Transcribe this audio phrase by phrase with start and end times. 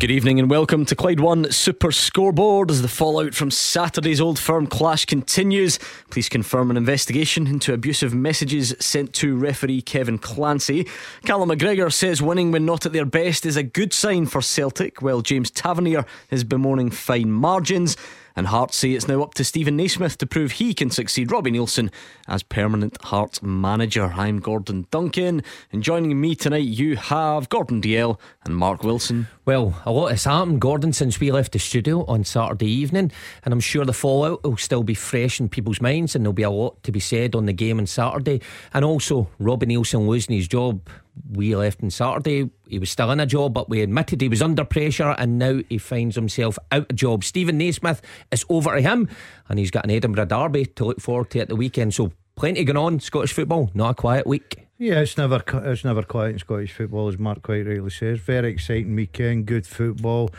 [0.00, 4.38] Good evening and welcome to Clyde One Super Scoreboard as the fallout from Saturday's Old
[4.38, 5.78] Firm clash continues.
[6.10, 10.88] Please confirm an investigation into abusive messages sent to referee Kevin Clancy.
[11.24, 15.00] Callum McGregor says winning when not at their best is a good sign for Celtic,
[15.00, 17.96] while James Tavernier is bemoaning fine margins.
[18.36, 21.52] And Hearts say it's now up to Steven Naismith to prove he can succeed Robbie
[21.52, 21.90] Neilson
[22.26, 24.12] as permanent Hearts manager.
[24.16, 29.28] I'm Gordon Duncan, and joining me tonight you have Gordon Dalziel and Mark Wilson.
[29.46, 33.12] Well, a lot has happened, Gordon, since we left the studio on Saturday evening,
[33.44, 36.44] and I'm sure the fallout will still be fresh in people's minds, and there'll be
[36.44, 38.40] a lot to be said on the game on Saturday.
[38.72, 40.88] And also, Robbie Neilson losing his job
[41.30, 42.48] we left on Saturday.
[42.66, 45.60] He was still in a job, but we admitted he was under pressure, and now
[45.68, 47.22] he finds himself out of job.
[47.22, 48.00] Steven Naismith
[48.32, 49.10] is over to him,
[49.50, 51.92] and he's got an Edinburgh derby to look forward to at the weekend.
[51.92, 52.98] So plenty going on.
[52.98, 54.63] Scottish football, not a quiet week.
[54.76, 58.18] Yeah, it's never it's never quiet in Scottish football, as Mark quite rightly says.
[58.18, 60.30] Very exciting weekend, good football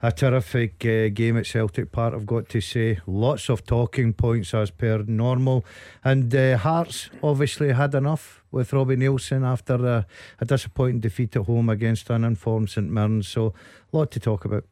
[0.00, 3.00] a terrific uh, game at Celtic Park, I've got to say.
[3.06, 5.64] Lots of talking points as per normal.
[6.04, 10.06] And uh, Hearts obviously had enough with Robbie Neilson after a,
[10.40, 13.22] a disappointing defeat at home against uninformed St Mirren.
[13.22, 13.54] So,
[13.92, 14.64] a lot to talk about.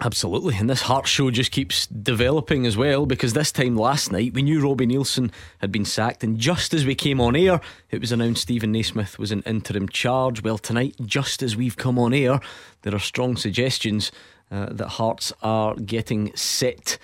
[0.00, 4.34] Absolutely, and this Heart show just keeps developing as well because this time last night
[4.34, 7.60] we knew Robbie Neilson had been sacked, and just as we came on air,
[7.92, 10.42] it was announced Steven Naismith was in interim charge.
[10.42, 12.40] Well, tonight, just as we've come on air,
[12.82, 14.10] there are strong suggestions
[14.50, 16.98] uh, that Hearts are getting set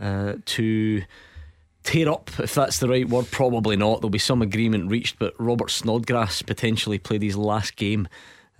[0.00, 1.04] uh, to
[1.84, 3.30] tear up, if that's the right word.
[3.30, 4.00] Probably not.
[4.00, 8.08] There'll be some agreement reached, but Robert Snodgrass potentially played his last game.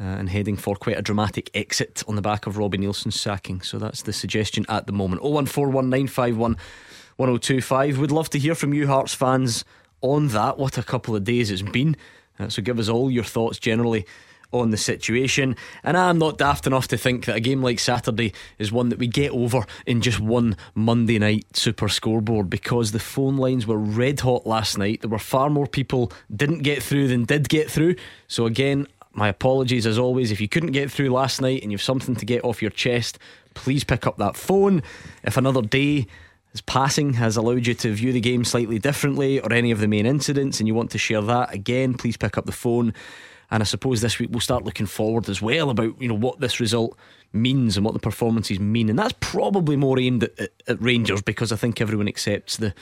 [0.03, 3.61] Uh, and heading for quite a dramatic exit on the back of Robbie Neilson's sacking.
[3.61, 5.23] So that's the suggestion at the moment.
[5.23, 7.99] 01419511025.
[7.99, 9.65] Would love to hear from you, Hearts fans,
[10.01, 10.59] on that.
[10.59, 11.97] What a couple of days it's been.
[12.37, 14.05] Uh, so give us all your thoughts generally
[14.51, 15.55] on the situation.
[15.85, 18.99] And I'm not daft enough to think that a game like Saturday is one that
[18.99, 23.79] we get over in just one Monday night super scoreboard because the phone lines were
[23.79, 25.01] red hot last night.
[25.01, 27.95] There were far more people didn't get through than did get through.
[28.27, 30.31] So again, my apologies as always.
[30.31, 33.19] If you couldn't get through last night and you've something to get off your chest,
[33.55, 34.83] please pick up that phone.
[35.25, 36.07] If another day
[36.53, 39.89] is passing has allowed you to view the game slightly differently or any of the
[39.89, 42.93] main incidents and you want to share that again please pick up the phone
[43.51, 46.41] and I suppose this week we'll start looking forward as well about you know what
[46.41, 46.99] this result
[47.33, 51.23] means and what the performances mean, and that's probably more aimed at, at, at Rangers
[51.23, 52.75] because I think everyone accepts the.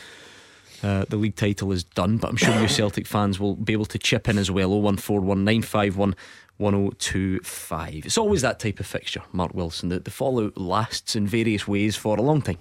[0.82, 3.84] Uh, the league title is done, but I'm sure you Celtic fans will be able
[3.86, 4.70] to chip in as well.
[4.70, 6.14] 0141951
[6.60, 8.04] 1025.
[8.04, 11.96] It's always that type of fixture, Mark Wilson, that the fallout lasts in various ways
[11.96, 12.58] for a long time.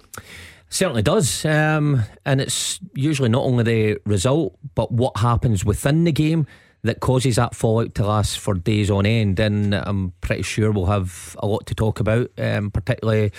[0.70, 1.44] Certainly does.
[1.44, 6.46] Um, and it's usually not only the result, but what happens within the game
[6.82, 9.38] that causes that fallout to last for days on end.
[9.38, 13.32] And I'm pretty sure we'll have a lot to talk about, um, particularly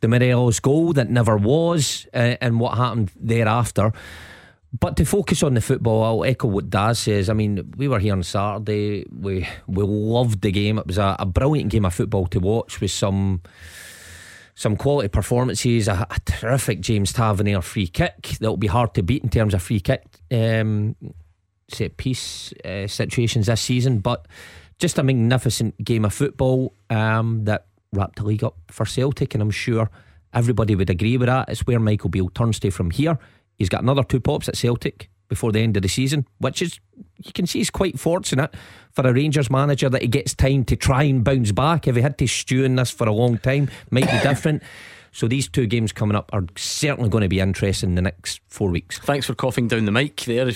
[0.00, 3.92] the Morelos goal that never was uh, and what happened thereafter.
[4.78, 7.30] But to focus on the football, I'll echo what Daz says.
[7.30, 9.06] I mean, we were here on Saturday.
[9.10, 10.78] We we loved the game.
[10.78, 13.40] It was a, a brilliant game of football to watch with some
[14.54, 15.88] some quality performances.
[15.88, 19.54] A, a terrific James Tavernier free kick that will be hard to beat in terms
[19.54, 20.96] of free kick um,
[21.68, 24.26] set piece uh, situations this season, but
[24.78, 29.42] just a magnificent game of football um, that wrapped the league up for Celtic, and
[29.42, 29.90] I'm sure
[30.32, 31.48] everybody would agree with that.
[31.48, 33.18] It's where Michael Beale turns to from here.
[33.56, 36.80] He's got another two pops at Celtic before the end of the season, which is
[37.18, 38.54] you can see is quite fortunate
[38.92, 41.86] for a Rangers manager that he gets time to try and bounce back.
[41.86, 44.62] If he had to stew in this for a long time, might be different.
[45.10, 48.40] So these two games coming up are certainly going to be interesting in the next
[48.46, 48.98] four weeks.
[48.98, 50.46] Thanks for coughing down the mic there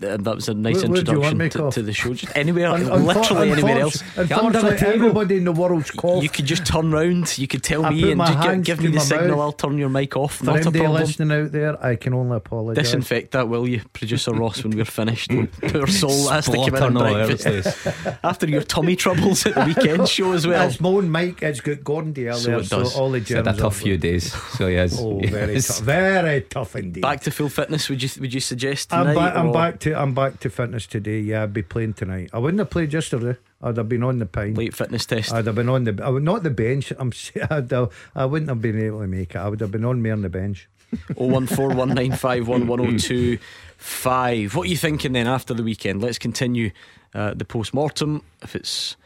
[0.00, 2.14] Uh, that was a nice where, introduction where to, to, the show.
[2.14, 4.02] Just anywhere, un- literally anywhere else.
[4.16, 6.22] Unfortunately, everybody in the world's cough.
[6.22, 7.36] You could just turn round.
[7.36, 9.36] You could tell I me and just give, give me the signal.
[9.36, 9.40] Mouth.
[9.40, 10.36] I'll turn your mic off.
[10.36, 10.92] For Not a problem.
[10.92, 12.84] listening out there, I can only apologise.
[12.84, 14.64] Disinfect that, will you, producer Ross?
[14.64, 15.30] When we're finished,
[15.60, 17.86] poor soul has to come in and breakfast
[18.24, 20.68] after your tummy troubles at the weekend show as well.
[20.68, 21.42] It's my own mic.
[21.42, 23.46] It's got Gordon Dalziel so there, so all the germs.
[23.46, 24.96] Had a tough few days, so yes.
[24.98, 27.02] Oh, very tough, very tough indeed.
[27.02, 27.88] Back to full fitness.
[27.90, 29.10] Would you would you suggest tonight?
[29.10, 29.36] I'm back.
[29.36, 31.20] I'm back to I'm back to fitness today.
[31.20, 32.30] Yeah, I'd be playing tonight.
[32.32, 33.36] I wouldn't have played yesterday.
[33.60, 34.54] I'd have been on the pine.
[34.54, 35.32] Late fitness test.
[35.32, 36.00] I'd have been on the.
[36.02, 36.92] I would not the bench.
[36.98, 37.12] I'm.
[37.50, 37.72] I'd
[38.14, 39.38] I wouldn't have been able to make it.
[39.38, 40.68] I would have been on me on the bench.
[41.16, 43.38] Oh one four one nine five one one zero oh two
[43.78, 44.54] five.
[44.54, 46.02] What are you thinking then after the weekend?
[46.02, 46.70] Let's continue
[47.14, 48.22] uh, the post mortem.
[48.42, 48.96] If it's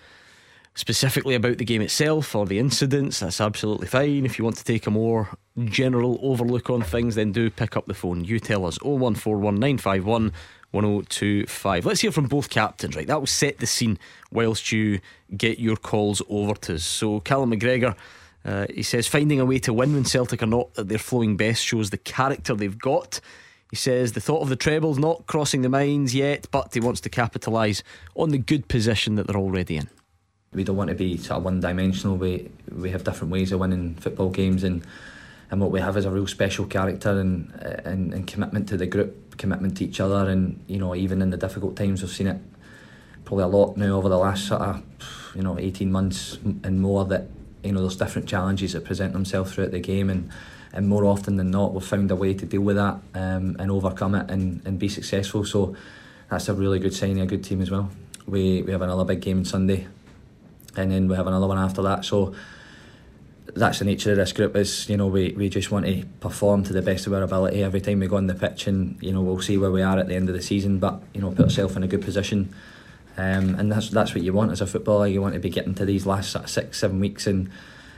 [0.75, 4.26] specifically about the game itself or the incidents, that's absolutely fine.
[4.26, 5.29] If you want to take a more
[5.64, 8.25] general overlook on things, then do pick up the phone.
[8.25, 10.32] You tell us 0141951
[10.76, 11.87] 1025.
[11.87, 13.06] Let's hear from both captains, right?
[13.06, 13.99] That will set the scene
[14.31, 15.00] whilst you
[15.37, 16.84] get your calls over to us.
[16.84, 17.96] So, Callum McGregor.
[18.44, 21.37] Uh, he says finding a way to win when Celtic are not at their flowing
[21.37, 23.20] best shows the character they've got.
[23.70, 27.00] He says the thought of the trebles not crossing the minds yet, but he wants
[27.00, 27.82] to capitalise
[28.14, 29.90] on the good position that they're already in
[30.56, 32.17] we don't want to be sort of one dimensional.
[32.17, 34.82] We we have different ways of winning football games, and
[35.50, 37.52] and what we have is a real special character and
[37.84, 41.31] and, and commitment to the group, commitment to each other, and you know even in
[41.31, 42.40] the difficult times we've seen it
[43.25, 44.82] probably a lot now over the last sort of
[45.34, 47.28] you know eighteen months and more that
[47.62, 50.31] you know there's different challenges that present themselves throughout the game and.
[50.72, 53.70] And more often than not, we've found a way to deal with that um, and
[53.70, 55.43] overcome it and, and be successful.
[55.43, 55.75] So
[56.28, 57.90] that's a really good sign of a good team as well.
[58.26, 59.87] We we have another big game on Sunday
[60.76, 62.04] and then we have another one after that.
[62.04, 62.34] So
[63.54, 66.64] that's the nature of this group is you know we, we just want to perform
[66.64, 67.62] to the best of our ability.
[67.62, 69.98] Every time we go on the pitch and you know we'll see where we are
[69.98, 72.54] at the end of the season but you know put ourselves in a good position.
[73.19, 75.06] Um, and that's that's what you want as a footballer.
[75.06, 77.50] You want to be getting to these last six seven weeks and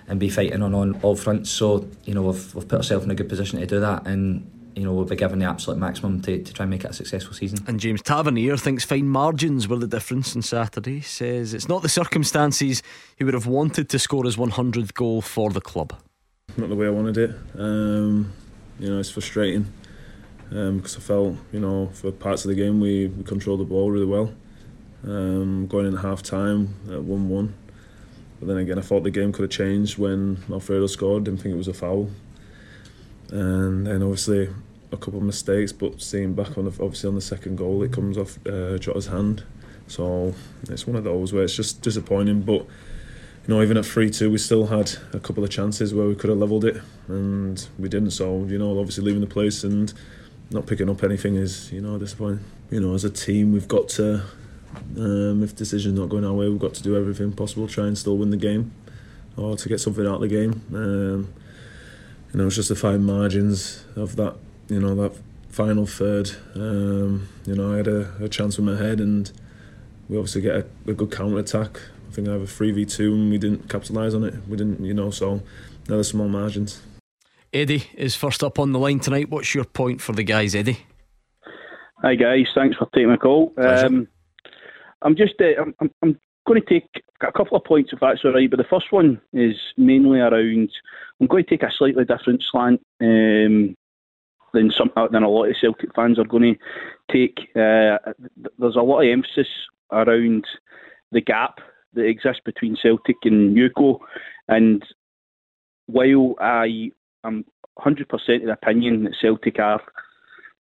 [0.07, 1.51] and be fighting on, on all fronts.
[1.51, 4.07] So you know we've, we've put ourselves in a good position to do that.
[4.07, 6.91] And you know, we'll be given the absolute maximum to, to try and make it
[6.91, 7.59] a successful season.
[7.67, 11.01] And James Tavernier thinks fine margins were the difference on Saturday.
[11.01, 12.83] Says it's not the circumstances
[13.17, 15.95] he would have wanted to score his 100th goal for the club.
[16.57, 17.31] Not the way I wanted it.
[17.59, 18.33] Um,
[18.79, 19.67] you know, it's frustrating
[20.53, 23.65] um, because I felt, you know, for parts of the game we, we controlled the
[23.65, 24.33] ball really well.
[25.05, 27.55] Um, going in half time at 1 1.
[28.39, 31.25] But then again, I thought the game could have changed when Alfredo scored.
[31.25, 32.11] Didn't think it was a foul.
[33.31, 34.49] And then obviously
[34.93, 37.93] a couple of mistakes, but seeing back on the, obviously on the second goal, it
[37.93, 39.45] comes off uh, Jota's hand.
[39.87, 40.35] So
[40.69, 42.43] it's one of those where it's just disappointing.
[42.43, 42.67] But
[43.47, 46.15] you know, even at three two, we still had a couple of chances where we
[46.15, 48.11] could have levelled it, and we didn't.
[48.13, 49.93] So you know, obviously leaving the place and
[50.51, 52.45] not picking up anything is you know disappointing.
[52.71, 54.23] You know, as a team, we've got to.
[54.97, 57.97] Um, if decisions not going our way, we've got to do everything possible, try and
[57.97, 58.73] still win the game,
[59.37, 60.63] or to get something out of the game.
[60.75, 61.33] Um,
[62.33, 64.37] you know, it's just the fine margins of that
[64.69, 65.19] you know that
[65.49, 66.31] final third.
[66.55, 69.31] Um, you know, I had a, a, chance with my head, and
[70.09, 71.81] we obviously get a, a good counter attack.
[72.09, 74.35] I think I have a three v two, and we didn't capitalise on it.
[74.49, 75.43] We didn't, you know, so
[75.87, 76.81] another small margins.
[77.53, 79.31] Eddie is first up on the line tonight.
[79.31, 80.81] What's your point for the guys, Eddie?
[82.03, 83.53] Hi guys, thanks for taking my call.
[83.57, 84.07] Um,
[85.03, 86.89] I'm just, uh, I'm, I'm, I'm going to take
[87.21, 88.49] a couple of points if that's all right.
[88.49, 90.71] But the first one is mainly around.
[91.21, 92.81] I'm going to take a slightly different slant.
[93.01, 93.77] Um,
[94.53, 97.39] than some than a lot of Celtic fans are going to take.
[97.57, 97.99] Uh,
[98.59, 99.49] there's a lot of emphasis
[99.93, 100.47] around
[101.13, 101.59] the gap
[101.95, 103.99] that exists between Celtic and Newco,
[104.49, 104.83] and
[105.87, 106.91] while I
[107.25, 107.45] am
[107.79, 109.81] 100% of the opinion that Celtic are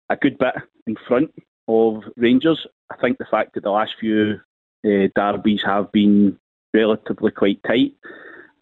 [0.09, 0.53] a good bit
[0.87, 1.31] in front
[1.67, 4.39] of Rangers, I think the fact that the last few
[4.85, 6.37] uh, derbies have been
[6.73, 7.95] relatively quite tight.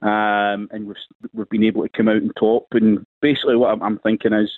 [0.01, 0.95] Um, and we've,
[1.33, 2.67] we've been able to come out and top.
[2.71, 4.49] And basically, what I'm, I'm thinking is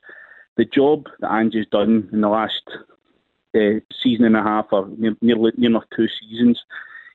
[0.57, 2.63] the job that Angie's done in the last
[3.55, 4.89] uh, season and a half, or
[5.21, 6.63] nearly nearly two seasons,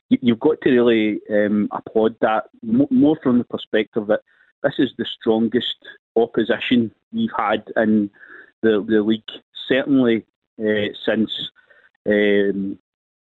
[0.08, 4.20] you, have got to really um, applaud that more from the perspective that
[4.62, 5.76] this is the strongest
[6.16, 8.10] opposition we've had in
[8.62, 9.22] the the league,
[9.68, 10.24] certainly
[10.60, 11.50] uh, since
[12.06, 12.78] um,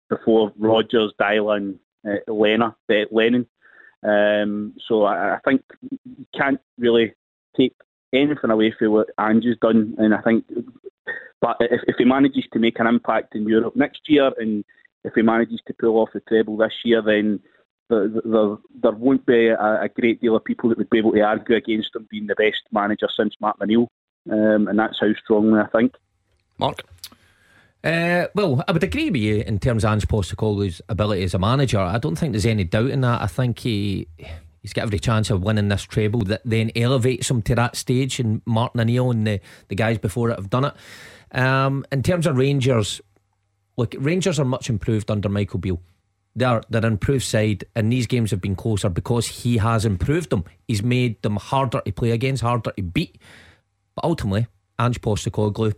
[0.08, 2.76] before Rodgers, Deila, uh, Lena,
[3.10, 3.46] Lennon.
[4.02, 7.12] Um, so I, I, think you can't really
[7.54, 7.76] take
[8.12, 9.94] anything away from what Angie's done.
[9.98, 10.44] And I think,
[11.40, 14.64] but if, if he manages to make an impact in Europe next year, and
[15.04, 17.40] if he manages to pull off the treble this year, then
[17.88, 21.12] there, there, there won't be a, a, great deal of people that would be able
[21.12, 23.88] to argue against him being the best manager since Matt McNeil.
[24.30, 25.94] Um, and that's how strongly I think.
[26.58, 26.82] Mark?
[27.82, 31.38] Uh, well, I would agree with you in terms of Ange Postecoglou's ability as a
[31.38, 31.78] manager.
[31.78, 33.22] I don't think there's any doubt in that.
[33.22, 34.06] I think he
[34.62, 38.20] he's got every chance of winning this treble that then elevates him to that stage.
[38.20, 40.74] And Martin O'Neill and the, the guys before it have done it.
[41.32, 43.00] Um, in terms of Rangers,
[43.76, 45.80] look, Rangers are much improved under Michael Beale.
[46.36, 50.44] They're, they're improved side, and these games have been closer because he has improved them.
[50.68, 53.18] He's made them harder to play against, harder to beat.
[53.96, 54.46] But ultimately,
[54.78, 55.74] Ange Postecoglou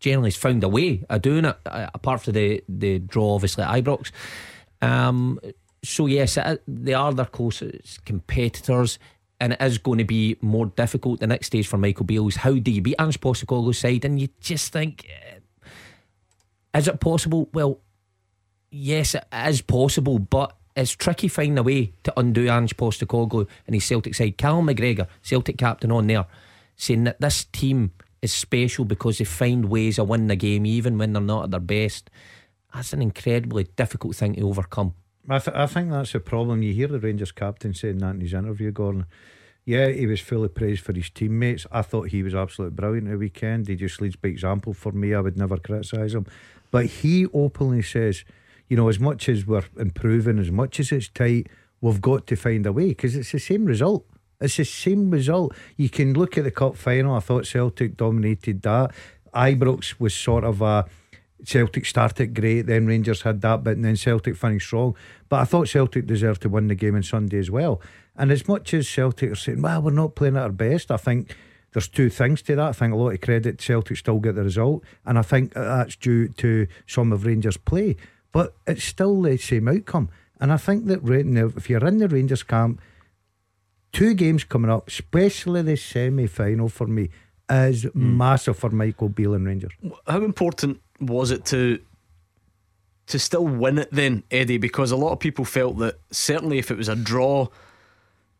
[0.00, 3.62] generally has found a way of doing it, uh, apart from the, the draw, obviously,
[3.62, 4.10] at Ibrox.
[4.82, 5.38] Um,
[5.84, 8.98] so yes, it, they are their closest competitors,
[9.40, 11.20] and it is going to be more difficult.
[11.20, 14.04] The next stage for Michael Beale's how do you beat Ange Postecoglou's side?
[14.04, 15.06] And you just think,
[15.64, 15.68] uh,
[16.78, 17.48] is it possible?
[17.52, 17.80] Well,
[18.70, 23.74] yes, it is possible, but it's tricky finding a way to undo Ange Postecoglou and
[23.74, 24.38] his Celtic side.
[24.38, 26.26] Cal McGregor, Celtic captain, on there,
[26.76, 30.98] saying that this team is special because they find ways of winning the game even
[30.98, 32.10] when they're not at their best.
[32.72, 34.94] That's an incredibly difficult thing to overcome.
[35.28, 36.62] I, th- I think that's the problem.
[36.62, 39.06] You hear the Rangers captain saying that in his interview, Gordon.
[39.64, 41.66] Yeah, he was fully praised for his teammates.
[41.72, 43.66] I thought he was absolutely brilliant the weekend.
[43.66, 45.14] He just leads by example for me.
[45.14, 46.26] I would never criticise him.
[46.70, 48.24] But he openly says,
[48.68, 51.48] you know, as much as we're improving, as much as it's tight,
[51.80, 54.04] we've got to find a way because it's the same result.
[54.38, 55.54] It's the same result.
[55.78, 57.14] You can look at the cup final.
[57.14, 58.90] I thought Celtic dominated that.
[59.34, 60.84] Ibrox was sort of a
[61.44, 64.96] Celtic started great, then Rangers had that bit, and then Celtic finished strong.
[65.28, 67.80] But I thought Celtic deserved to win the game on Sunday as well.
[68.16, 70.96] And as much as Celtic are saying, well, we're not playing at our best, I
[70.96, 71.34] think
[71.72, 72.68] there's two things to that.
[72.68, 75.96] I think a lot of credit Celtic still get the result, and I think that's
[75.96, 77.96] due to some of Rangers' play.
[78.32, 80.08] But it's still the same outcome.
[80.40, 81.00] And I think that
[81.56, 82.80] if you're in the Rangers camp,
[83.92, 87.10] two games coming up, especially the semi final for me,
[87.48, 87.94] is mm.
[87.94, 89.72] massive for Michael Beale and Rangers.
[90.06, 91.80] How important was it to
[93.06, 94.58] to still win it then, Eddie?
[94.58, 97.48] Because a lot of people felt that certainly if it was a draw,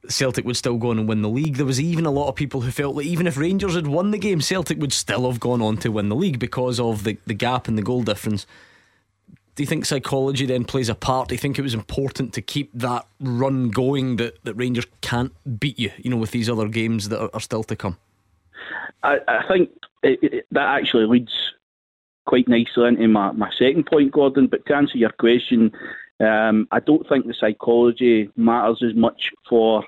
[0.09, 1.57] Celtic would still go on and win the league.
[1.57, 4.11] There was even a lot of people who felt that even if Rangers had won
[4.11, 7.19] the game, Celtic would still have gone on to win the league because of the,
[7.27, 8.47] the gap and the goal difference.
[9.55, 11.29] Do you think psychology then plays a part?
[11.29, 15.33] Do you think it was important to keep that run going that, that Rangers can't
[15.61, 17.97] beat you, you know, with these other games that are, are still to come?
[19.05, 19.71] I, I think
[20.03, 21.33] it, it, that actually leads
[22.27, 24.47] quite nicely into my, my second point, Gordon.
[24.47, 25.73] But to answer your question,
[26.21, 29.85] um, I don't think the psychology matters as much for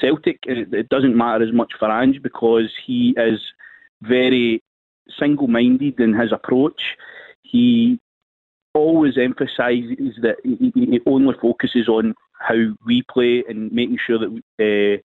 [0.00, 0.40] Celtic.
[0.44, 3.40] It, doesn't matter as much for Ange because he is
[4.02, 4.62] very
[5.18, 6.96] single minded in his approach.
[7.42, 7.98] He
[8.74, 14.28] always emphasises that he, he, only focuses on how we play and making sure that
[14.28, 15.02] uh,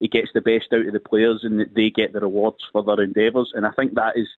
[0.00, 2.82] he gets the best out of the players and that they get the rewards for
[2.82, 3.52] their endeavours.
[3.54, 4.28] And I think that is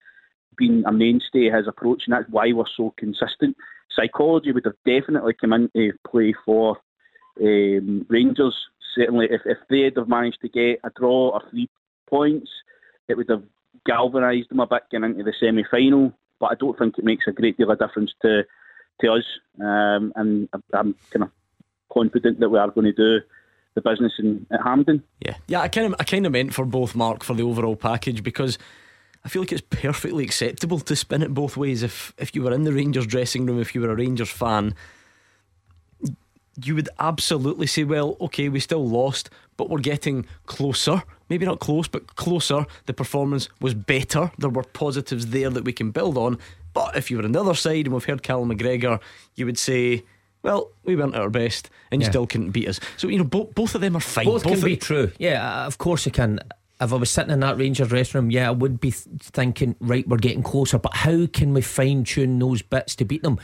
[0.56, 3.56] been a mainstay his approach, and that's why we're so consistent.
[3.94, 6.78] Psychology would have definitely come into play for
[7.40, 8.54] um, Rangers.
[8.94, 11.68] Certainly, if, if they'd have managed to get a draw or three
[12.08, 12.50] points,
[13.08, 13.42] it would have
[13.86, 16.12] galvanised them a bit getting into the semi final.
[16.40, 18.44] But I don't think it makes a great deal of difference to
[19.00, 19.24] to us,
[19.60, 21.30] um, and I'm kind of
[21.92, 23.24] confident that we are going to do
[23.74, 25.02] the business in at.
[25.20, 25.60] Yeah, yeah.
[25.60, 28.58] I kind of I kind of meant for both Mark for the overall package because
[29.24, 31.82] I feel like it's perfectly acceptable to spin it both ways.
[31.82, 34.74] If if you were in the Rangers dressing room, if you were a Rangers fan,
[36.62, 41.02] you would absolutely say, well, okay, we still lost, but we're getting closer.
[41.30, 42.66] Maybe not close, but closer.
[42.86, 44.30] The performance was better.
[44.38, 46.38] There were positives there that we can build on.
[46.74, 49.00] But if you were on the other side, and we've heard Cal McGregor,
[49.36, 50.04] you would say,
[50.42, 52.10] well, we weren't at our best, and you yeah.
[52.10, 52.78] still couldn't beat us.
[52.98, 54.26] So you know, both both of them are fine.
[54.26, 55.12] Both, both can be true.
[55.18, 56.40] Yeah, of course you can
[56.84, 59.74] if I was sitting in that Rangers restaurant room, yeah, I would be th- thinking,
[59.80, 63.38] right, we're getting closer, but how can we fine tune those bits to beat them?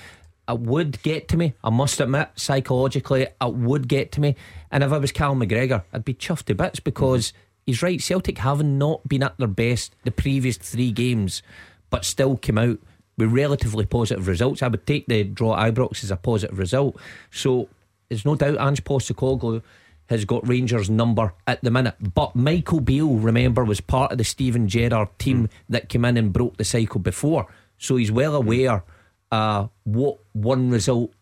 [0.49, 4.37] It would get to me, I must admit, psychologically, it would get to me.
[4.70, 7.32] And if I was Cal McGregor, I'd be chuffed to bits because
[7.66, 8.00] he's right.
[8.00, 11.42] Celtic having not been at their best the previous three games,
[11.88, 12.78] but still came out
[13.16, 14.62] with relatively positive results.
[14.62, 16.99] I would take the draw Ibrox as a positive result.
[17.30, 17.68] So
[18.09, 19.62] there's no doubt Ange Postecoglou
[20.11, 21.95] has got Rangers' number at the minute.
[22.00, 25.50] But Michael Beale, remember, was part of the Steven Gerrard team mm.
[25.69, 27.47] that came in and broke the cycle before.
[27.79, 28.83] So he's well aware
[29.31, 31.12] uh, what one result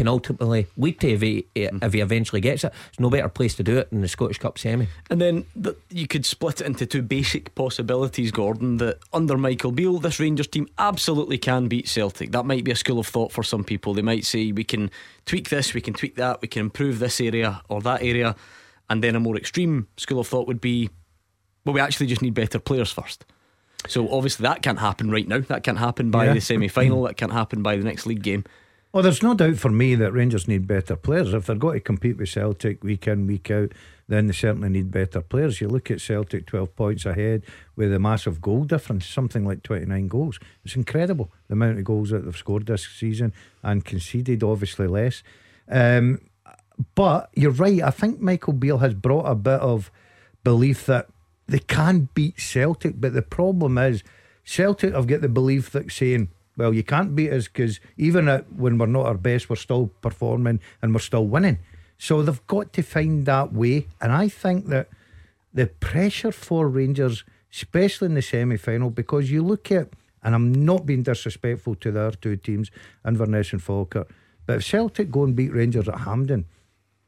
[0.00, 2.72] can ultimately lead to if he, if he eventually gets it.
[2.72, 4.88] There's no better place to do it than the Scottish Cup semi.
[5.10, 8.78] And then the, you could split it into two basic possibilities, Gordon.
[8.78, 12.32] That under Michael Beale, this Rangers team absolutely can beat Celtic.
[12.32, 13.92] That might be a school of thought for some people.
[13.92, 14.90] They might say we can
[15.26, 18.36] tweak this, we can tweak that, we can improve this area or that area.
[18.88, 20.88] And then a more extreme school of thought would be
[21.66, 23.26] well, we actually just need better players first.
[23.86, 25.40] So obviously that can't happen right now.
[25.40, 26.32] That can't happen by yeah.
[26.32, 27.00] the semi final.
[27.00, 27.06] Mm-hmm.
[27.08, 28.44] that can't happen by the next league game.
[28.92, 31.32] Well, there's no doubt for me that Rangers need better players.
[31.32, 33.72] If they're going to compete with Celtic week in, week out,
[34.08, 35.60] then they certainly need better players.
[35.60, 37.44] You look at Celtic 12 points ahead
[37.76, 40.40] with a massive goal difference, something like 29 goals.
[40.64, 43.32] It's incredible the amount of goals that they've scored this season
[43.62, 45.22] and conceded obviously less.
[45.68, 46.20] Um,
[46.96, 47.82] but you're right.
[47.82, 49.92] I think Michael Beale has brought a bit of
[50.42, 51.06] belief that
[51.46, 54.02] they can beat Celtic, but the problem is
[54.42, 58.52] Celtic have got the belief that saying well, you can't beat us because even at,
[58.52, 61.58] when we're not our best, we're still performing and we're still winning.
[61.96, 63.86] So they've got to find that way.
[63.98, 64.88] And I think that
[65.54, 69.88] the pressure for Rangers, especially in the semi final, because you look at,
[70.22, 72.70] and I'm not being disrespectful to the other two teams,
[73.06, 74.12] Inverness and Falkirk,
[74.44, 76.44] But if Celtic go and beat Rangers at Hampden,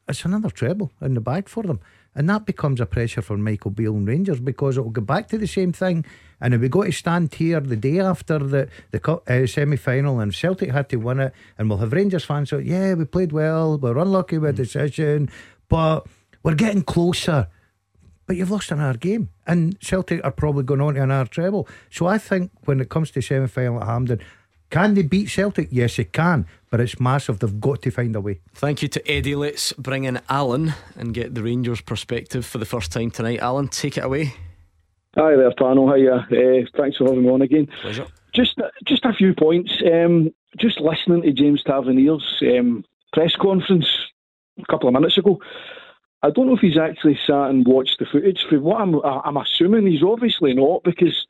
[0.07, 1.79] it's another treble in the bag for them.
[2.15, 5.37] And that becomes a pressure for Michael Beale and Rangers because it'll go back to
[5.37, 6.05] the same thing.
[6.39, 10.19] And if we go to stand here the day after the, the uh, semi final
[10.19, 13.31] and Celtic had to win it, and we'll have Rangers fans say, Yeah, we played
[13.31, 15.29] well, we're unlucky with the decision,
[15.69, 16.05] but
[16.43, 17.47] we're getting closer.
[18.25, 21.67] But you've lost another game, and Celtic are probably going on to another treble.
[21.89, 24.19] So I think when it comes to semi final at Hampden,
[24.73, 25.67] can they beat Celtic?
[25.69, 27.37] Yes, they can, but it's massive.
[27.37, 28.39] They've got to find a way.
[28.55, 29.35] Thank you to Eddie.
[29.35, 33.39] Let's bring in Alan and get the Rangers' perspective for the first time tonight.
[33.39, 34.33] Alan, take it away.
[35.15, 35.93] Hi there, panel.
[35.93, 36.15] Hiya.
[36.15, 37.67] Uh, thanks for having me on again.
[37.83, 38.07] Pleasure.
[38.33, 39.71] Just, just a few points.
[39.85, 43.85] Um, just listening to James Tavernier's um, press conference
[44.57, 45.39] a couple of minutes ago.
[46.23, 48.43] I don't know if he's actually sat and watched the footage.
[48.49, 51.27] For what I'm, I'm assuming he's obviously not because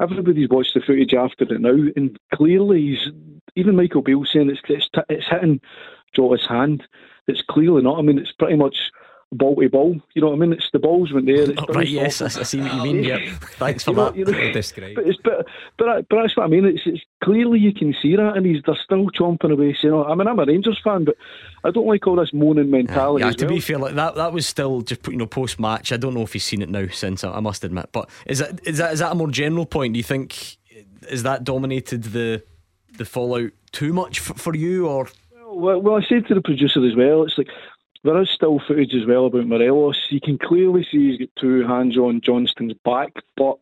[0.00, 3.08] everybody's watched the footage after it now, and clearly he's
[3.56, 5.60] even Michael Beale saying it's it's, it's hitting
[6.16, 6.86] Jota's hand.
[7.26, 7.98] It's clearly not.
[7.98, 8.90] I mean, it's pretty much
[9.34, 10.00] ball to ball.
[10.14, 10.52] You know what I mean?
[10.52, 11.46] It's the balls went there.
[11.56, 13.04] Oh, right, yes, I, I, see what you mean.
[13.04, 14.16] Yeah, thanks for you that.
[14.16, 14.32] Know, you know,
[14.94, 15.46] but, it's, but,
[15.78, 16.64] but, but that's what I mean.
[16.64, 19.76] It's, it's clearly you can see that, and he's they're still chomping away.
[19.80, 21.16] Saying, oh, I mean, I'm a Rangers fan, but
[21.62, 23.22] I don't like all this moaning mentality.
[23.22, 23.54] Yeah, yeah to well.
[23.54, 25.92] be fair, like that that was still just you know post match.
[25.92, 27.24] I don't know if he's seen it now since.
[27.24, 29.94] I must admit, but is that is that is that a more general point?
[29.94, 30.58] Do you think
[31.08, 32.42] is that dominated the
[32.96, 35.08] the fallout too much for, for you or?
[35.46, 37.22] Well, well, I said to the producer as well.
[37.22, 37.48] It's like
[38.04, 39.98] there is still footage as well about Morelos.
[40.10, 43.58] You can clearly see he's got two hands on Johnston's back, but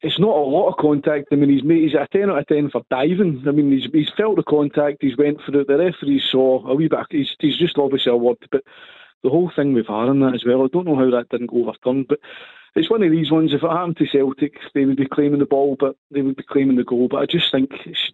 [0.00, 1.28] it's not a lot of contact.
[1.32, 3.44] I mean, he's made, he's a 10 out of 10 for diving.
[3.46, 5.66] I mean, he's, he's felt the contact, he's went for it.
[5.66, 8.62] The referee saw a wee bit, he's, he's just obviously awarded, but
[9.22, 11.68] the whole thing with VAR that as well, I don't know how that didn't go
[11.68, 12.18] overturned, but
[12.74, 13.52] it's one of these ones.
[13.52, 16.42] If it happened to Celtic, they would be claiming the ball, but they would be
[16.42, 17.08] claiming the goal.
[17.08, 18.10] But I just think it's,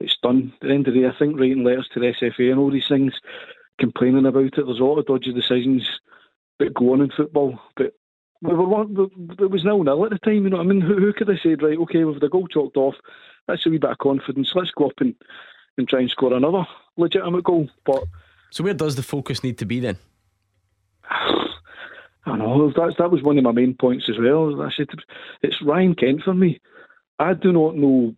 [0.00, 0.52] it's done.
[0.60, 2.70] At the end of the day, I think writing letters to the SFA and all
[2.70, 3.14] these things,
[3.78, 4.54] complaining about it.
[4.56, 5.88] There's a lot of dodgy decisions
[6.58, 7.94] that go on in football, but
[8.42, 8.94] we were one,
[9.38, 10.44] it was nil nil at the time.
[10.44, 12.46] You know, what I mean, who, who could have said, right, okay, with the goal
[12.46, 12.94] chalked off,
[13.48, 14.52] that's a wee bit of confidence.
[14.54, 15.14] Let's go up and,
[15.78, 17.68] and try and score another legitimate goal.
[17.84, 18.04] But
[18.50, 19.96] so, where does the focus need to be then?
[22.26, 24.62] I know that that was one of my main points as well.
[24.62, 24.88] I said
[25.42, 26.60] it's Ryan Kent for me.
[27.18, 28.14] I do not know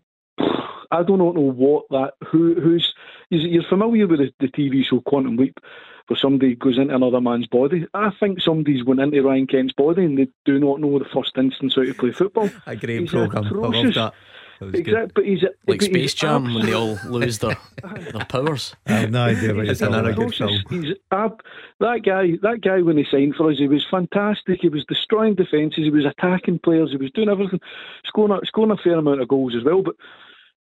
[0.90, 2.94] I do not know what that who who's
[3.30, 5.58] you're familiar with the, the TV show Quantum Leap,
[6.08, 7.86] where somebody goes into another man's body.
[7.94, 11.32] I think somebody's went into Ryan Kent's body and they do not know the first
[11.36, 12.50] instance how to play football.
[12.66, 13.44] A great program.
[13.44, 14.14] I love that.
[14.60, 18.74] Exactly, but he's like Space Jam when they all lose their their powers.
[18.86, 20.62] I have no idea what it's another good film.
[20.70, 21.42] He's ab-
[21.80, 22.38] that guy.
[22.40, 24.60] That guy when he signed for us, he was fantastic.
[24.62, 25.84] He was destroying defences.
[25.84, 26.90] He was attacking players.
[26.90, 27.60] He was doing everything,
[28.06, 29.82] scoring a, scoring a fair amount of goals as well.
[29.82, 29.96] But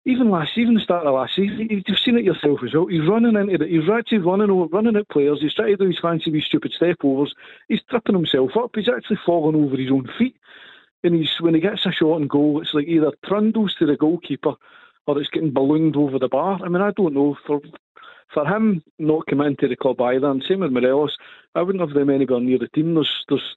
[0.07, 2.87] even last, even the start of last season, you've seen it yourself as well.
[2.87, 3.69] He's running into it.
[3.69, 5.41] He's actually running over, running at players.
[5.41, 7.35] He's trying to do his fancy wee stupid step overs.
[7.69, 8.71] He's tripping himself up.
[8.77, 10.37] He's actually falling over his own feet.
[11.03, 13.97] And he's when he gets a shot and goal, it's like either trundles to the
[13.97, 14.55] goalkeeper
[15.09, 16.61] or it's getting ballooned over the bar.
[16.65, 17.61] I mean, I don't know for
[18.33, 20.31] for him not committing to the club either.
[20.31, 21.17] And same with Morelos,
[21.57, 22.95] I wouldn't have them anywhere near the team.
[22.95, 23.57] There's there's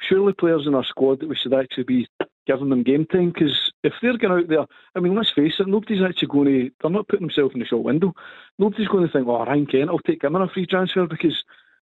[0.00, 2.08] surely players in our squad that we should actually be
[2.46, 5.66] giving them game time because if they're going out there, I mean, let's face it,
[5.66, 8.14] nobody's actually going to, they're not putting themselves in the shop window.
[8.58, 11.42] Nobody's going to think, oh, Ryan Kent, I'll take him in a free transfer because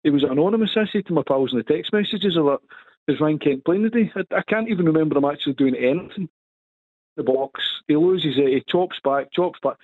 [0.03, 0.77] it was anonymous.
[0.77, 2.59] I said to my pals in the text messages, or
[3.07, 4.11] is Ryan Kent playing today?
[4.17, 6.29] I, I can't even remember him actually doing anything.
[7.17, 9.77] The box, he loses it, he chops back, chops back.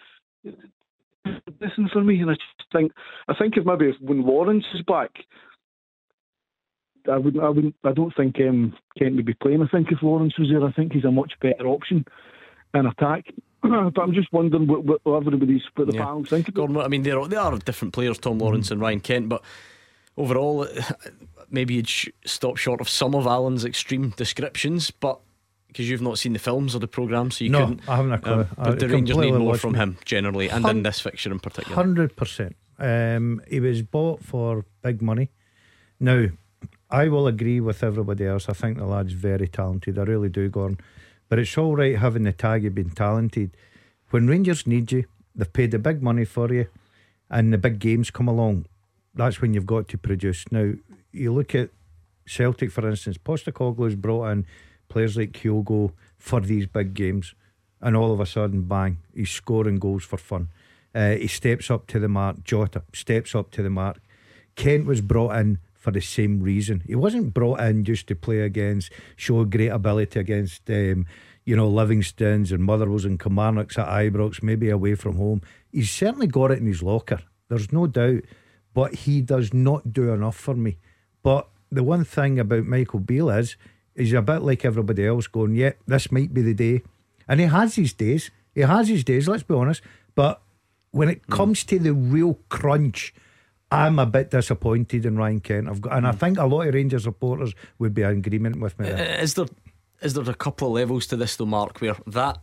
[1.60, 2.92] Listen for me, and I just think,
[3.28, 5.10] I think if maybe if when Lawrence is back,
[7.08, 7.42] I wouldn't.
[7.42, 7.74] I wouldn't.
[7.84, 9.62] I don't think um, Kent would be playing.
[9.62, 12.04] I think if Lawrence was there, I think he's a much better option
[12.74, 13.26] in attack.
[13.62, 16.04] but I'm just wondering what, what everybody's what the yeah.
[16.04, 16.52] panels think.
[16.52, 18.74] Gordon, I mean, they are they are different players, Tom Lawrence mm-hmm.
[18.74, 19.42] and Ryan Kent, but
[20.16, 20.66] overall,
[21.50, 25.20] maybe you'd sh- stop short of some of Alan's extreme descriptions, but.
[25.66, 27.88] Because you've not seen the films or the programme, so you no, couldn't.
[27.88, 28.40] I haven't a clue.
[28.40, 29.78] Um, but the Rangers need more from me.
[29.78, 31.76] him generally, and in this fixture in particular.
[31.76, 32.56] Hundred percent.
[32.80, 35.30] Um, he was bought for big money.
[36.00, 36.26] Now,
[36.90, 38.48] I will agree with everybody else.
[38.48, 39.98] I think the lad's very talented.
[39.98, 40.78] I really do, Gordon.
[41.28, 43.56] But it's all right having the tag of being talented.
[44.10, 46.66] When Rangers need you, they've paid the big money for you,
[47.30, 48.66] and the big games come along.
[49.14, 50.44] That's when you've got to produce.
[50.50, 50.72] Now,
[51.12, 51.70] you look at
[52.26, 54.46] Celtic, for instance, Postecoglou's brought in
[54.88, 57.34] players like Kyogo for these big games,
[57.80, 60.48] and all of a sudden, bang, he's scoring goals for fun.
[60.92, 62.42] Uh, he steps up to the mark.
[62.42, 64.00] Jota steps up to the mark.
[64.56, 66.82] Kent was brought in for the same reason.
[66.86, 71.06] He wasn't brought in just to play against, show great ability against, um,
[71.46, 75.40] you know, Livingston's and Motherwell's and Kilmarnock's at Ibrox, maybe away from home.
[75.72, 77.20] He's certainly got it in his locker.
[77.48, 78.24] There's no doubt.
[78.74, 80.76] But he does not do enough for me.
[81.22, 83.56] But the one thing about Michael Beale is
[83.96, 86.82] he's a bit like everybody else going, yeah, this might be the day.
[87.26, 88.30] And he has his days.
[88.54, 89.80] He has his days, let's be honest.
[90.14, 90.42] But
[90.90, 91.34] when it mm.
[91.34, 93.14] comes to the real crunch,
[93.70, 95.68] I'm a bit disappointed in Ryan Kent.
[95.68, 96.18] I've got, and I hmm.
[96.18, 98.86] think a lot of Rangers supporters would be in agreement with me.
[98.86, 99.20] There.
[99.20, 99.46] Is there
[100.02, 101.78] is there a couple of levels to this though, Mark?
[101.80, 102.38] Where that,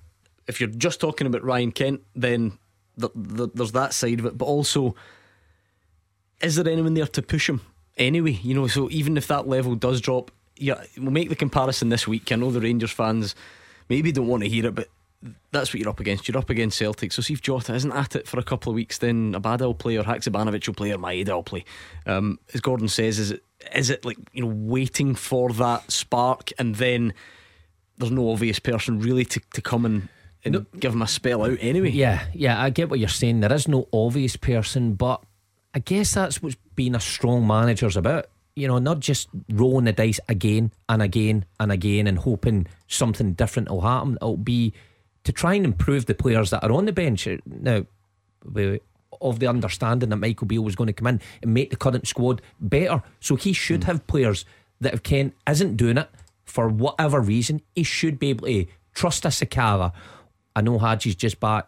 [0.47, 2.57] if you're just talking about Ryan Kent, then
[2.95, 4.95] the, the, there's that side of it, but also,
[6.41, 7.61] is there anyone there to push him
[7.97, 8.31] anyway?
[8.31, 12.07] You know, so even if that level does drop, yeah, we'll make the comparison this
[12.07, 12.31] week.
[12.31, 13.35] I know the Rangers fans
[13.89, 14.87] maybe don't want to hear it, but
[15.51, 16.27] that's what you're up against.
[16.27, 17.11] You're up against Celtic.
[17.11, 19.73] So see if Jota isn't at it for a couple of weeks, then Abada will
[19.73, 21.65] play or Haksabanovic will play or Maeda will play.
[22.05, 26.51] Um, as Gordon says, is it is it like you know waiting for that spark
[26.59, 27.13] and then
[27.97, 30.07] there's no obvious person really to, to come and,
[30.45, 31.89] and no, give him a spell out anyway.
[31.89, 33.39] Yeah, yeah, I get what you're saying.
[33.39, 35.23] There is no obvious person, but
[35.73, 38.27] I guess that's what's being a strong manager's about.
[38.55, 43.33] You know, not just rolling the dice again and again and again and hoping something
[43.33, 44.17] different will happen.
[44.21, 44.73] It'll be
[45.27, 47.27] to try and improve the players that are on the bench.
[47.45, 47.85] Now,
[49.19, 52.07] of the understanding that Michael Beale was going to come in and make the current
[52.07, 53.03] squad better.
[53.19, 53.85] So he should mm.
[53.85, 54.45] have players
[54.79, 56.09] that if Ken isn't doing it
[56.45, 59.91] for whatever reason, he should be able to trust a Sakala.
[60.55, 61.67] I know Hagi's just back.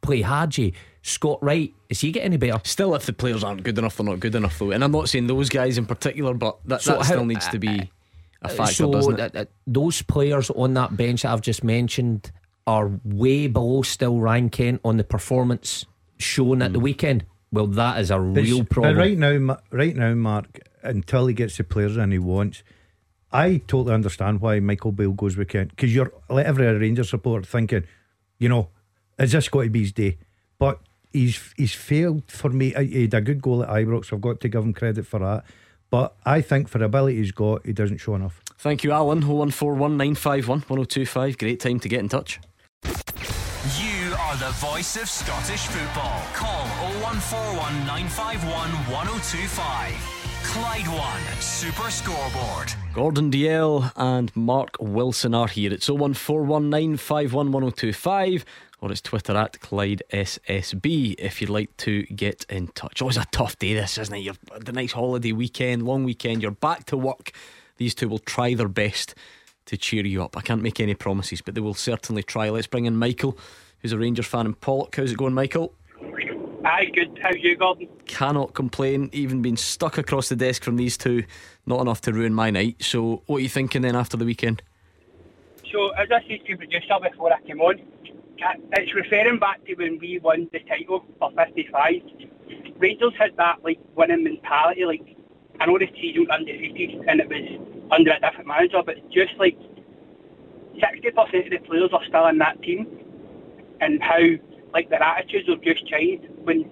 [0.00, 0.74] Play Hagi.
[1.02, 2.60] Scott Wright, is he getting any better?
[2.64, 4.72] Still, if the players aren't good enough, they're not good enough, though.
[4.72, 7.46] And I'm not saying those guys in particular, but that, so that how, still needs
[7.48, 7.88] to be
[8.42, 9.36] a factor, so doesn't it?
[9.36, 12.32] Uh, those players on that bench that I've just mentioned
[12.66, 15.86] are way below still ranking on the performance
[16.18, 16.64] shown mm.
[16.64, 16.84] at the hmm.
[16.84, 17.24] weekend.
[17.52, 18.96] Well, that is a real problem.
[18.96, 22.62] right now, right now, Mark, until he gets the players and he wants
[23.32, 27.46] I totally understand why Michael Beale goes with Kent because you're like every Rangers supporter
[27.46, 27.84] thinking,
[28.38, 28.70] you know,
[29.18, 30.18] is this got to be his day?
[30.58, 30.80] But
[31.12, 32.70] he's he's failed for me.
[32.70, 34.12] He had a good goal at Ibrox.
[34.12, 35.44] I've got to give him credit for that.
[35.90, 38.40] But I think for the ability he's got, he doesn't show enough.
[38.58, 39.22] Thank you, Alan.
[39.22, 41.38] 01419511025.
[41.38, 42.38] Great time to get in touch.
[43.78, 46.22] You are the voice of Scottish football.
[46.32, 46.66] Call
[47.02, 49.92] 0141 951 1025.
[50.44, 52.72] Clyde One Super Scoreboard.
[52.94, 55.70] Gordon Dalziel and Mark Wilson are here.
[55.72, 58.44] It's 01419511025
[58.80, 63.02] or it's Twitter at Clyde SSB if you'd like to get in touch.
[63.02, 64.20] Always a tough day, this, isn't it?
[64.20, 67.32] You're the nice holiday weekend, long weekend, you're back to work.
[67.76, 69.14] These two will try their best
[69.70, 70.36] to cheer you up.
[70.36, 72.50] I can't make any promises, but they will certainly try.
[72.50, 73.38] Let's bring in Michael,
[73.78, 74.96] who's a Rangers fan in Pollok.
[74.96, 75.72] How's it going, Michael?
[76.64, 77.16] Hi, good.
[77.22, 77.88] How's you, Gordon?
[78.06, 79.10] Cannot complain.
[79.12, 81.22] Even being stuck across the desk from these two,
[81.66, 82.82] not enough to ruin my night.
[82.82, 84.60] So, what are you thinking then after the weekend?
[85.70, 87.80] So, as I said to producer before I came on,
[88.72, 91.92] it's referring back to when we won the title for 55.
[92.78, 94.84] Rangers had that like winning mentality.
[94.84, 95.16] Like,
[95.60, 99.36] I know the season was undefeated and it was under a different manager, but just
[99.38, 99.58] like
[100.76, 102.86] 60% of the players are still in that team,
[103.80, 104.18] and how
[104.72, 106.26] like their attitudes have just changed.
[106.44, 106.70] When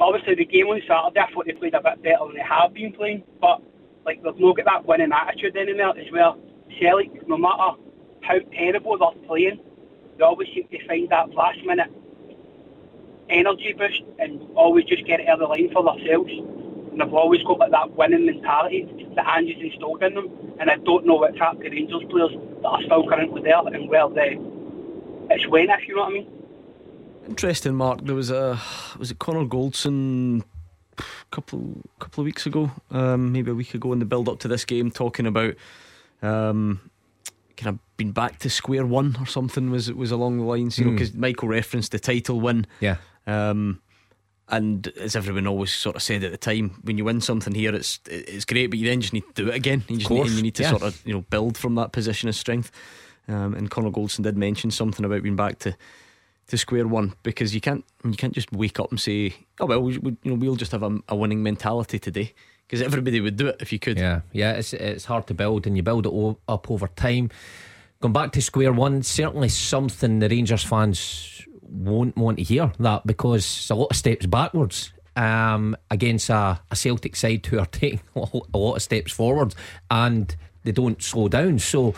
[0.00, 2.74] obviously the game on Saturday, I thought they played a bit better than they have
[2.74, 3.62] been playing, but
[4.04, 6.38] like they've not got that winning attitude anymore as well.
[6.80, 7.78] Celtic, no matter
[8.22, 9.60] how terrible they're playing,
[10.18, 11.92] they always seem to find that last minute
[13.28, 16.32] energy boost and always just get it out of the line for themselves.
[17.00, 18.86] And I've always got like that winning mentality
[19.16, 20.28] that Ange's installed in them.
[20.60, 23.88] And I don't know what's happened to Rangers players that are still currently there and
[23.88, 24.38] where they
[25.30, 26.26] it's when if you know what I mean.
[27.26, 28.04] Interesting, Mark.
[28.04, 28.60] There was a
[28.98, 30.42] was it Connor Goldson
[30.98, 34.40] a couple couple of weeks ago, um, maybe a week ago, in the build up
[34.40, 35.54] to this game, talking about
[36.20, 36.90] um,
[37.56, 39.70] kind of been back to square one or something.
[39.70, 40.88] Was was along the lines, you mm.
[40.88, 41.20] know, because hmm.
[41.20, 42.66] Michael referenced the title win.
[42.80, 42.96] Yeah.
[43.26, 43.80] Um,
[44.50, 47.74] and as everyone always sort of said at the time, when you win something here,
[47.74, 49.84] it's it's great, but you then just need to do it again.
[49.88, 52.34] You just need, you need to sort of you know build from that position of
[52.34, 52.70] strength.
[53.28, 55.76] Um, and Connor Goldson did mention something about being back to
[56.48, 59.80] to square one because you can't you can't just wake up and say, oh well,
[59.80, 62.34] we, we you know we'll just have a, a winning mentality today
[62.66, 63.98] because everybody would do it if you could.
[63.98, 67.30] Yeah, yeah, it's it's hard to build and you build it o- up over time.
[68.00, 71.39] Going back to square one, certainly something the Rangers fans
[71.70, 76.60] won't want to hear that because it's a lot of steps backwards um, against a,
[76.70, 79.54] a Celtic side who are taking a lot of steps forward
[79.90, 81.58] and they don't slow down.
[81.58, 81.94] So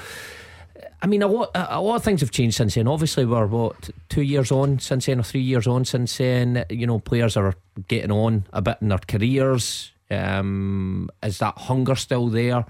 [1.03, 2.87] I mean, a lot, a lot of things have changed since then.
[2.87, 6.65] Obviously, we're what two years on since then, or three years on since then.
[6.71, 7.55] You know, players are
[7.89, 9.91] getting on a bit in their careers.
[10.13, 12.65] Um, is that hunger still there?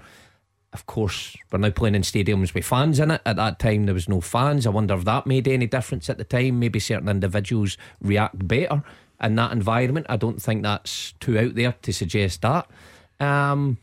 [0.73, 3.21] Of course, we're now playing in stadiums with fans in it.
[3.25, 4.65] At that time, there was no fans.
[4.65, 6.59] I wonder if that made any difference at the time.
[6.59, 8.83] Maybe certain individuals react better
[9.21, 10.07] in that environment.
[10.09, 12.67] I don't think that's too out there to suggest that.
[13.19, 13.77] Um,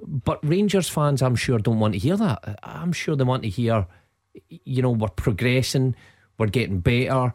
[0.00, 2.58] but Rangers fans, I'm sure, don't want to hear that.
[2.62, 3.86] I'm sure they want to hear,
[4.48, 5.94] you know, we're progressing,
[6.36, 7.32] we're getting better.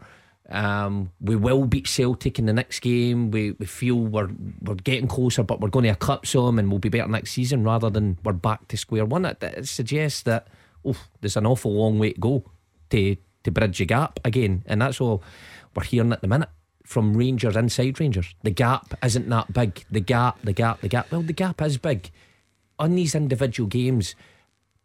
[0.49, 3.29] Um, we will beat Celtic in the next game.
[3.29, 4.29] We, we feel we're
[4.62, 7.63] we're getting closer, but we're going to eclipse them and we'll be better next season
[7.63, 9.25] rather than we're back to square one.
[9.25, 10.47] It, it suggests that
[10.83, 12.43] oh, there's an awful long way to go
[12.89, 15.23] to to bridge the gap again, and that's all
[15.75, 16.49] we're hearing at the minute
[16.83, 18.33] from Rangers inside Rangers.
[18.41, 19.85] The gap isn't that big.
[19.91, 21.12] The gap, the gap, the gap.
[21.12, 22.09] Well, the gap is big
[22.79, 24.15] on these individual games.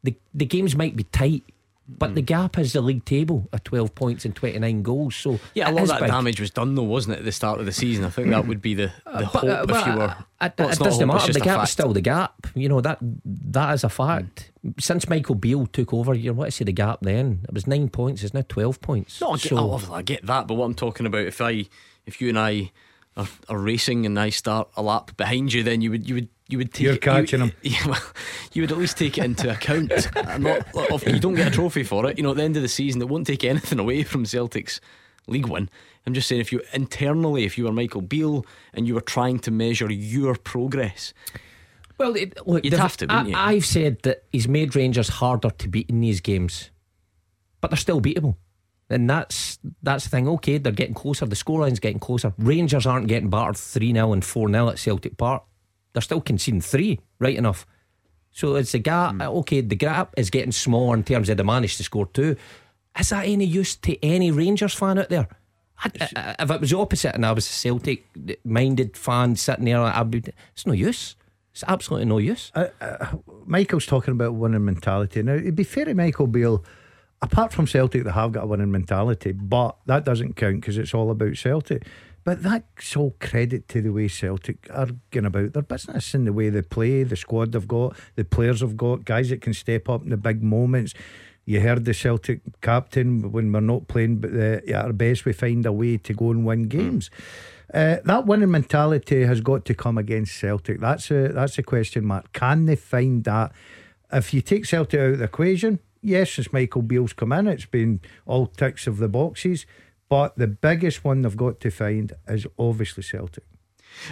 [0.02, 1.44] The the games might be tight
[1.86, 2.14] but mm.
[2.14, 5.16] the gap is the league table at 12 points and 29 goals.
[5.16, 6.10] So yeah, a lot of that big.
[6.10, 8.04] damage was done though, wasn't it, at the start of the season?
[8.04, 10.16] I think that would be the, the uh, hope uh, if you were.
[10.40, 11.32] It, well, it doesn't matter.
[11.32, 12.46] The gap is still the gap.
[12.54, 14.50] You know that that is a fact.
[14.64, 14.80] Mm.
[14.80, 17.00] Since Michael Beale took over, you want to see the gap.
[17.02, 18.22] Then it was nine points.
[18.22, 19.20] It's now 12 points.
[19.20, 21.66] No, I get, so, I get that, but what I'm talking about, if I,
[22.06, 22.70] if you and I
[23.16, 26.28] are, are racing and I start a lap behind you, then you would you would
[26.48, 27.52] you would take You're catching you, him.
[27.62, 28.02] Yeah, well,
[28.52, 29.90] you would at least take it into account.
[30.38, 32.18] not, you don't get a trophy for it.
[32.18, 34.80] You know, at the end of the season, it won't take anything away from Celtic's
[35.26, 35.70] league win.
[36.06, 39.38] I'm just saying, if you internally, if you were Michael Beale and you were trying
[39.40, 41.14] to measure your progress,
[41.96, 43.06] well, it, look, you'd have to.
[43.08, 43.34] I, you?
[43.34, 46.70] I've said that he's made Rangers harder to beat in these games,
[47.60, 48.36] but they're still beatable.
[48.90, 50.28] And that's that's the thing.
[50.28, 51.24] Okay, they're getting closer.
[51.24, 52.34] The scoreline's getting closer.
[52.36, 55.44] Rangers aren't getting battered 3 0 and 4 0 at Celtic Park.
[55.94, 57.66] They're still conceding three, right enough.
[58.30, 59.14] So it's a gap.
[59.14, 59.32] Mm.
[59.38, 62.36] Okay, the gap is getting smaller in terms of the managed to score two.
[62.98, 65.28] Is that any use to any Rangers fan out there?
[65.78, 68.04] I, I, if it was the opposite and I was a Celtic
[68.44, 71.16] minded fan sitting there, I'd be, it's no use.
[71.52, 72.50] It's absolutely no use.
[72.54, 75.22] Uh, uh, Michael's talking about winning mentality.
[75.22, 76.64] Now, it'd be fair to Michael Beale,
[77.22, 80.94] apart from Celtic, they have got a winning mentality, but that doesn't count because it's
[80.94, 81.86] all about Celtic.
[82.24, 86.32] But that's all credit to the way Celtic are going about their business and the
[86.32, 89.88] way they play, the squad they've got, the players they've got, guys that can step
[89.88, 90.94] up in the big moments.
[91.44, 95.34] You heard the Celtic captain when we're not playing, but the, at our best, we
[95.34, 97.10] find a way to go and win games.
[97.10, 97.18] Mm.
[97.74, 100.80] Uh, that winning mentality has got to come against Celtic.
[100.80, 102.32] That's a that's a question mark.
[102.32, 103.52] Can they find that?
[104.12, 107.66] If you take Celtic out of the equation, yes, since Michael Beale's come in, it's
[107.66, 109.66] been all ticks of the boxes.
[110.14, 113.42] But the biggest one they've got to find is obviously Celtic.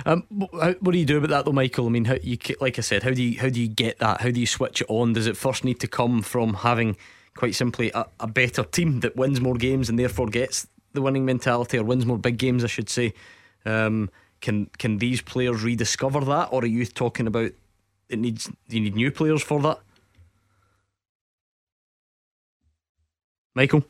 [0.04, 1.86] Um, what do you do about that though, Michael?
[1.86, 4.20] I mean, how you like I said, how do you how do you get that?
[4.20, 5.12] How do you switch it on?
[5.12, 6.96] Does it first need to come from having
[7.36, 11.24] quite simply a, a better team that wins more games and therefore gets the winning
[11.24, 12.64] mentality or wins more big games?
[12.64, 13.14] I should say.
[13.64, 14.10] Um,
[14.40, 17.52] can can these players rediscover that, or are you talking about
[18.08, 19.78] it needs you need new players for that?
[23.54, 23.84] Michael.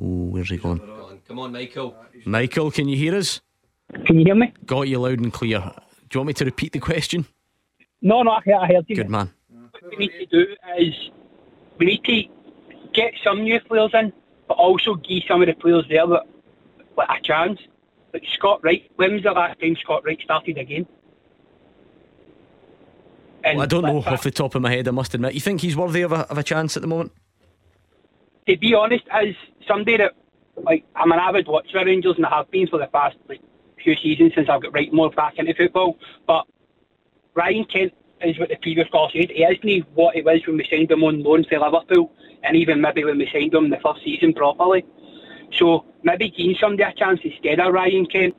[0.00, 0.80] Oh, where's he going?
[1.28, 1.96] Come on, Michael.
[2.26, 3.40] Michael, can you hear us?
[4.06, 4.52] Can you hear me?
[4.66, 5.60] Got you loud and clear.
[5.60, 7.26] Do you want me to repeat the question?
[8.02, 8.96] No, no, I heard you.
[8.96, 9.32] Good man.
[9.48, 11.10] What we need to do is
[11.78, 12.22] we need to
[12.92, 14.12] get some new players in,
[14.48, 16.22] but also give some of the players there that,
[16.96, 17.60] like a chance.
[18.12, 20.86] Like Scott Wright, when was the last time Scott Wright started again?
[23.44, 25.34] Well, I don't know off the top of my head, I must admit.
[25.34, 27.12] You think he's worthy of a, of a chance at the moment?
[28.46, 29.34] To be honest, as
[29.66, 30.12] somebody that
[30.56, 33.40] like I'm an avid watcher of Rangers and I have been for the past like
[33.82, 35.98] few seasons since I've got right more back into football.
[36.26, 36.46] But
[37.34, 39.30] Ryan Kent is what the previous call said.
[39.30, 42.80] He isn't what it was when we signed him on loan for Liverpool, and even
[42.80, 44.84] maybe when we signed him the first season properly.
[45.58, 48.36] So maybe giving somebody a chance instead of Ryan Kent.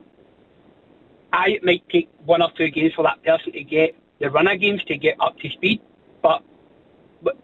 [1.32, 4.82] I might take one or two games for that person to get the runner games
[4.84, 5.82] to get up to speed,
[6.22, 6.42] but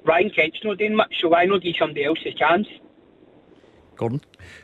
[0.05, 2.67] Ryan Kent's not doing much, so why not give somebody else a chance?
[3.97, 4.21] Gordon?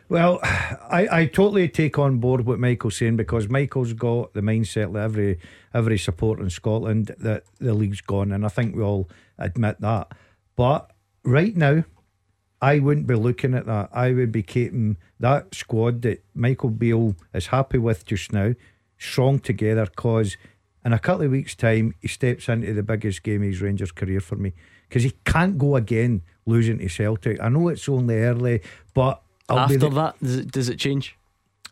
[0.08, 4.92] Well, I, I totally take on board what Michael's saying because Michael's got the mindset
[4.94, 5.38] that every
[5.74, 10.12] every support in Scotland that the league's gone, and I think we all admit that.
[10.56, 10.90] But
[11.24, 11.84] right now,
[12.60, 13.90] I wouldn't be looking at that.
[13.92, 18.54] I would be keeping that squad that Michael Beale is happy with just now
[18.96, 20.36] strong together because
[20.84, 23.92] in a couple of weeks' time, he steps into the biggest game of his Rangers
[23.92, 24.54] career for me
[24.88, 27.40] because he can't go again losing to Celtic.
[27.40, 28.62] I know it's only early,
[28.94, 31.16] but I'll after that, does it, does it change?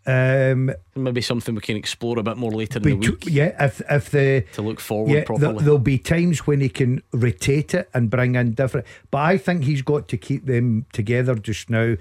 [0.07, 3.25] Um, Maybe something we can explore a bit more later in the week.
[3.27, 5.65] Yeah, if if the to look forward yeah, properly.
[5.65, 8.87] there'll be times when he can rotate it and bring in different.
[9.11, 11.97] But I think he's got to keep them together just now,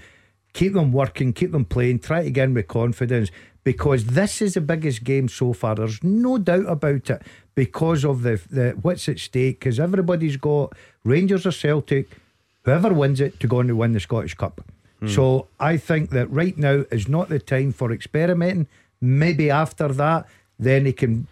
[0.53, 3.31] keep them working, keep them playing, try to get in with confidence
[3.63, 5.73] because this is the biggest game so far.
[5.73, 7.23] There's no doubt about it.
[7.55, 9.59] Because of the, the what's at stake.
[9.59, 12.17] Because everybody's got Rangers or Celtic,
[12.63, 14.61] whoever wins it, to go on to win the Scottish Cup.
[14.99, 15.07] Hmm.
[15.07, 18.67] So I think that right now is not the time for experimenting.
[19.01, 20.25] Maybe after that,
[20.59, 21.27] then he can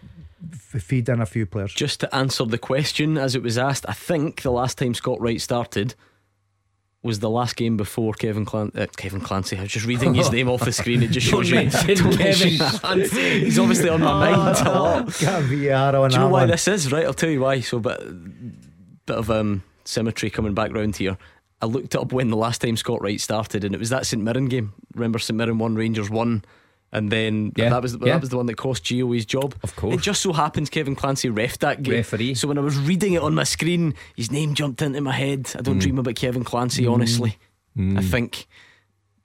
[0.52, 1.72] f- feed in a few players.
[1.72, 5.20] Just to answer the question as it was asked, I think the last time Scott
[5.20, 5.94] Wright started
[7.04, 9.56] was the last game before Kevin Clan- uh, Kevin Clancy.
[9.58, 11.02] I was just reading his name off the screen.
[11.02, 11.56] It just shows you.
[11.56, 13.40] mention Don't Kevin mention- Clancy.
[13.40, 15.20] He's obviously on my mind a lot.
[15.20, 16.48] Got on Do you know why one.
[16.48, 16.90] this is?
[16.90, 17.60] Right, I'll tell you why.
[17.60, 18.02] So, but
[19.06, 21.18] bit of um, symmetry coming back round here.
[21.62, 24.22] I looked up when the last time Scott Wright started, and it was that St
[24.22, 24.72] Mirren game.
[24.94, 26.44] Remember, St Mirren won, Rangers won,
[26.94, 28.14] and then Yeah, that was the, yeah.
[28.14, 29.54] that was the one that cost Gio his job.
[29.62, 29.94] Of course.
[29.96, 31.94] it just so happens Kevin Clancy ref that game.
[31.94, 32.34] Referee.
[32.34, 35.50] So when I was reading it on my screen, his name jumped into my head.
[35.54, 35.62] I Mm.
[35.64, 37.36] don't dream about Kevin Clancy, honestly.
[37.78, 38.46] I think.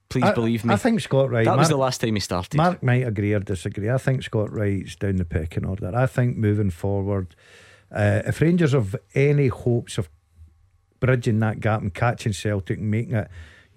[0.08, 0.74] Please I, believe me.
[0.74, 1.44] I think Scott Wright.
[1.44, 2.56] that was the last time he started.
[2.56, 3.88] Mark might agree or disagree.
[3.88, 5.92] I think Scott Wright's down the pecking order.
[5.94, 7.36] I think moving forward,
[7.94, 10.10] uh, if Rangers have any hopes of
[10.98, 13.28] bridging that gap and catching Celtic and making it,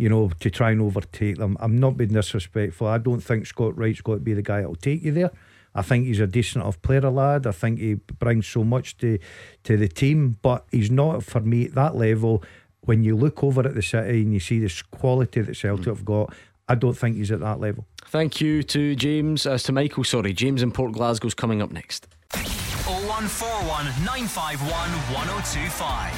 [0.03, 2.87] you know, to try and overtake them, I'm not being disrespectful.
[2.87, 5.31] I don't think Scott Wright's got to be the guy that'll take you there.
[5.73, 7.47] I think he's a decent enough player, lad.
[7.47, 9.17] I think he brings so much to
[9.63, 12.43] to the team, but he's not for me at that level.
[12.81, 15.91] When you look over at the city and you see this quality that Celtic hmm.
[15.91, 16.33] have got,
[16.67, 17.85] I don't think he's at that level.
[18.07, 20.33] Thank you to James, as to Michael, sorry.
[20.33, 22.09] James in Port Glasgow's coming up next.
[23.23, 26.12] 0141 951 1025.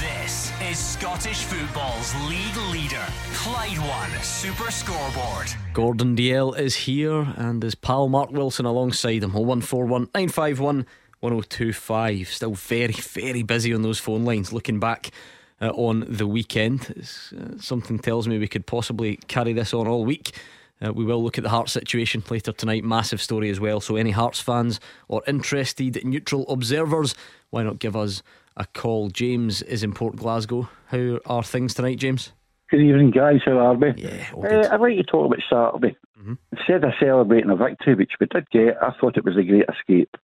[0.00, 5.52] This is Scottish football's league leader, Clyde One Super Scoreboard.
[5.72, 9.34] Gordon Dalziel is here and his pal Mark Wilson alongside him.
[9.34, 10.84] 0141 951
[11.20, 12.28] 1025.
[12.28, 14.52] Still very, very busy on those phone lines.
[14.52, 15.12] Looking back
[15.62, 16.92] uh, on the weekend,
[17.38, 20.32] uh, something tells me we could possibly carry this on all week.
[20.84, 22.84] Uh, we will look at the Hearts situation later tonight.
[22.84, 23.80] Massive story as well.
[23.80, 27.14] So, any Hearts fans or interested neutral observers,
[27.50, 28.22] why not give us
[28.56, 29.08] a call?
[29.10, 30.68] James is in Port Glasgow.
[30.86, 32.32] How are things tonight, James?
[32.70, 33.40] Good evening, guys.
[33.44, 33.92] How are we?
[33.96, 34.68] Yeah, Uh.
[34.70, 35.96] I'd like to talk about Saturday.
[36.52, 39.64] Instead of celebrating a victory, which we did get, I thought it was a great
[39.68, 40.14] escape.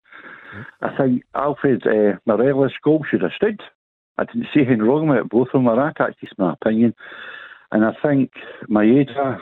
[0.82, 3.60] I think Alfred uh, Morelos' goal should have stood.
[4.18, 5.28] I didn't see anything wrong with it.
[5.30, 5.96] Both of them were at.
[5.98, 6.94] That's just my opinion.
[7.72, 8.32] And I think
[8.68, 9.40] Maeda,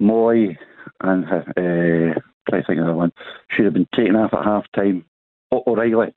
[0.00, 0.56] Mooy,
[1.00, 3.12] and uh, try to think of the one
[3.50, 5.04] should have been taken off at half time.
[5.52, 6.14] O'Riley.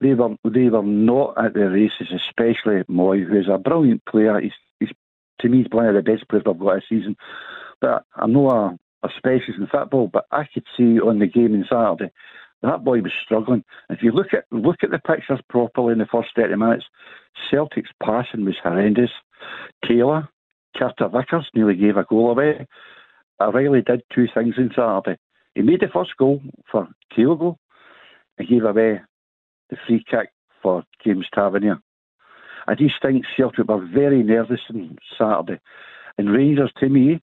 [0.00, 4.40] They were they were not at the races, especially Mooy, who's a brilliant player.
[4.40, 4.90] He's, he's
[5.40, 7.16] to me he's one of the best players I've got this season.
[7.80, 11.54] But I'm not a, a specialist in football, but I could see on the game
[11.54, 12.12] on Saturday
[12.62, 13.64] that boy was struggling.
[13.88, 16.84] If you look at look at the pictures properly in the first thirty minutes,
[17.50, 19.10] Celtic's passing was horrendous.
[19.86, 20.28] Taylor,
[20.76, 22.66] Carter Vickers nearly gave a goal away.
[23.40, 25.18] O'Riley did two things on Saturday.
[25.54, 27.56] He made the first goal for Kyogo.
[28.38, 29.00] He gave away
[29.70, 30.30] the free kick
[30.62, 31.80] for James Tavernier.
[32.66, 35.60] I just think Celtic were very nervous on Saturday.
[36.18, 37.20] And Rangers, to me,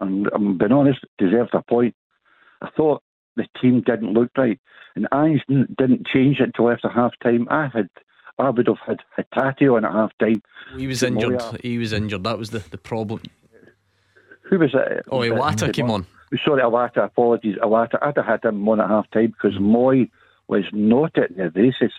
[0.00, 1.94] and I'm being honest, deserved a point.
[2.62, 3.02] I thought
[3.36, 4.58] the team didn't look right.
[4.96, 5.06] And
[5.48, 7.46] didn't, didn't change it until after half time.
[7.50, 7.88] I had
[8.40, 10.42] I would have had Hatate on at half time.
[10.76, 11.12] He was Moya.
[11.12, 11.60] injured.
[11.62, 12.24] He was injured.
[12.24, 13.22] That was the, the problem.
[14.42, 15.04] Who was it?
[15.10, 16.06] Oh, Iwata came on.
[16.44, 17.56] Sorry, Iwata, apologies.
[17.56, 20.10] Iwata, I'd have had him on at half time because Mooy
[20.48, 21.92] was not at the races.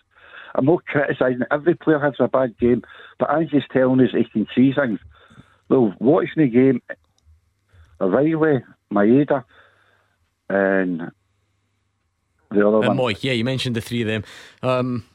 [0.56, 1.44] I'm not criticising.
[1.50, 2.84] Every player has a bad game,
[3.20, 5.00] but Ange's telling us he can see things.
[5.70, 6.82] Well, watching the game,
[8.02, 8.62] O'Riley,
[8.94, 9.46] Maeda,
[10.50, 11.12] and
[12.52, 12.98] the other And one.
[12.98, 14.24] Mooy, yeah, you mentioned the three of them.
[14.62, 15.06] Um,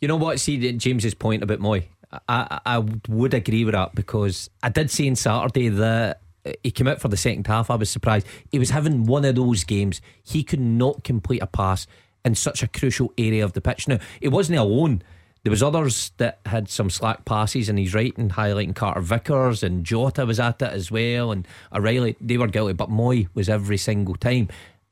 [0.00, 0.40] You know what?
[0.40, 1.84] See James's point about Mooy.
[2.28, 2.78] I, I,
[3.08, 7.00] would agree with that because I did see on Saturday that uh, he came out
[7.00, 7.70] for the second half.
[7.70, 8.26] I was surprised.
[8.50, 10.00] He was having one of those games.
[10.22, 11.86] He could not complete a pass
[12.24, 13.88] in such a crucial area of the pitch.
[13.88, 15.02] Now it wasn't alone.
[15.42, 19.62] There was others that had some slack passes, and he's right in highlighting Carter Vickers
[19.62, 22.16] and Jota was at it as well, and O'Riley.
[22.20, 24.48] They were guilty, but Mooy was every single time.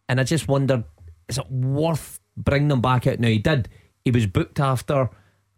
[0.09, 0.85] And I just wondered,
[1.29, 3.19] is it worth bringing them back out?
[3.19, 3.69] Now he did.
[4.05, 5.11] He was booked after a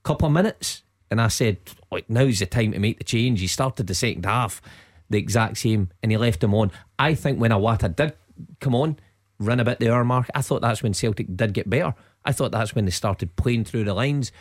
[0.05, 1.59] couple of minutes, and I said,
[1.91, 3.41] like, now's the time to make the change.
[3.41, 4.63] He started the second half
[5.09, 6.73] the exact same, and he left him on.
[6.99, 8.15] I think when Iwata did
[8.61, 8.99] come on,
[9.39, 11.95] run a bit the hour mark, I thought that's when Celtic did get better.
[12.25, 14.33] I thought that's when they started playing through the lines,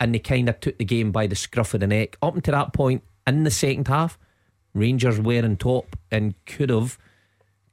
[0.00, 2.16] and they kind of took the game by the scruff of the neck.
[2.22, 4.18] Up until that point in the second half,
[4.74, 6.98] Rangers were on top and could have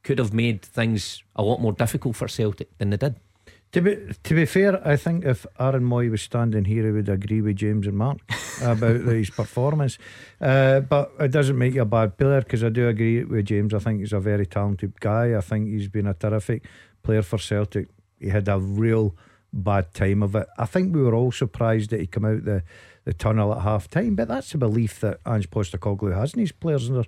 [0.04, 3.16] could have made things a lot more difficult for Celtic than they did.
[3.76, 7.10] To be to be fair, I think if Aaron Mooy was standing here, he would
[7.10, 8.20] agree with James and Mark
[8.64, 9.98] about his performance.
[10.40, 13.74] Uh, but it doesn't make you a bad player because I do agree with James.
[13.74, 15.38] I think he's a very talented guy.
[15.38, 16.64] I think he's been a terrific
[17.04, 19.16] player for Celtic he had a real
[19.52, 20.48] bad time of it.
[20.58, 22.64] I think we were all surprised that he came out the,
[23.04, 26.52] the tunnel at half time, but that's a belief that Ange Postecoglou has in his
[26.52, 26.90] players.
[26.90, 27.06] And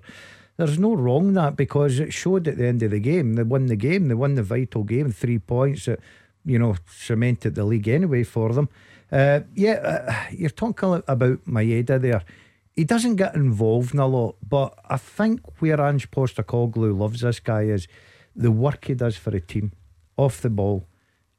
[0.56, 3.34] there's no wrong that because it showed at the end of the game.
[3.34, 6.00] They won the game, they won the vital game, three points that,
[6.44, 8.68] you know, cemented the league anyway for them.
[9.10, 12.22] Uh, yeah, uh, you're talking about Maeda there.
[12.76, 17.40] He doesn't get involved in a lot, but I think where Ange Postecoglou loves this
[17.40, 17.88] guy is
[18.36, 19.72] the work he does for a team
[20.16, 20.86] off the ball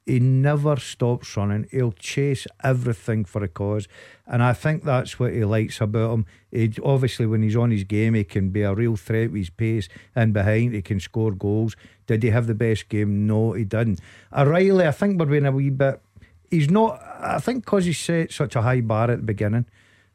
[0.10, 1.68] he never stops running.
[1.70, 3.88] He'll chase everything for a cause.
[4.26, 6.26] And I think that's what he likes about him.
[6.52, 9.50] He, obviously, when he's on his game, he can be a real threat with his
[9.52, 10.74] pace and behind.
[10.74, 11.76] He can score goals.
[12.10, 13.28] Did he have the best game?
[13.28, 14.02] No, he didn't.
[14.36, 16.02] O'Riley, I think we're being a wee bit.
[16.50, 17.00] He's not.
[17.22, 19.66] I think because he set such a high bar at the beginning.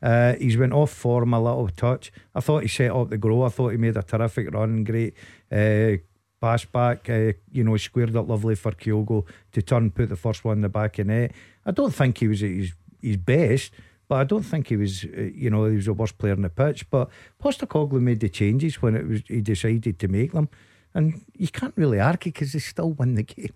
[0.02, 2.10] Uh, he's went off form a little touch.
[2.34, 3.44] I thought he set up the grow.
[3.44, 4.82] I thought he made a terrific run.
[4.82, 5.14] Great
[5.52, 6.02] uh,
[6.40, 10.44] pass back, uh, you know, squared up lovely for Kyogo to turn, put the first
[10.44, 11.30] one in the back of net.
[11.64, 13.72] I don't think he was at his, his best,
[14.08, 16.42] but I don't think he was, uh, you know, he was the worst player on
[16.42, 16.90] the pitch.
[16.90, 17.08] But
[17.40, 20.48] Postecoglou made the changes when it was he decided to make them,
[20.94, 23.54] and you can't really argue because they still win the game.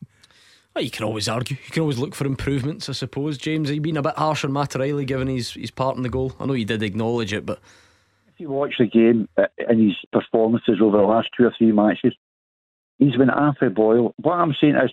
[0.74, 1.57] Well, you can always argue.
[1.64, 3.39] You can always look for improvements, I suppose.
[3.39, 6.09] James, he been a bit harsh on Matt O'Riley given his, his part in the
[6.09, 6.34] goal.
[6.39, 7.59] I know you did acknowledge it, but.
[8.28, 11.72] If you watch the game uh, and his performances over the last two or three
[11.72, 12.14] matches,
[12.99, 14.14] he's been awfully boil.
[14.18, 14.91] What I'm saying is,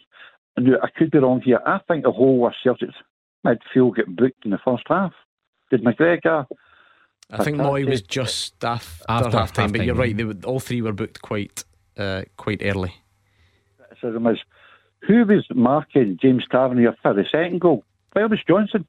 [0.58, 1.60] I could be wrong here.
[1.66, 2.96] I think the whole of Celtic's
[3.46, 5.12] midfield get booked in the first half.
[5.70, 6.48] Did McGregor?
[7.30, 10.16] I think Mooy was just after, after half time, but you're right.
[10.16, 11.64] They were, all three were booked quite
[11.98, 12.94] uh, quite early.
[13.78, 14.40] Criticism is
[15.08, 17.84] who was marking James Tavernier for the second goal?
[18.14, 18.86] Where was Johnston?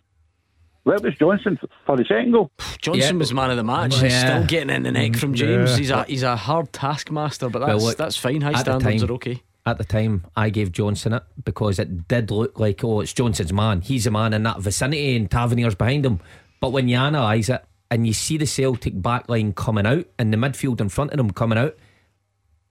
[0.85, 2.51] Where was Johnston for the second goal?
[2.81, 3.19] Johnston yeah.
[3.19, 3.97] was man of the match.
[3.97, 4.03] Yeah.
[4.05, 5.73] He's still getting in the neck from James.
[5.73, 5.77] Yeah.
[5.77, 8.41] He's a he's a hard taskmaster, but that's well, look, that's fine.
[8.41, 9.43] High standards time, are okay.
[9.67, 13.53] At the time, I gave Johnston it because it did look like oh, it's Johnston's
[13.53, 13.81] man.
[13.81, 16.21] He's a man in that vicinity, and Tavernier's behind him.
[16.61, 20.37] But when you analyse it and you see the Celtic backline coming out and the
[20.37, 21.77] midfield in front of them coming out,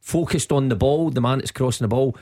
[0.06, 2.16] focused on the ball, the man that's crossing the ball,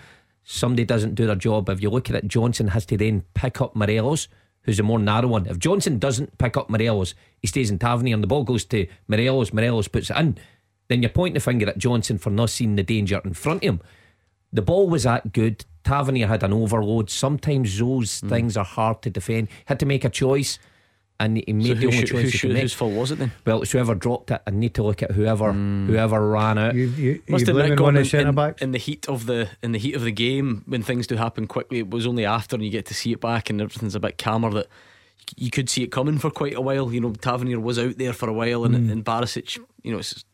[0.44, 1.68] somebody doesn't do their job.
[1.68, 4.30] If you look at it, Johnston has to then pick up Morelos
[4.64, 5.46] who's a more narrow one.
[5.46, 8.88] If Johnston doesn't pick up Morelos, he stays in Tavernier and the ball goes to
[9.08, 10.38] Morelos, Morelos puts it in,
[10.88, 13.68] then you're pointing the finger at Johnston for not seeing the danger in front of
[13.68, 13.82] him.
[14.52, 15.66] The ball was that good.
[15.84, 17.10] Tavernier had an overload.
[17.10, 18.30] Sometimes those mm.
[18.30, 19.50] things are hard to defend.
[19.66, 20.60] Had to make a choice
[21.20, 23.32] and he made so the only choice who, he Whose fault was it then?
[23.46, 24.42] Well, it's whoever dropped it.
[24.46, 25.88] I need to look at whoever mm.
[25.88, 26.76] whoever ran out.
[26.76, 29.96] You, you, Must admit, gone in, in, in, the heat of the in the heat
[29.96, 31.80] of the game when things do happen quickly.
[31.80, 34.18] It was only after and you get to see it back and everything's a bit
[34.18, 34.68] calmer that
[35.38, 36.92] you could see it coming for quite a while.
[36.92, 38.92] You know, Tavernier was out there for a while, and, mm.
[38.92, 40.26] and Barisic, you know, it's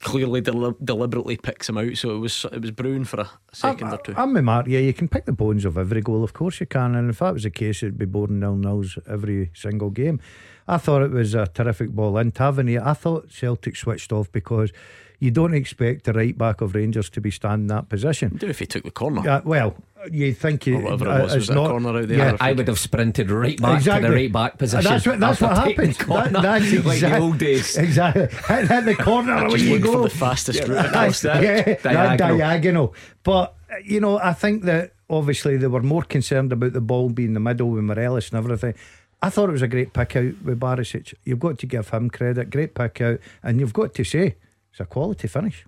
[0.00, 1.96] clearly del- deliberately picks him out.
[1.96, 4.14] So it was it was brewing for a, 2nd I'm, or two.
[4.16, 4.66] I'm with Mark.
[4.66, 6.24] Yeah, you can pick the bones of every goal.
[6.24, 6.94] Of course you can.
[6.94, 10.20] And if that was the case, it'd be boring nil nils every single game.
[10.66, 12.82] I thought it was a terrific ball in Tavernier.
[12.84, 14.72] I thought Celtic switched off because
[15.20, 18.36] you don't expect the right back of Rangers to be standing that position.
[18.36, 19.28] Do if he took the corner.
[19.28, 19.76] Uh, well,
[20.10, 22.18] you think you, whatever it was, uh, was not, corner out there.
[22.18, 24.08] Yeah, I would have sprinted right back exactly.
[24.08, 24.90] to the right back position.
[24.90, 25.98] That's what, that's what happens.
[25.98, 27.76] That, that's exactly, like the old days.
[27.76, 28.22] Exactly.
[28.48, 29.92] Hit, hit the corner when you go.
[29.92, 31.42] For the fastest yeah, route that's, that.
[31.42, 31.92] Yeah, diagonal.
[31.92, 32.94] That diagonal.
[33.22, 33.54] But
[33.84, 37.34] you know, I think that obviously they were more concerned about the ball being in
[37.34, 38.74] the middle with Morelos and everything.
[39.22, 41.12] I thought it was a great pick out with Barisic.
[41.24, 42.48] You've got to give him credit.
[42.48, 44.36] Great pick out, and you've got to say
[44.70, 45.64] it's a quality finish.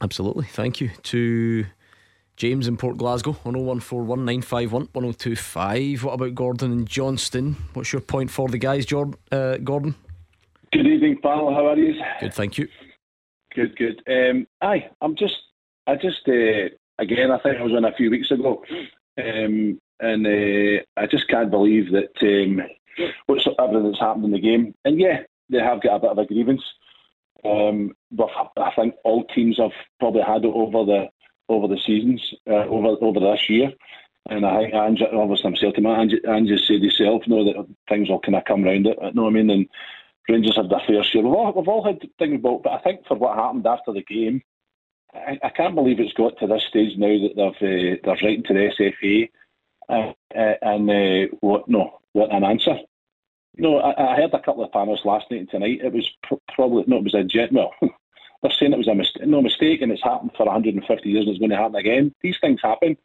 [0.00, 0.46] Absolutely.
[0.46, 1.66] Thank you to
[2.36, 6.02] James in Port Glasgow on 01419511025.
[6.02, 7.54] What about Gordon and Johnstone?
[7.74, 9.94] What's your point for the guys, Jordan, uh, Gordon?
[10.72, 11.54] Good evening, pal.
[11.54, 11.94] How are you?
[12.20, 12.66] Good, thank you.
[13.54, 14.02] Good, good.
[14.08, 15.36] Um, aye, I'm just,
[15.86, 18.64] I just, uh, again, I think I was on a few weeks ago,
[19.16, 22.60] um, and uh, I just can't believe that um,
[23.26, 24.74] what's everything that's happened in the game.
[24.84, 26.64] And yeah, they have got a bit of a grievance.
[27.44, 31.08] Um, but I think all teams have probably had it over the
[31.48, 33.72] over the seasons, uh, over over this year.
[34.30, 38.08] And I think Ange, obviously I'm Celtic man, Ange, Ange said himself, know that things
[38.08, 39.50] will kind of come round it, you know what I mean?
[39.50, 39.68] And
[40.28, 41.22] Rangers have their fair share.
[41.22, 44.02] We've all, we've all had things about, but I think for what happened after the
[44.02, 44.42] game,
[45.12, 48.44] I, I can't believe it's got to this stage now that they've uh, they're writing
[48.44, 49.28] to the SFA
[49.88, 52.76] uh, uh, and uh, what no what an answer.
[53.56, 55.80] No, I, I, heard a couple of panels last night and tonight.
[55.82, 57.52] It was pr- probably no, it was a jet.
[57.52, 61.26] Well, they're saying it was a mistake, no mistake, and it's happened for 150 years,
[61.26, 62.14] and it's going to happen again.
[62.20, 62.96] These things happen.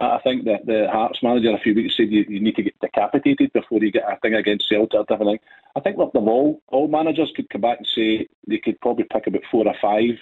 [0.00, 2.78] I think that the Hearts manager a few weeks said you, you need to get
[2.80, 5.48] decapitated before you get a thing against Celtic or different thing.
[5.74, 9.26] I think that all all managers could come back and say they could probably pick
[9.26, 10.18] about four or five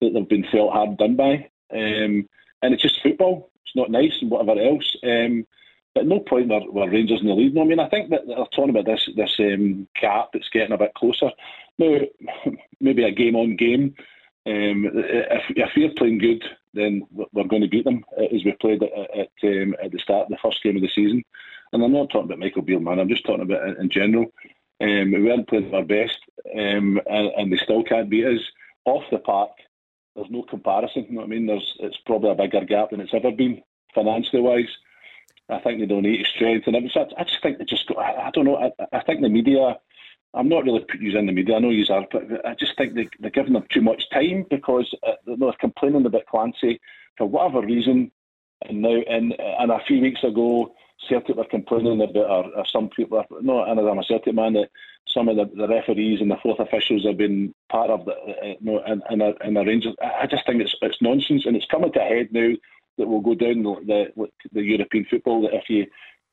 [0.00, 2.28] that they've been felt hard done by, um,
[2.62, 3.50] and it's just football.
[3.64, 4.96] it's not nice and whatever else.
[5.02, 5.46] Um,
[5.94, 7.54] but no point were, were Rangers in the lead.
[7.54, 10.72] No, I mean, I think that they're talking about this this um, gap that's getting
[10.72, 11.30] a bit closer.
[11.78, 11.98] Now,
[12.80, 13.94] maybe a game on game.
[14.46, 18.82] Um, if, if we're playing good, then we're going to beat them as we played
[18.82, 21.22] at, at, um, at the start of the first game of the season.
[21.72, 22.98] And I'm not talking about Michael Beale, man.
[22.98, 24.26] I'm just talking about in general.
[24.80, 26.18] Um, we weren't playing our best,
[26.54, 28.40] um, and, and, they still can't beat us
[28.84, 29.50] off the park.
[30.14, 31.06] There's no comparison.
[31.08, 31.46] You know what I mean?
[31.46, 33.60] There's it's probably a bigger gap than it's ever been
[33.92, 34.68] financially wise.
[35.50, 36.90] I think they don't need to strengthen it.
[36.92, 37.98] So I, I just think they just got.
[37.98, 38.56] I, I don't know.
[38.56, 39.76] I, I, think the media.
[40.34, 41.56] I'm not really using the media.
[41.56, 44.44] I know you are, but I just think they, they're giving them too much time
[44.50, 46.80] because uh, they're complaining about Clancy
[47.16, 48.12] for whatever reason.
[48.62, 50.74] And now, and and a few weeks ago,
[51.08, 54.70] Celtic were complaining about, or, or some people, no, and I'm a Celtic man, that
[55.06, 58.54] some of the, the referees and the fourth officials have been part of the, uh,
[58.60, 59.94] no, and, and, and a Rangers.
[60.02, 62.52] I just think it's it's nonsense, and it's coming to a head now
[62.98, 65.42] that will go down the, the, the European football.
[65.42, 65.86] That if you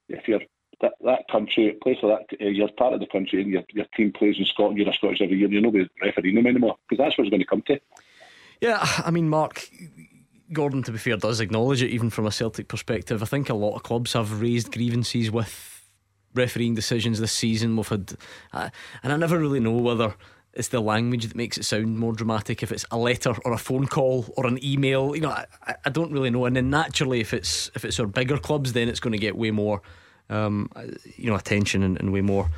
[0.09, 0.41] if you're
[0.81, 3.85] that, that country, place like that, uh, you're part of the country and your, your
[3.95, 7.03] team plays in Scotland, you're a Scottish every year, you're not refereeing them anymore because
[7.03, 7.79] that's what it's going to come to.
[8.61, 9.69] Yeah, I mean, Mark,
[10.51, 13.21] Gordon, to be fair, does acknowledge it, even from a Celtic perspective.
[13.21, 15.83] I think a lot of clubs have raised grievances with
[16.33, 17.75] refereeing decisions this season.
[17.75, 18.13] We've had,
[18.53, 18.69] uh,
[19.03, 20.15] and I never really know whether
[20.55, 22.63] it's the language that makes it sound more dramatic.
[22.63, 25.89] If it's a letter or a phone call or an email, you know, I, I
[25.89, 26.45] don't really know.
[26.45, 29.35] And then naturally, if it's if it's our bigger clubs, then it's going to get
[29.35, 29.81] way more,
[30.29, 30.69] um,
[31.17, 32.49] you know, attention and, and way more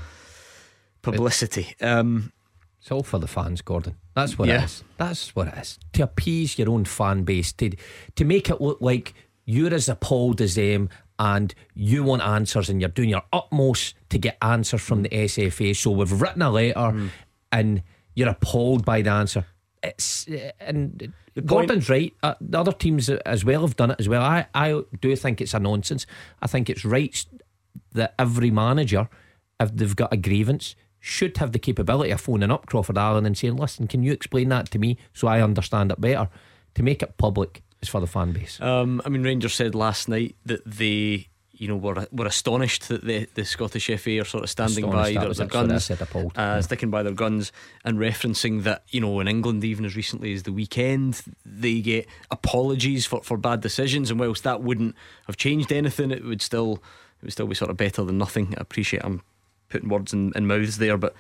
[1.02, 1.76] publicity.
[1.82, 2.32] Um,
[2.80, 3.96] it's all for the fans, Gordon.
[4.14, 4.62] That's what yeah.
[4.62, 4.84] it is.
[4.98, 5.80] That's what it is.
[5.94, 7.72] To appease your own fan base, to
[8.16, 10.90] to make it look like you're as appalled as them
[11.20, 15.76] and you want answers and you're doing your utmost to get answers from the SFA.
[15.76, 17.10] So we've written a letter mm.
[17.52, 17.84] And
[18.16, 19.46] you're appalled by the answer.
[19.84, 20.28] It's
[20.60, 21.14] and
[21.46, 22.14] Gordon's right.
[22.24, 24.24] Uh, the other teams as well have done it as well.
[24.24, 26.06] I I do think it's a nonsense.
[26.42, 27.26] I think it's right
[27.94, 29.08] that every manager,
[29.60, 33.38] if they've got a grievance, should have the capability of phoning up Crawford Allan and
[33.38, 36.30] saying, listen, can you explain that to me so I understand it better?
[36.76, 38.60] To make it public is for the fan base.
[38.62, 43.04] Um, I mean, Rangers said last night that they, you know, were were astonished that
[43.04, 45.96] the, the Scottish FA are sort of standing astonished by their, their guns, uh,
[46.36, 46.62] yeah.
[46.62, 47.52] sticking by their guns,
[47.84, 52.08] and referencing that, you know, in England, even as recently as the weekend, they get
[52.30, 54.96] apologies for, for bad decisions, and whilst that wouldn't
[55.26, 56.84] have changed anything, it would still
[57.22, 58.54] it would still be sort of better than nothing.
[58.58, 59.24] I appreciate I'm
[59.70, 61.16] putting words in, in mouths there, but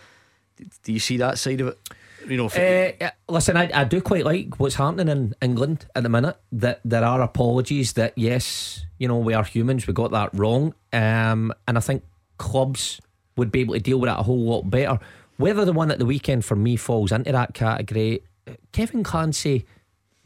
[0.83, 1.79] do you see that side of it?
[2.27, 6.09] You know, uh, listen, I, I do quite like what's happening in England at the
[6.09, 6.37] minute.
[6.51, 7.93] That there are apologies.
[7.93, 9.87] That yes, you know, we are humans.
[9.87, 12.03] We got that wrong, um, and I think
[12.37, 13.01] clubs
[13.37, 14.99] would be able to deal with it a whole lot better.
[15.37, 18.23] Whether the one at the weekend for me falls into that category,
[18.71, 19.65] Kevin Clancy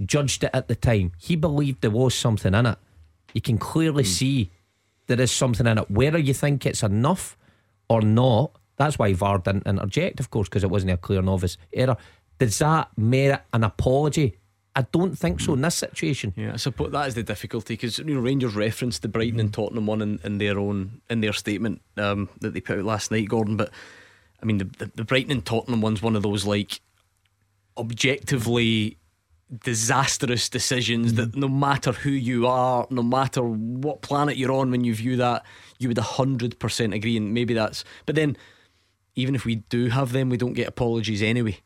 [0.03, 1.11] judged it at the time.
[1.17, 2.77] He believed there was something in it.
[3.33, 4.07] You can clearly mm.
[4.07, 4.51] see
[5.07, 5.91] there is something in it.
[5.91, 7.37] Whether you think it's enough
[7.89, 11.57] or not, that's why VAR didn't interject, of course, because it wasn't a clear novice
[11.73, 11.97] error.
[12.39, 14.37] Does that merit an apology?
[14.75, 16.33] I don't think so in this situation.
[16.35, 19.53] Yeah, I suppose that is the difficulty because you know Rangers referenced the Brighton and
[19.53, 23.11] Tottenham one in, in their own in their statement um, that they put out last
[23.11, 23.57] night, Gordon.
[23.57, 23.69] But
[24.41, 26.79] I mean, the, the, the Brighton and Tottenham one's one of those like
[27.77, 28.97] objectively
[29.63, 34.83] disastrous decisions that no matter who you are, no matter what planet you're on, when
[34.83, 35.43] you view that,
[35.77, 37.17] you would 100% agree.
[37.17, 38.37] And maybe that's, but then
[39.15, 41.57] even if we do have them, we don't get apologies anyway,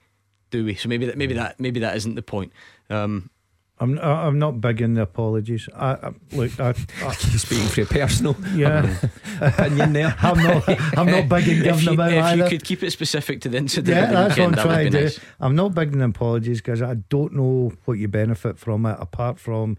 [0.50, 0.76] do we?
[0.76, 2.52] So maybe that, maybe that, maybe that isn't the point.
[2.89, 3.30] Um,
[3.78, 5.68] I'm I'm not big in the apologies.
[5.76, 6.70] I, I look, I,
[7.04, 8.96] I speaking for your personal yeah
[9.41, 10.16] opinion there.
[10.22, 12.43] I'm not I'm not big in giving you, them out if either.
[12.43, 15.02] you could keep it specific to the incident, yeah, that's weekend, what I'm trying to
[15.02, 15.20] nice.
[15.41, 19.39] I'm not big in apologies because I don't know what you benefit from it apart
[19.39, 19.78] from,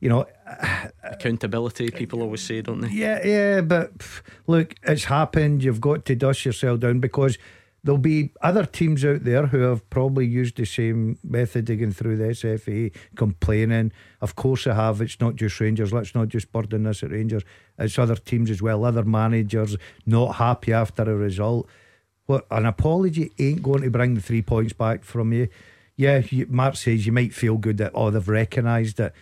[0.00, 0.26] you know,
[1.02, 1.90] accountability.
[1.90, 2.88] People always say, don't they?
[2.88, 3.92] Yeah, yeah, but
[4.46, 5.62] look, it's happened.
[5.62, 7.38] You've got to dust yourself down because
[7.84, 12.16] There'll be other teams out there who have probably used the same method digging through
[12.16, 13.92] the SFA, complaining.
[14.20, 15.00] Of course, they have.
[15.00, 15.92] It's not just Rangers.
[15.92, 17.44] Let's not just burden this at Rangers.
[17.78, 18.84] It's other teams as well.
[18.84, 21.68] Other managers not happy after a result.
[22.26, 25.48] What an apology ain't going to bring the three points back from you.
[25.96, 29.14] Yeah, you, Mark says you might feel good that oh they've recognised it.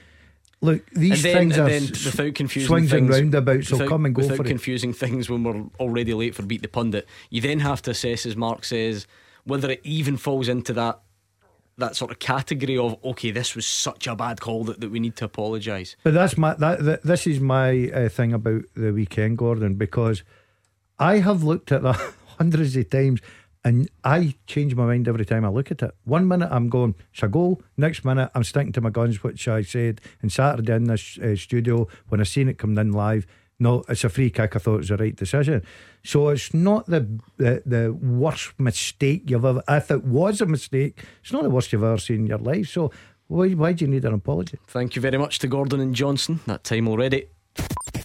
[0.66, 3.68] Look, these then, things are without confusing swings things, and roundabouts.
[3.68, 4.96] So come and go without for confusing it.
[4.96, 7.06] things when we're already late for beat the pundit.
[7.30, 9.06] You then have to assess, as Mark says,
[9.44, 11.00] whether it even falls into that
[11.78, 14.98] that sort of category of okay, this was such a bad call that, that we
[14.98, 15.94] need to apologise.
[16.02, 20.24] But that's my that, that this is my uh, thing about the weekend, Gordon, because
[20.98, 21.96] I have looked at that
[22.38, 23.20] hundreds of times
[23.66, 25.90] And I change my mind every time I look at it.
[26.04, 27.60] One minute I'm going, it's a goal.
[27.76, 31.34] Next minute I'm sticking to my guns, which I said on Saturday in this uh,
[31.34, 33.26] studio when I seen it coming in live.
[33.58, 34.54] No, it's a free kick.
[34.54, 35.64] I thought it was the right decision.
[36.04, 37.08] So it's not the
[37.38, 39.64] the, the worst mistake you've ever.
[39.68, 42.68] If it was a mistake, it's not the worst you've ever seen in your life.
[42.68, 42.92] So
[43.26, 44.60] why, why do you need an apology?
[44.68, 46.38] Thank you very much to Gordon and Johnstone.
[46.46, 47.26] That time already.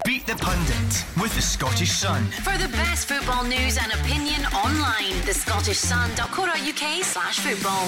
[0.06, 2.24] Beat the Pundit with the Scottish Sun.
[2.43, 7.88] For the best football news and opinion online, thescottishsun.co.uk slash football.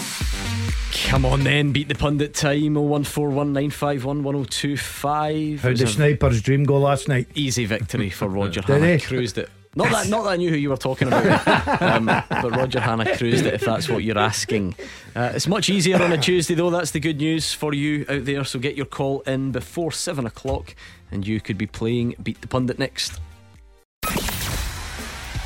[1.10, 5.60] Come on then, beat the pundit time 01419511025.
[5.60, 7.28] How did Sniper's dream go last night?
[7.36, 8.96] Easy victory for Roger Did Hannah.
[8.98, 9.00] he?
[9.00, 9.50] Cruised it.
[9.76, 11.48] Not that, not that I knew who you were talking about,
[11.82, 13.56] um, but Roger Hannah cruised it.
[13.56, 14.76] If that's what you're asking,
[15.16, 16.70] uh, it's much easier on a Tuesday though.
[16.70, 18.44] That's the good news for you out there.
[18.44, 20.76] So get your call in before seven o'clock,
[21.12, 23.20] and you could be playing Beat the Pundit next.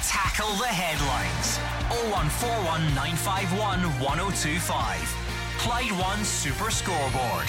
[0.03, 1.57] Tackle the headlines.
[2.11, 5.27] 0141 951 1025.
[5.57, 7.47] Clyde One Super Scoreboard.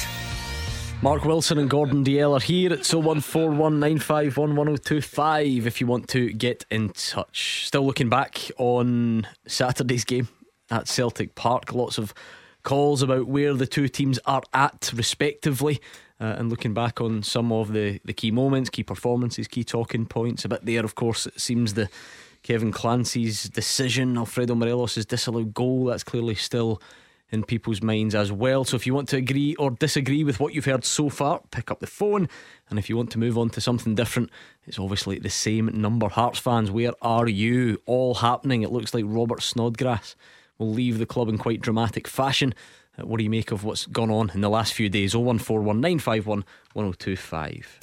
[1.01, 2.73] Mark Wilson and Gordon Dalziel are here.
[2.73, 7.67] It's 01419511025 if you want to get in touch.
[7.67, 10.27] Still looking back on Saturday's game
[10.73, 11.73] at Celtic Park.
[11.73, 12.13] Lots of
[12.65, 15.81] calls about where the two teams are at, respectively.
[16.21, 20.05] Uh, and looking back on some of the, the key moments, key performances, key talking
[20.05, 20.45] points.
[20.45, 21.89] A bit there, of course, it seems the
[22.43, 26.83] Kevin Clancy's decision, Alfredo Morelos' disallowed goal, that's clearly still
[27.31, 28.65] in people's minds as well.
[28.65, 31.71] So if you want to agree or disagree with what you've heard so far, pick
[31.71, 32.29] up the phone.
[32.71, 34.31] And if you want to move on to something different,
[34.67, 36.09] it's obviously the same number.
[36.09, 37.83] Hearts fans, where are you?
[37.87, 38.63] All happening.
[38.63, 40.17] It looks like Robert Snodgrass
[40.59, 42.55] will leave the club in quite dramatic fashion.
[42.99, 45.15] Uh, What do you make of what's gone on in the last few days?
[45.15, 47.79] 0141951 1025.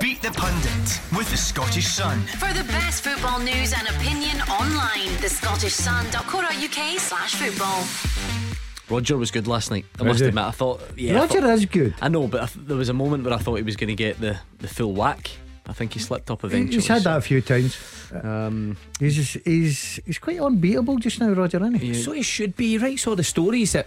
[0.00, 2.20] Beat the Pundit with the Scottish Sun.
[2.38, 8.43] For the best football news and opinion online, the thescottishsun.co.uk slash football.
[8.90, 9.86] Roger was good last night.
[9.98, 10.26] I Was must he?
[10.28, 10.80] admit, I thought.
[10.96, 11.94] Yeah, I Roger thought- is good.
[12.02, 13.88] I know, but I th- there was a moment where I thought he was going
[13.88, 15.30] to get the, the full whack.
[15.66, 16.74] I think he slipped up eventually.
[16.74, 17.78] He's had that a few times.
[18.22, 21.94] Um, He's just, he's he's quite unbeatable just now, Roger, isn't he?
[21.94, 22.68] So he should be.
[22.72, 23.86] He writes all the stories that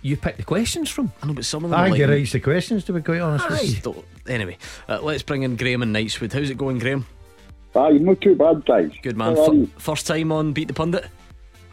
[0.00, 1.12] you pick the questions from.
[1.22, 1.78] I know, but some of them.
[1.78, 3.50] I are think he like, writes the questions, to be quite honest.
[3.50, 4.04] with you.
[4.26, 4.56] Anyway,
[4.88, 6.32] uh, let's bring in Graham and Knightswood.
[6.32, 7.06] How's it going, Graham?
[7.76, 8.90] Aye, not too bad, guys.
[9.02, 9.36] Good man.
[9.36, 11.06] F- first time on Beat the Pundit.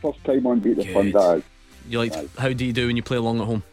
[0.01, 1.13] First time on Beat the Good.
[1.13, 1.45] Pundit.
[1.86, 1.91] Aye.
[1.91, 2.38] You like?
[2.38, 3.63] How do you do when you play along at home?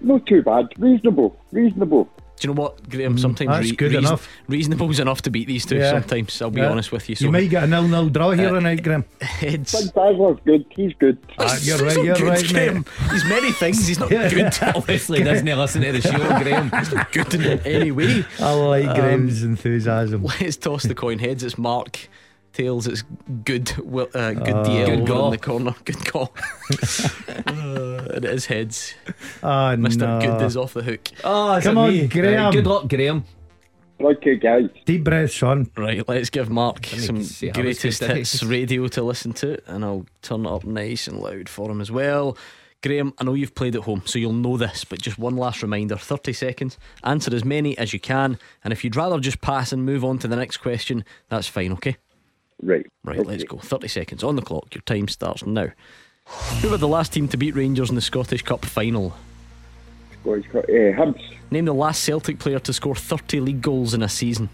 [0.00, 0.66] Not too bad.
[0.78, 1.36] Reasonable.
[1.52, 2.08] Reasonable.
[2.40, 3.16] Do you know what, Graham?
[3.18, 4.28] Sometimes Mm, that's good enough.
[4.48, 5.76] Reasonable's enough to beat these two.
[5.76, 5.92] Yeah.
[5.92, 6.70] Sometimes I'll be Yeah.
[6.70, 7.14] honest with you.
[7.14, 9.04] So You might get a nil nil draw here Uh, tonight, Graham.
[9.20, 9.70] heads.
[9.80, 10.64] Big Dazzler's good.
[10.70, 11.18] He's good.
[11.38, 12.74] Ah, you're He's right, you're good, right, Graham.
[12.78, 13.12] mate.
[13.12, 13.86] He's many things.
[13.86, 14.28] He's not Yeah.
[14.28, 14.52] good.
[14.74, 17.06] Obviously, doesn't he listen to the show, Graham?
[17.12, 18.24] good in any way.
[18.40, 20.24] I like Um, Graham's enthusiasm.
[20.24, 21.20] Let's toss the coin.
[21.20, 22.08] Heads, it's Mark.
[22.52, 23.02] Tails, it's
[23.44, 23.74] good.
[23.78, 24.44] Will, uh, good.
[24.46, 25.24] DL Good over call.
[25.26, 25.74] in the corner.
[25.84, 26.34] Good call.
[27.28, 28.94] uh, and it is heads.
[29.42, 30.20] Ah, Mister no.
[30.20, 31.08] Good is off the hook.
[31.24, 32.06] Oh, Come on, me?
[32.08, 32.44] Graham.
[32.44, 33.24] Right, good luck, Graham.
[34.00, 34.68] Okay, guys.
[34.84, 35.70] Deep breath, Sean.
[35.76, 39.32] Right, let's give Mark some see how it's greatest good, did hits radio to listen
[39.34, 42.36] to, and I'll turn it up nice and loud for him as well.
[42.82, 45.62] Graham, I know you've played at home, so you'll know this, but just one last
[45.62, 46.78] reminder 30 seconds.
[47.04, 50.18] Answer as many as you can, and if you'd rather just pass and move on
[50.18, 51.96] to the next question, that's fine, okay?
[52.62, 52.86] Right.
[53.04, 53.28] Right, okay.
[53.28, 53.58] let's go.
[53.58, 54.74] 30 seconds on the clock.
[54.74, 55.68] Your time starts now.
[56.60, 59.14] Who were the last team to beat Rangers in the Scottish Cup final?
[60.20, 60.64] Scottish Cup.
[60.64, 61.20] Uh, Hibs.
[61.50, 64.48] Name the last Celtic player to score 30 league goals in a season.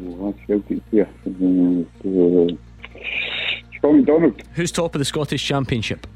[0.00, 1.08] Oh, that's Celtic here.
[1.26, 2.54] Uh,
[3.76, 4.42] Scott McDonald.
[4.54, 6.06] Who's top of the Scottish Championship?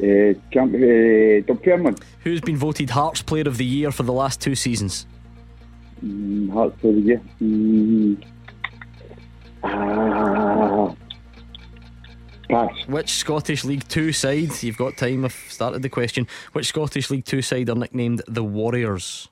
[0.00, 1.92] Uh, Champ, uh.
[2.22, 5.06] Who's been voted Hearts Player of the Year for the last two seasons?
[6.04, 7.22] Mm, Hearts of the year.
[7.42, 8.22] Mm.
[9.62, 10.94] Ah.
[12.48, 12.86] Pass.
[12.86, 14.62] Which Scottish League Two side?
[14.62, 15.24] You've got time.
[15.24, 16.26] I've started the question.
[16.52, 19.28] Which Scottish League Two side are nicknamed the Warriors?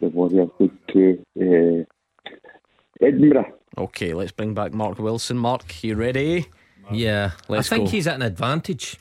[0.00, 3.52] The Warriors go to uh, Edinburgh.
[3.76, 5.36] Okay, let's bring back Mark Wilson.
[5.36, 6.46] Mark, you ready?
[6.92, 7.90] Yeah, Let's I think go.
[7.90, 8.98] he's at an advantage.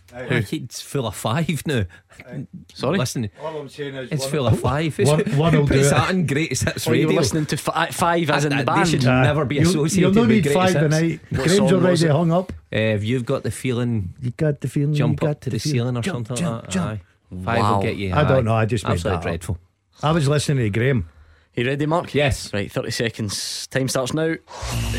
[0.50, 1.84] He's full of five now.
[2.74, 2.98] Sorry?
[2.98, 4.98] Listen, All I'm saying is, it's full of five.
[5.00, 5.90] one- one Who will puts do it.
[5.92, 7.12] that in greatest hits you were radio?
[7.20, 8.90] listening to fi- five as in I- the I- they band.
[8.90, 11.20] should never be You'll- associated You'll not with need five tonight.
[11.34, 12.52] Graham's already hung up.
[12.74, 14.94] Uh, if you've got the feeling, You got the feeling.
[14.96, 15.76] jump you got up to the feeling.
[15.78, 16.72] ceiling or Jump, something jump, like that.
[16.72, 17.02] jump.
[17.46, 17.76] Five Wow.
[17.76, 18.14] will get you.
[18.14, 19.58] I don't know, I just made Absolutely that dreadful.
[20.02, 21.10] I was listening to Graham.
[21.56, 22.14] You ready, Mark?
[22.14, 22.54] Yes.
[22.54, 23.68] Right, 30 seconds.
[23.68, 24.36] Time starts now.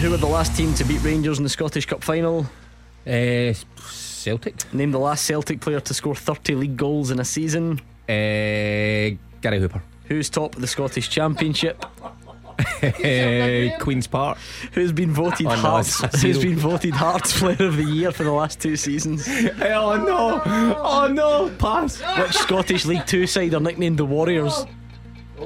[0.01, 2.47] Who were the last team to beat Rangers in the Scottish Cup final?
[3.07, 3.55] Uh,
[3.89, 4.73] Celtic.
[4.75, 7.81] Name the last Celtic player to score 30 league goals in a season.
[8.09, 9.83] Uh, Gary Hooper.
[10.07, 11.85] Who's top of the Scottish Championship?
[12.83, 14.39] Eh, Queen's Park.
[14.73, 16.23] Who's been voted Oh, Hearts?
[16.23, 19.27] Who's been voted Hearts Player of the Year for the last two seasons?
[19.29, 20.43] oh no!
[20.79, 21.51] Oh no!
[21.59, 22.01] Pass.
[22.19, 24.65] Which Scottish League Two side are nicknamed the Warriors?
[25.39, 25.43] Uh,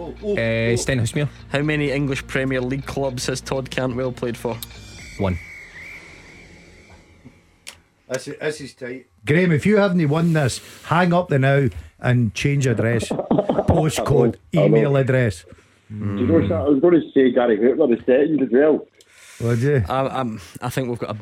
[0.77, 1.29] Stenhousemuir.
[1.49, 4.57] How many English Premier League clubs has Todd Cantwell played for?
[5.19, 5.39] One.
[8.11, 9.07] This is, this is tight.
[9.25, 11.69] Graham, if you haven't won this, hang up the now
[12.01, 15.45] and change address, postcode, email address.
[15.89, 16.51] Do you know what?
[16.51, 18.87] I was going to say Gary Hooper the second as well.
[19.41, 19.85] Would you?
[19.89, 21.17] I, I'm, I think we've got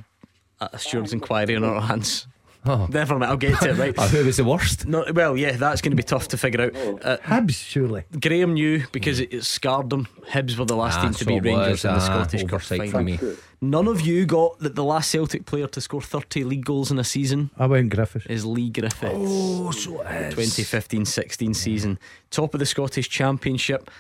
[0.61, 2.26] a, a steward's inquiry on our hands.
[2.67, 2.87] Oh.
[2.91, 3.95] Never mind, I'll get to it right.
[3.97, 4.87] Oh, who was the worst?
[4.87, 6.75] No, well, yeah, that's going to be tough to figure out.
[7.05, 8.05] Uh, Hibs, surely.
[8.21, 10.07] Graham knew because it, it scarred them.
[10.29, 12.43] Hibs were the last Ah, team to so beat it Rangers in the ah, Scottish
[12.43, 13.17] Cup oversight final.
[13.19, 13.37] for me.
[13.61, 16.99] None of you got that the last Celtic player to score 30 league goals in
[16.99, 18.27] a season I went Griffiths.
[18.27, 19.15] is Leigh Griffiths.
[19.17, 20.57] Oh, so it is.
[20.57, 21.99] 2015-16 season,
[22.31, 23.91] top of the Scottish Championship.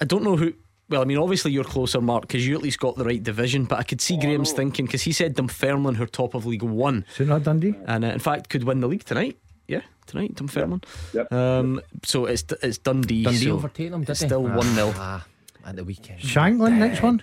[0.00, 0.54] I don't know who.
[0.90, 3.64] Well, I mean, obviously you're closer, Mark, because you at least got the right division.
[3.64, 6.62] But I could see Graham's thinking because he said Dunfermline, who are top of League
[6.62, 7.74] One, So not Dundee?
[7.86, 9.38] and uh, in fact could win the league tonight.
[9.66, 10.80] Yeah, tonight, Dunfermline.
[11.12, 11.30] Yep.
[11.32, 13.24] Um, so it's it's Dundee.
[13.24, 14.26] Dundee so overtake them, did it's they?
[14.28, 15.26] still Ah, one 0 ah,
[15.66, 16.20] at the weekend.
[16.22, 17.20] Shanklin, next one?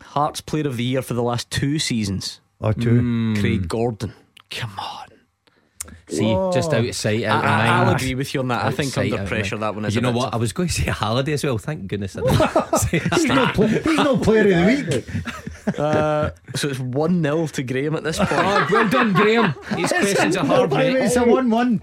[0.00, 2.40] Hearts Player of the Year for the last two seasons.
[2.60, 2.98] Or two?
[3.00, 3.34] Hmm.
[3.36, 4.14] Craig Gordon.
[4.50, 5.08] Come on.
[6.12, 7.86] See, just out of sight, I, out of I, mind.
[7.88, 8.60] will agree with you on that.
[8.60, 9.94] I Out of think sight, under pressure that one is.
[9.94, 10.24] You a know what?
[10.26, 10.34] tough.
[10.34, 11.58] I was going to say Halliday as well.
[11.58, 12.78] Thank goodness I didn't.
[12.78, 13.34] say He's that.
[13.34, 15.24] not, play, he's not player of the week.
[15.78, 18.30] Uh, so it's one 0 to Graham at this point.
[18.32, 19.54] Oh, well done, Graham.
[19.76, 20.96] These questions are hard, mate.
[20.96, 21.80] It's a 1 1.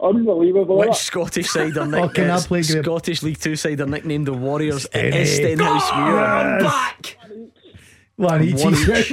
[0.00, 0.78] Unbelievable.
[0.78, 0.96] Which that.
[0.96, 2.14] Scottish side are Oh, nicknamed?
[2.14, 2.84] can I play, Graham?
[2.84, 4.84] Scottish League Two side are nicknamed the Warriors.
[4.86, 5.16] It Steady.
[5.18, 6.60] is Stenhousemuir.
[6.60, 7.18] Back.
[8.16, 8.54] One each.
[8.64, 9.12] One each.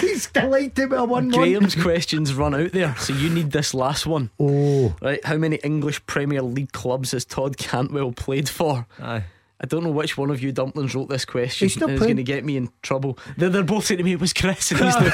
[0.00, 1.70] He's delighted with a 1 1.
[1.82, 4.30] Questions run out there, so you need this last one.
[4.40, 5.24] Oh, Right?
[5.24, 8.86] How many English Premier League clubs has Todd Cantwell played for?
[9.00, 9.24] Aye.
[9.60, 11.66] I don't know which one of you dumplings wrote this question.
[11.66, 13.18] He's not and it's going to get me in trouble.
[13.36, 15.12] They're, they're both saying to me it was Chris, and he's not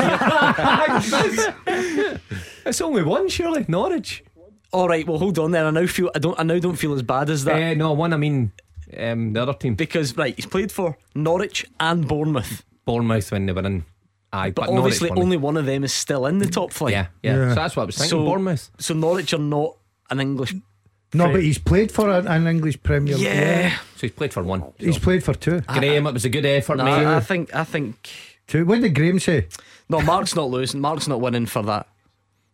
[1.67, 2.21] here.
[2.67, 3.65] It's only one, surely.
[3.69, 4.25] Norwich.
[4.73, 5.67] All right, well hold on there.
[5.67, 7.93] I now feel I don't I now don't feel as bad as that Uh, no,
[7.93, 8.13] one.
[8.13, 8.53] I mean,
[8.99, 13.53] um, the other team, because right, he's played for Norwich and Bournemouth, Bournemouth, when they
[13.53, 13.85] were in.
[14.32, 16.93] Aye, but, but, obviously Norwich only one of them is still in the top flight.
[16.93, 17.49] Yeah, yeah, Yeah.
[17.51, 18.11] So that's what I was thinking.
[18.11, 18.70] So- Bournemouth.
[18.78, 19.76] So Norwich are not
[20.11, 20.55] an English.
[21.12, 23.24] no, but he's played for an, an English Premier League.
[23.26, 24.64] Yeah, So he's played for one.
[24.78, 25.61] He's played for two.
[25.61, 27.07] Graham, it was a good effort, No, mate.
[27.07, 28.11] I, I think I think
[28.47, 28.66] Two.
[28.66, 29.47] What did Graham say?
[29.89, 30.01] no.
[30.03, 30.80] Mark's not losing.
[30.80, 31.87] Mark's not winning for that.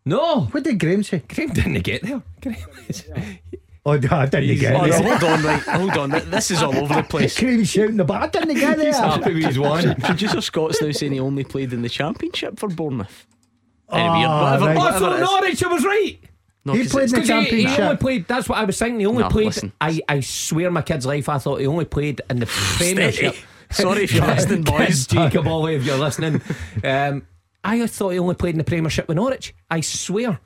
[0.04, 1.22] no, What did Graham say?
[1.26, 2.22] Graham didn't get there.
[2.42, 3.38] Graham
[3.86, 4.94] Oh, I didn't He's- get Oh, no, it.
[4.94, 5.62] hold on, right?
[5.62, 6.10] Hold on.
[6.30, 7.38] This is all over the place.
[7.38, 9.94] Graham shouting the I didn't get He's happy with his one.
[10.00, 13.26] Producer Scott's now saying he only played in the Championship for Bournemouth.
[13.88, 14.76] Ah, Anyway, whatever, right.
[14.76, 15.30] Oh, whatever so it is.
[15.30, 16.18] Norwich, I was right.
[16.66, 18.28] No, He 'cause played it's- in the 'Cause he, he only played.
[18.28, 19.00] That's what I was thinking.
[19.00, 19.46] He only No, played.
[19.46, 19.72] listen.
[19.80, 21.28] I, I swear, my kid's life.
[21.30, 23.34] I thought he only played in the Premiership.
[23.70, 25.06] Sorry if you're listening, boys.
[25.06, 26.42] Jacob Ollie, if you're listening.
[26.84, 27.22] Um,
[27.64, 29.54] I thought he only played in the Premiership with Norwich.
[29.70, 30.38] I swear.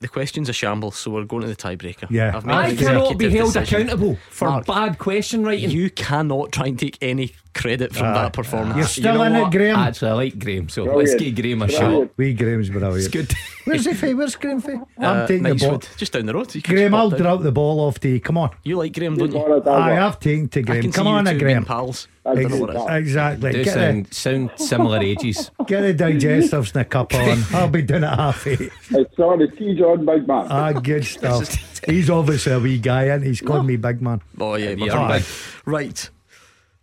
[0.00, 2.10] The question's a shambles, so we're going to the tiebreaker.
[2.10, 2.36] Yeah.
[2.36, 3.80] I've made I an cannot be executive held decision.
[3.82, 5.70] accountable for Mark, bad question writing.
[5.70, 8.76] You cannot try and take any credit from that performance.
[8.76, 9.76] You're still in it, Graham.
[9.76, 11.08] Actually, I like Graham, so Brilliant.
[11.10, 11.78] let's give Graham a shot.
[11.80, 12.12] Brilliant.
[12.18, 12.96] Wee Graham's brilliant.
[12.98, 13.32] It's good.
[13.64, 14.16] Where's he from?
[14.18, 14.84] Where's Graham from?
[14.98, 15.78] I'm Uh, taking the ball.
[15.78, 16.54] Knightswood, just down the road.
[16.54, 17.20] You Graham, I'll down.
[17.20, 18.20] drop the ball off to you.
[18.20, 18.50] Come on.
[18.62, 19.62] You like Graham, don't you?
[19.70, 20.92] I have taken to Graham.
[20.92, 21.64] Come on, uh, two Graham.
[21.64, 22.08] pals.
[22.26, 22.86] I I don't know do what it is.
[22.86, 22.96] that.
[22.96, 23.52] Exactly.
[23.52, 25.50] Do Get sound, the, sound similar ages.
[25.66, 27.38] get the digestives in a couple on.
[27.52, 28.70] I'll be doing it half eight.
[28.90, 30.46] It's on the T John Big Man.
[30.50, 31.54] Ah, good stuff.
[31.86, 34.22] He's obviously a wee guy, and he's called me big man.
[34.40, 35.26] Oh yeah, Yeah, we're big.
[35.66, 36.10] Right.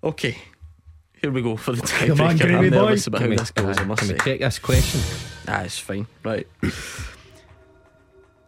[0.03, 0.37] Okay.
[1.21, 2.29] Here we go for the Come on, tiebreaker.
[2.29, 2.75] I'm Gravy boy.
[2.77, 3.77] nervous about how Can we, this goes.
[3.77, 4.25] I must can we say.
[4.25, 5.01] check this question?
[5.47, 6.07] Ah, it's fine.
[6.23, 6.47] Right.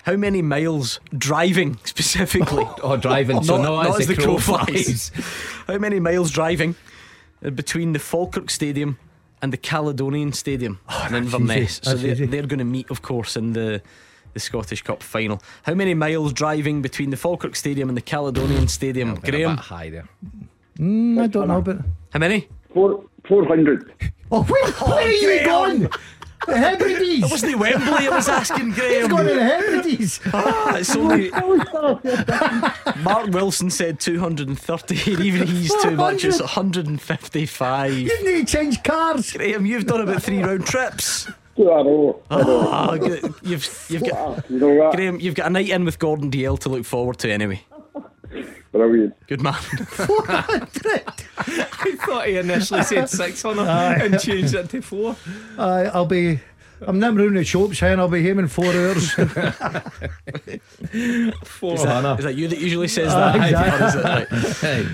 [0.03, 2.65] How many miles driving specifically?
[2.81, 3.43] Oh, driving.
[3.43, 5.09] So not, no, not as as the crow flies.
[5.09, 5.63] flies.
[5.67, 6.75] How many miles driving
[7.45, 8.97] uh, between the Falkirk Stadium
[9.41, 11.59] and the Caledonian Stadium in Inverness?
[11.61, 11.79] easy.
[11.83, 13.81] So That's they're, they're going to meet, of course, in the
[14.33, 15.39] the Scottish Cup final.
[15.61, 19.13] How many miles driving between the Falkirk Stadium and the Caledonian Stadium?
[19.13, 20.09] Been a Graham, bit high there.
[20.79, 21.77] Mm, I don't know, but
[22.11, 22.47] how many?
[22.73, 24.11] Four, 400.
[24.31, 25.89] oh, where, where are you going?
[26.45, 27.23] The Hebrides.
[27.23, 28.07] It wasn't it Wembley?
[28.07, 28.91] I was asking Graham.
[28.91, 29.09] He's Graham.
[29.09, 30.19] going to the Hebrides.
[30.33, 31.29] Ah, it's only
[33.03, 36.25] Mark Wilson said 230, and even he's too much.
[36.25, 37.93] It's 155.
[37.97, 39.31] You need to change cars.
[39.31, 41.27] Graham, you've done about three round trips.
[41.57, 42.21] I know.
[42.29, 42.67] I know.
[42.69, 43.33] Ah, good.
[43.43, 44.91] you've you've got You know?
[44.91, 47.61] Graham, you've got a night in with Gordon Dalziel to look forward to anyway.
[48.73, 49.15] Brilliant.
[49.27, 49.53] Good man.
[49.87, 50.67] 400.
[51.37, 55.15] I thought he initially said six on it and changed it to four.
[55.57, 56.39] Uh, I'll be.
[56.81, 59.11] I'm not round the shops, and I'll be home in four hours.
[61.43, 63.35] Four Is that, that you that usually says that?
[63.35, 63.85] exactly.
[63.85, 64.27] Or is it right?
[64.57, 64.87] Hey.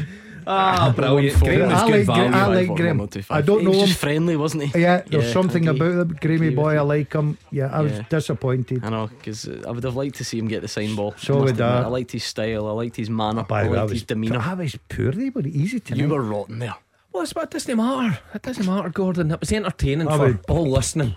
[0.51, 1.39] Ah, brilliant.
[1.39, 1.77] Graham four.
[1.77, 2.35] I good like, Gra- value.
[2.35, 3.09] I like Graham.
[3.29, 3.85] I don't He know was him.
[3.87, 4.81] just friendly, wasn't he?
[4.81, 5.79] Yeah, there's Yeah, something agree.
[5.91, 6.15] about him.
[6.19, 7.37] Grammy boy, I like him.
[7.51, 8.03] Yeah, I was Yeah.
[8.09, 8.83] disappointed.
[8.83, 11.13] I know, because I would have liked to see him get the sign ball.
[11.17, 11.61] So I would.
[11.61, 11.83] I.
[11.83, 13.99] I liked his style, I liked his manner, By I the way, I liked was,
[14.01, 14.39] his demeanour.
[14.39, 16.75] I was poor, they were easy to You were rotten there.
[17.13, 18.19] Well, it's, but it doesn't matter.
[18.33, 19.31] It doesn't matter, Gordon.
[19.31, 21.15] It was entertaining I for would- all listening.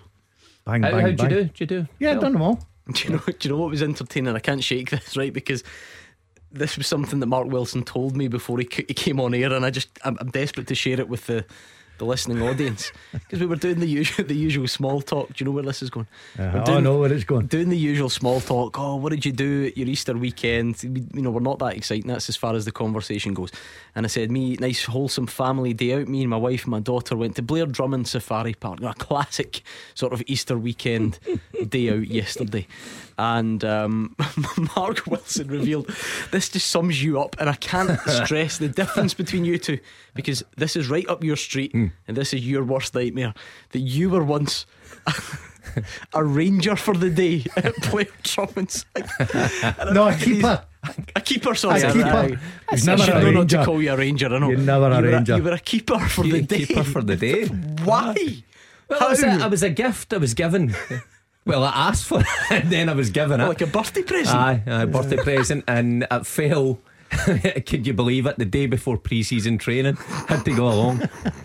[0.67, 1.29] Bang, How, bang, how'd you bang.
[1.31, 1.45] do?
[1.45, 1.87] Did you do?
[1.99, 2.21] Yeah, well?
[2.21, 2.61] done them all.
[2.93, 3.19] Do you know?
[3.27, 4.35] Do you know what was entertaining?
[4.35, 5.63] I can't shake this right because
[6.53, 9.53] this was something that Mark Wilson told me before he, c- he came on air,
[9.53, 11.45] and I just I'm, I'm desperate to share it with the
[11.99, 15.29] the listening audience because we were doing the usual the usual small talk.
[15.29, 16.07] Do you know where this is going?
[16.39, 17.47] Uh, We're I know where it's going.
[17.47, 18.79] Doing the usual small talk.
[18.79, 20.81] Oh, what did you do at your Easter weekend?
[20.83, 22.09] We, you know, we're not that exciting.
[22.09, 23.51] That's as far as the conversation goes.
[23.95, 26.09] And I said, me, nice wholesome family day out.
[26.09, 28.81] Me and my wife and my daughter went to Blair Drummond Safari Park.
[28.83, 29.63] A classic
[29.95, 31.19] sort of Easter weekend
[31.69, 32.67] day out yesterday.
[33.23, 34.17] And um,
[34.77, 35.89] Mark Wilson revealed
[36.33, 39.79] this just sums you up, and I can't stress the difference between you two
[40.15, 43.33] because this is right up your street, and this is your worst nightmare.
[43.71, 44.67] That you were once
[46.15, 48.85] a ranger for the day at Blair Drummond's.
[49.93, 50.65] No, a keeper.
[51.15, 51.81] A keeper, sorry.
[51.83, 52.09] A I- keeper.
[52.09, 52.39] I-
[52.71, 53.59] I should never a ranger.
[53.59, 54.35] to call you a ranger.
[54.35, 55.37] I know You're never a you ranger.
[55.37, 56.67] you were a keeper for the day.
[56.67, 57.47] Keeper for the day.
[57.85, 58.17] Why?
[58.89, 60.75] Well, it was, a, it was a gift I was given.
[61.45, 63.45] Well, I asked for it, and then I was given it.
[63.45, 64.37] Oh, like a birthday present.
[64.39, 66.79] Aye, aye, birthday present, and it fell.
[67.67, 68.39] Could you believe it?
[68.39, 71.03] The day before pre-season training, had to go along.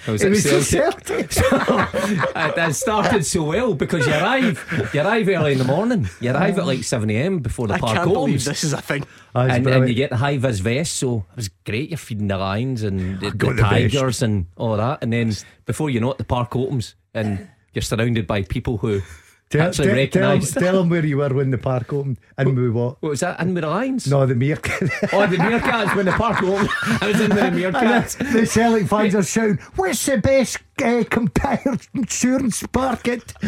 [0.07, 1.33] I was It was Celtic.
[1.33, 6.07] So it, it started so well because you arrive, you arrive early in the morning.
[6.21, 7.39] You arrive at like seven a.m.
[7.39, 8.45] before the I park can't believe opens.
[8.45, 9.03] this is a thing.
[9.35, 11.89] And, and you get the high vis vest, so it was great.
[11.89, 15.33] You're feeding the lions and the, the the tigers and all that, and then
[15.65, 19.01] before you know it, the park opens and you're surrounded by people who
[19.49, 22.17] Tell, actually tell, tell, him, tell him where you were when the park opened.
[22.37, 23.01] And we what?
[23.01, 23.39] What was that?
[23.39, 24.05] In with the lions?
[24.05, 24.81] No, the meerkat.
[25.13, 26.69] Oh, the meerkats when the park opened.
[27.01, 28.17] I was in with the meerkats.
[28.33, 33.33] the Celtic fans are shouting, "What's the best uh, compare insurance market?"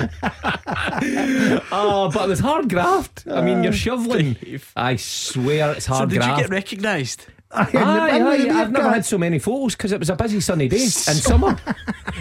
[1.72, 3.26] Oh, but it was hard graft.
[3.30, 4.38] I mean, you're shoveling.
[4.76, 6.24] I swear it's hard graft.
[6.24, 7.26] So hard did you get recognised?
[7.52, 10.84] Aye, aye, I've never had so many photos because it was a busy sunny day
[10.84, 11.58] in summer.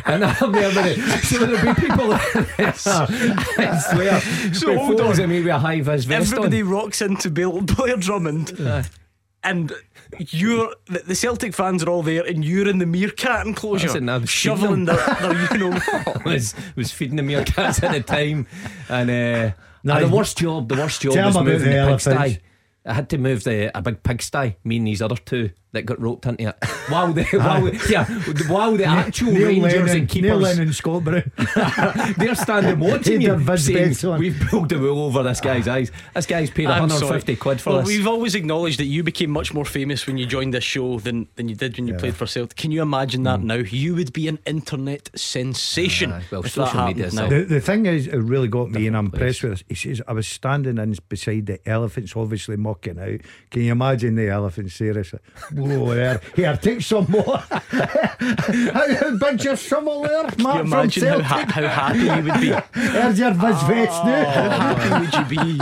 [0.07, 1.25] and I'm there with it.
[1.25, 2.19] So there'll be people there.
[2.59, 4.21] I swear.
[4.55, 5.25] So with hold photos on.
[5.25, 6.69] of me with a high vis vest Everybody on.
[6.71, 8.59] rocks into Bill, Blair Drummond.
[9.45, 9.73] And
[10.19, 14.87] you're the, Celtic fans are all there, and you're in the meerkat enclosure, Listen, shoveling
[14.87, 14.97] their,
[15.53, 15.81] you know.
[16.25, 18.47] was was feeding the meerkats at the time,
[18.89, 22.41] and uh, and the worst job, the worst job was moving the the, pigsty.
[22.89, 24.57] I had to move the a big pigsty.
[24.65, 26.57] Me and these other two that got roped into it.
[26.89, 30.41] Wow, the wow, yeah, wow, the actual Neil rangers Lennon, and Neil keepers.
[30.41, 31.33] Lennon, Scott Brown.
[32.17, 35.93] They're standing watching He'd you, saying, "We've pulled the wool over this guy's eyes.
[36.15, 37.37] This guy's paid I'm 150 sorry.
[37.37, 40.25] quid for well, this." We've always acknowledged that you became much more famous when you
[40.25, 42.57] joined this show than, than you did when you played for Celtic.
[42.57, 43.45] Can you imagine that mm.
[43.45, 43.57] now?
[43.57, 47.29] You would be an internet sensation Aye, well, social media is now.
[47.29, 49.65] The, the thing is, it really got me, and I'm impressed with this.
[49.69, 53.21] He says, I was standing in beside the elephants, obviously mocking out.
[53.51, 55.19] Can you imagine the elephants seriously?
[55.77, 56.21] Whoa, there.
[56.35, 57.39] Here, take some more.
[57.39, 60.33] How big's your shovel there, Mark?
[60.37, 62.55] Can you from imagine how, ha- how happy you would be?
[62.93, 65.61] There's your Viz vest oh, How happy would you be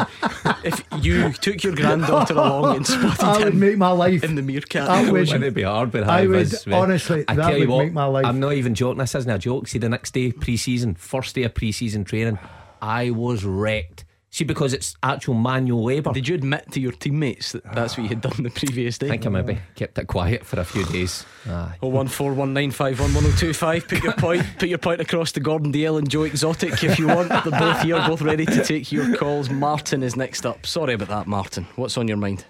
[0.64, 4.24] if you took your granddaughter along and spotted I would make my life.
[4.24, 4.88] in the meerkat?
[4.88, 6.66] I would- Wouldn't it be hard with I would- vis?
[6.68, 8.98] honestly, I that tell you would what, make my life- I'm not even joking.
[8.98, 9.68] This isn't a joke.
[9.68, 12.38] See, the next day, pre-season, first day of pre-season training,
[12.80, 14.04] I was wrecked.
[14.36, 16.12] See, because it's actual manual labour.
[16.12, 19.06] Did you admit to your teammates that that's what you had done the previous day?
[19.06, 21.24] I think I maybe kept it quiet for a few days.
[21.48, 21.78] Aye.
[21.80, 23.88] Oh one four one nine five one one zero two five.
[23.88, 24.44] Put your point.
[24.58, 27.30] Put your point across to Gordon Dale and Joe Exotic if you want.
[27.30, 29.48] They're both here, both ready to take your calls.
[29.48, 30.66] Martin is next up.
[30.66, 31.66] Sorry about that, Martin.
[31.76, 32.44] What's on your mind?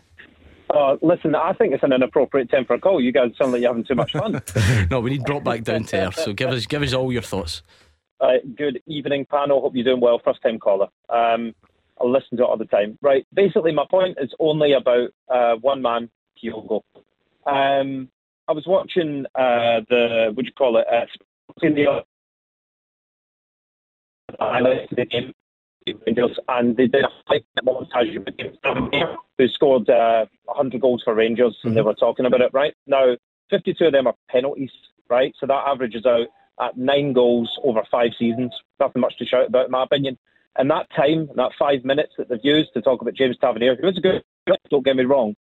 [0.68, 3.01] Uh, listen, I think it's an inappropriate time for a call.
[3.01, 4.43] You guys sound like you're having too much fun.
[4.91, 6.16] No, we need brought back down to earth.
[6.16, 7.62] So give us give us all your thoughts.
[8.20, 9.61] Uh, good evening, panel.
[9.61, 10.20] Hope you're doing well.
[10.24, 10.89] First time caller.
[11.09, 11.55] Um,
[12.01, 12.99] I listen to it all the time.
[13.03, 13.26] Right.
[13.32, 16.11] Basically, my point is only about uh, one man,
[16.42, 16.82] Kyogo.
[17.47, 18.09] Um,
[18.49, 20.86] I was watching uh, the, what do you call it?
[20.90, 21.07] Uh,
[21.62, 22.05] in the
[24.38, 25.32] highlights of the game.
[26.05, 31.14] Rangers, and they did a five montage with Tavernier, who scored uh, 100 goals for
[31.14, 32.74] Rangers, and they were talking about it, right?
[32.88, 33.16] Now,
[33.51, 34.72] 52 of them are penalties,
[35.09, 35.32] right?
[35.38, 36.26] So that averages out
[36.61, 38.53] at nine goals over five seasons.
[38.80, 40.18] Nothing much to shout about, in my opinion.
[40.59, 43.88] And that time, that five minutes that they've used to talk about James Tavernier, who
[43.88, 44.24] is a good,
[44.70, 45.36] don't get me wrong,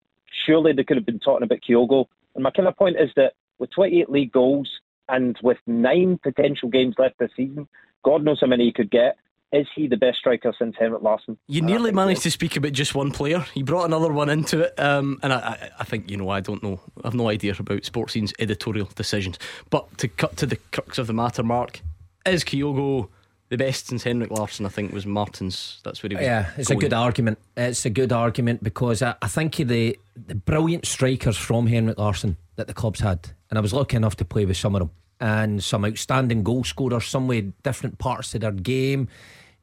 [0.46, 2.06] surely they could have been talking about Kyogo.
[2.34, 4.68] And my kind of point is that with 28 league goals
[5.08, 7.68] and with nine potential games left this season,
[8.04, 9.16] God knows how many he could get.
[9.52, 11.38] is he the best striker since Henrik Larsson?
[11.46, 13.46] You nearly managed to speak about just one player.
[13.54, 16.28] You brought another one into it, um, and I, I, I, think you know.
[16.28, 16.80] I don't know.
[17.04, 19.38] I've no idea about Sportscene's editorial decisions.
[19.70, 21.82] But to cut to the crux of the matter, Mark,
[22.26, 23.08] is Kyogo
[23.56, 24.66] the best since Henrik Larsson?
[24.66, 25.80] I think was Martin's.
[25.84, 26.24] That's what he was.
[26.24, 26.78] Yeah, it's going.
[26.78, 27.38] a good argument.
[27.56, 32.36] It's a good argument because I, I think the the brilliant strikers from Henrik Larsson
[32.56, 34.90] that the clubs had, and I was lucky enough to play with some of them,
[35.20, 39.08] and some outstanding goal scorers, some with different parts of their game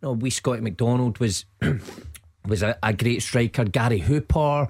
[0.02, 1.46] You know, we Scotty McDonald was
[2.48, 3.66] was a, a, great striker.
[3.66, 4.68] Gary Hooper,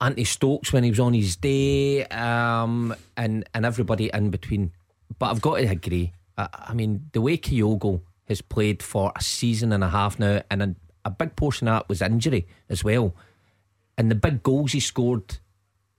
[0.00, 4.72] Anthony Stokes when he was on his day, um, and and everybody in between.
[5.18, 6.12] But I've got to agree.
[6.36, 10.42] I, I mean, the way Kyogo has played for a season and a half now,
[10.50, 10.74] and a,
[11.04, 13.14] a big portion of that was injury as well.
[13.96, 15.38] And the big goals he scored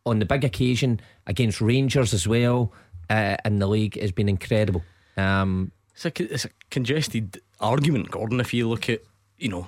[0.06, 2.72] on the big occasion against Rangers as well
[3.10, 4.84] uh, in the league has been incredible.
[5.18, 8.40] Um, it's a, it's a congested argument, Gordon.
[8.40, 9.02] If you look at
[9.38, 9.68] you know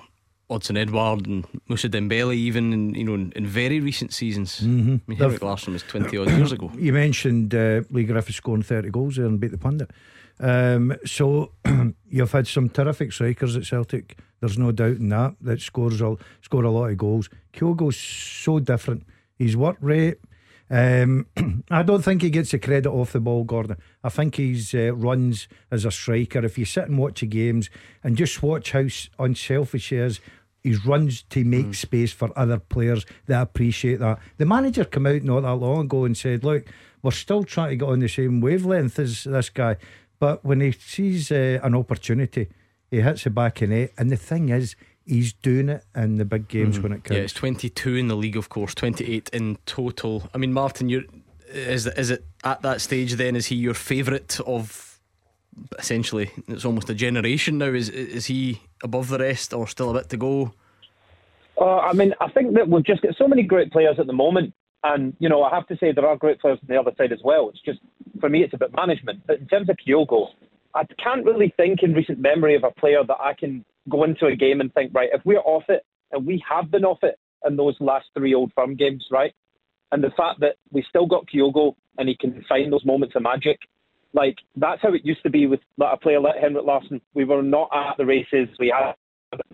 [0.50, 4.60] Odsonne Edouard and Moussa Dembele, even in you know in, in very recent seasons.
[4.60, 4.94] Mm-hmm.
[4.94, 6.70] I mean, Henrik Larsson was twenty odd years ago.
[6.78, 9.90] You mentioned uh, Leigh Griffiths scoring thirty goals there and beat the pundit.
[10.40, 11.52] Um, so
[12.08, 14.18] you've had some terrific strikers at Celtic.
[14.40, 15.36] There's no doubt in that.
[15.40, 17.28] That scores a, score a lot of goals.
[17.52, 19.04] Kyogo's so different.
[19.38, 20.18] His work rate
[20.72, 21.26] um,
[21.70, 23.76] I don't think he gets the credit off the ball, Gordon.
[24.02, 26.44] I think he's uh, runs as a striker.
[26.44, 27.68] If you sit and watch the games
[28.02, 28.86] and just watch how
[29.18, 30.20] unselfish he is,
[30.62, 31.74] he runs to make mm.
[31.74, 34.18] space for other players that appreciate that.
[34.38, 36.64] The manager came out not that long ago and said, "Look,
[37.02, 39.76] we're still trying to get on the same wavelength as this guy,
[40.22, 42.46] but when he sees uh, an opportunity,
[42.92, 46.24] he hits the back in net." And the thing is, he's doing it in the
[46.24, 47.16] big games mm when it counts.
[47.16, 50.30] Yeah, it's 22 in the league, of course, 28 in total.
[50.32, 51.02] I mean, Martin, you're
[51.52, 53.34] is is it at that stage then?
[53.34, 55.00] Is he your favourite of?
[55.80, 57.72] Essentially, it's almost a generation now.
[57.72, 60.54] Is is he above the rest, or still a bit to go?
[61.60, 64.12] Uh, I mean, I think that we've just got so many great players at the
[64.12, 64.54] moment,
[64.84, 67.12] and you know, I have to say there are great players on the other side
[67.12, 67.48] as well.
[67.48, 67.80] It's just
[68.20, 69.26] for me, it's about management.
[69.26, 70.28] But in terms of Kyogo,
[70.74, 74.26] I can't really think in recent memory of a player that I can go into
[74.26, 77.18] a game and think, right, if we're off it, and we have been off it
[77.46, 79.34] in those last three old firm games, right?
[79.90, 83.22] And the fact that we still got Kyogo and he can find those moments of
[83.22, 83.58] magic,
[84.14, 87.00] like that's how it used to be with like, a player like Henrik Larsson.
[87.14, 88.94] We were not at the races, we had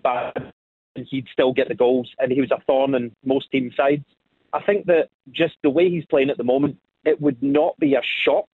[0.03, 0.53] bad,
[0.95, 4.05] and he'd still get the goals, and he was a thorn in most team sides.
[4.53, 7.95] I think that just the way he's playing at the moment, it would not be
[7.95, 8.47] a shock,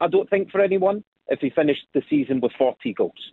[0.00, 3.32] I don't think, for anyone if he finished the season with 40 goals.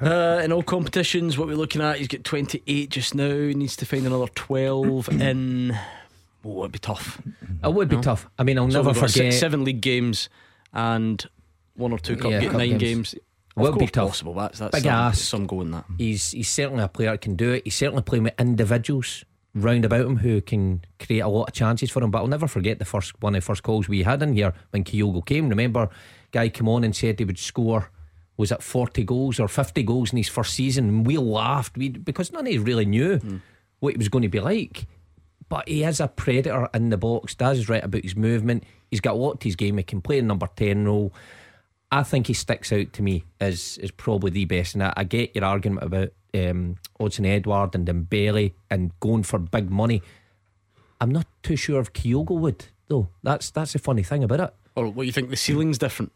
[0.00, 3.30] Uh, in all competitions, what we're looking at, he's got 28 just now.
[3.30, 5.76] He needs to find another 12 in.
[6.44, 7.20] Oh, it'd be tough.
[7.64, 8.02] It would be no?
[8.02, 8.28] tough.
[8.38, 10.28] I mean, I'll so never forget six, seven league games
[10.72, 11.24] and
[11.74, 12.80] one or two cup, yeah, get cup nine games.
[12.80, 13.14] games.
[13.56, 14.08] Will be tough.
[14.08, 14.34] possible.
[14.34, 15.18] That's that's big some, ass.
[15.18, 15.86] Some going that.
[15.96, 17.62] He's he's certainly a player that can do it.
[17.64, 19.24] He's certainly playing with individuals
[19.56, 22.10] round about him who can create a lot of chances for him.
[22.10, 24.52] But I'll never forget the first one of the first calls we had in here
[24.70, 25.48] when Kyogo came.
[25.48, 25.88] Remember,
[26.32, 27.90] guy came on and said he would score
[28.36, 30.88] was it 40 goals or 50 goals in his first season.
[30.88, 33.40] And we laughed we, because none of us really knew mm.
[33.80, 34.86] what he was going to be like.
[35.48, 38.64] But he is a predator in the box, Does right about his movement.
[38.90, 39.78] He's got a lot to his game.
[39.78, 41.12] He can play in number 10 role.
[41.90, 44.74] I think he sticks out to me as, as probably the best.
[44.74, 49.38] And I, I get your argument about um, Odsonne Edouard and Dembele and going for
[49.38, 50.02] big money.
[51.00, 53.08] I'm not too sure if Kyogo would, though.
[53.22, 54.54] That's that's the funny thing about it.
[54.74, 56.12] Or what you think the ceiling's different?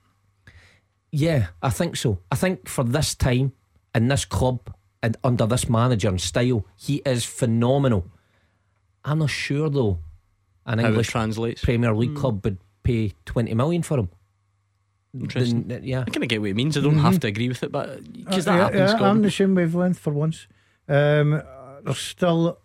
[1.10, 2.18] Yeah, I think so.
[2.30, 3.52] I think for this time
[3.94, 8.06] in this club and under this manager and style, he is phenomenal.
[9.04, 9.98] I'm not sure though.
[10.66, 11.62] An English translates.
[11.64, 12.16] Premier League mm.
[12.16, 14.10] club would pay twenty million for him.
[15.18, 15.68] Interesting.
[15.68, 16.76] Then, yeah, I kind of get what it means.
[16.76, 17.04] I don't mm-hmm.
[17.04, 19.00] have to agree with it, but because uh, that yeah, happens.
[19.00, 20.46] Yeah, I'm the same wavelength for once.
[20.88, 21.42] Um,
[21.84, 22.58] there's still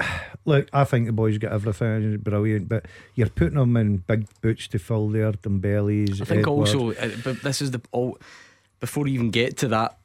[0.44, 4.68] look, I think the boys got everything brilliant, but you're putting them in big boots
[4.68, 6.20] to fill their Dembele's.
[6.20, 6.68] I think Edouard.
[6.68, 8.18] also, uh, but this is the all
[8.80, 9.98] before you even get to that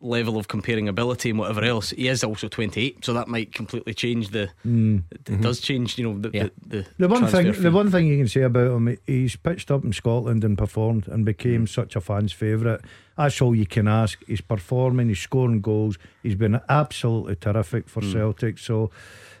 [0.00, 1.90] level of comparing ability and whatever else.
[1.90, 4.50] He is also 28, so that might completely change the.
[4.66, 5.04] Mm.
[5.10, 5.40] It, mm-hmm.
[5.42, 6.48] does change, you know, the yeah.
[6.66, 7.52] the, the, the, one thing.
[7.52, 7.60] Fee.
[7.60, 11.08] The one thing you can say about him, he's pitched up in Scotland and performed
[11.08, 11.68] and became mm.
[11.68, 12.80] such a fan's favourite.
[13.16, 14.22] That's all you can ask.
[14.26, 15.08] He's performing.
[15.08, 15.96] He's scoring goals.
[16.22, 18.12] He's been absolutely terrific for mm.
[18.12, 18.58] Celtic.
[18.58, 18.90] So.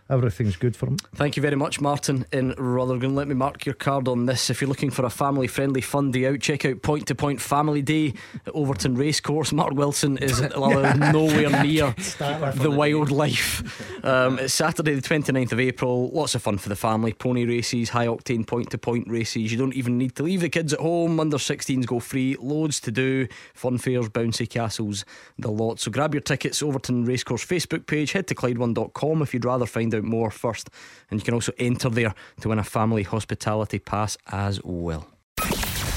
[0.08, 0.96] Everything's good for him.
[1.14, 3.14] Thank you very much, Martin in Rutherglen.
[3.14, 4.50] Let me mark your card on this.
[4.50, 7.40] If you're looking for a family friendly fun day out, check out Point to Point
[7.40, 8.14] Family Day
[8.46, 9.52] at Overton Racecourse.
[9.52, 10.94] Mark Wilson is nowhere
[11.62, 14.04] near the wildlife.
[14.04, 16.10] Um, it's Saturday, the 29th of April.
[16.10, 17.12] Lots of fun for the family.
[17.12, 19.50] Pony races, high octane point to point races.
[19.50, 21.18] You don't even need to leave the kids at home.
[21.18, 22.36] Under 16s go free.
[22.38, 23.26] Loads to do.
[23.54, 25.04] Fun fairs, bouncy castles,
[25.38, 25.80] the lot.
[25.80, 28.12] So grab your tickets, Overton Racecourse Facebook page.
[28.12, 30.70] Head to Clyde1.com if you'd rather find out more first.
[31.10, 35.08] And you can also enter there to win a family hospitality pass as well.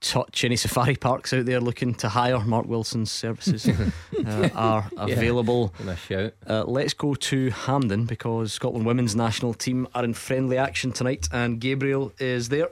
[0.00, 0.44] touch.
[0.44, 5.72] Any safari parks out there looking to hire Mark Wilson's services uh, are available.
[5.84, 6.32] Yeah, shout.
[6.46, 11.28] Uh, let's go to Hampden because Scotland women's national team are in friendly action tonight
[11.32, 12.68] and Gabriel is there.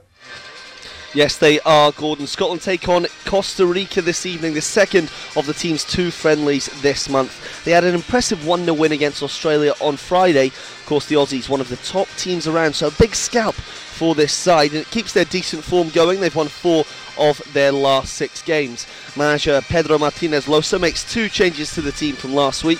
[1.15, 2.27] Yes, they are, Gordon.
[2.27, 7.09] Scotland take on Costa Rica this evening, the second of the team's two friendlies this
[7.09, 7.65] month.
[7.65, 10.47] They had an impressive 1 0 win against Australia on Friday.
[10.47, 14.13] Of course, the Aussies, one of the top teams around, so a big scalp for
[14.13, 16.19] this side, and it keeps their decent form going.
[16.19, 16.85] They've won four
[17.19, 18.87] of their last six games.
[19.15, 22.79] Manager Pedro Martinez Losa makes two changes to the team from last week.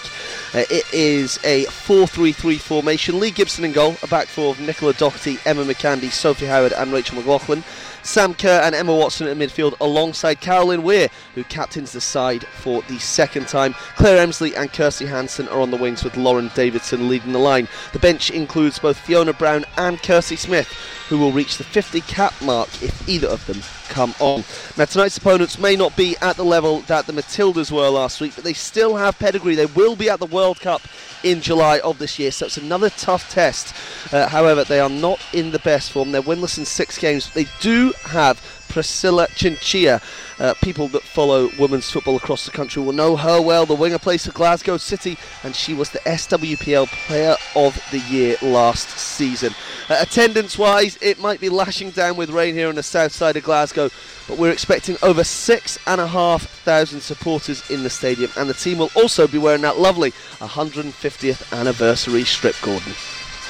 [0.53, 3.19] Uh, it is a 4 3 3 formation.
[3.19, 6.91] Lee Gibson in goal, a back four of Nicola Doherty, Emma McCandy, Sophie Howard, and
[6.91, 7.63] Rachel McLauchlan.
[8.03, 12.81] Sam Kerr and Emma Watson at midfield alongside Caroline Weir, who captains the side for
[12.83, 13.73] the second time.
[13.97, 17.67] Claire Emslie and Kirsty Hanson are on the wings with Lauren Davidson leading the line.
[17.93, 20.73] The bench includes both Fiona Brown and Kirsty Smith,
[21.09, 24.43] who will reach the 50 cap mark if either of them come on.
[24.77, 28.35] Now, tonight's opponents may not be at the level that the Matildas were last week,
[28.35, 29.55] but they still have pedigree.
[29.55, 30.81] They will be at the World Cup
[31.23, 33.73] in July of this year, so it's another tough test.
[34.13, 36.11] Uh, however, they are not in the best form.
[36.11, 38.39] They're winless in six games, they do have
[38.69, 39.99] Priscilla Chinchilla.
[40.39, 43.65] Uh, people that follow women's football across the country will know her well.
[43.65, 48.37] The winger plays for Glasgow City, and she was the SWPL Player of the Year
[48.41, 49.53] last season.
[49.89, 53.35] Uh, attendance wise, it might be lashing down with rain here on the south side
[53.35, 53.89] of Glasgow,
[54.27, 58.53] but we're expecting over six and a half thousand supporters in the stadium, and the
[58.53, 62.93] team will also be wearing that lovely 150th anniversary strip, Gordon.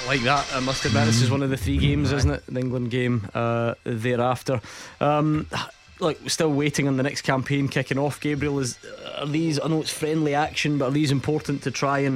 [0.07, 2.43] Like that, I must admit, this is one of the three games, isn't it?
[2.47, 4.61] The England game uh, thereafter.
[4.99, 5.45] Um,
[5.99, 8.19] like we're still waiting on the next campaign kicking off.
[8.19, 8.77] Gabriel, is
[9.17, 9.59] are these?
[9.59, 12.15] I know it's friendly action, but are these important to try and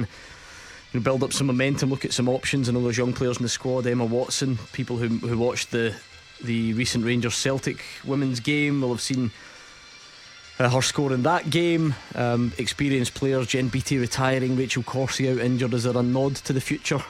[0.92, 1.90] you know, build up some momentum?
[1.90, 2.68] Look at some options.
[2.68, 5.94] I know those young players in the squad, Emma Watson, people who who watched the
[6.42, 9.30] the recent Rangers Celtic women's game will have seen.
[10.56, 15.44] Uh, her score in that game, um, experienced players, Jen Beattie retiring, Rachel Corsie out
[15.44, 15.74] injured.
[15.74, 17.02] Is there a nod to the future?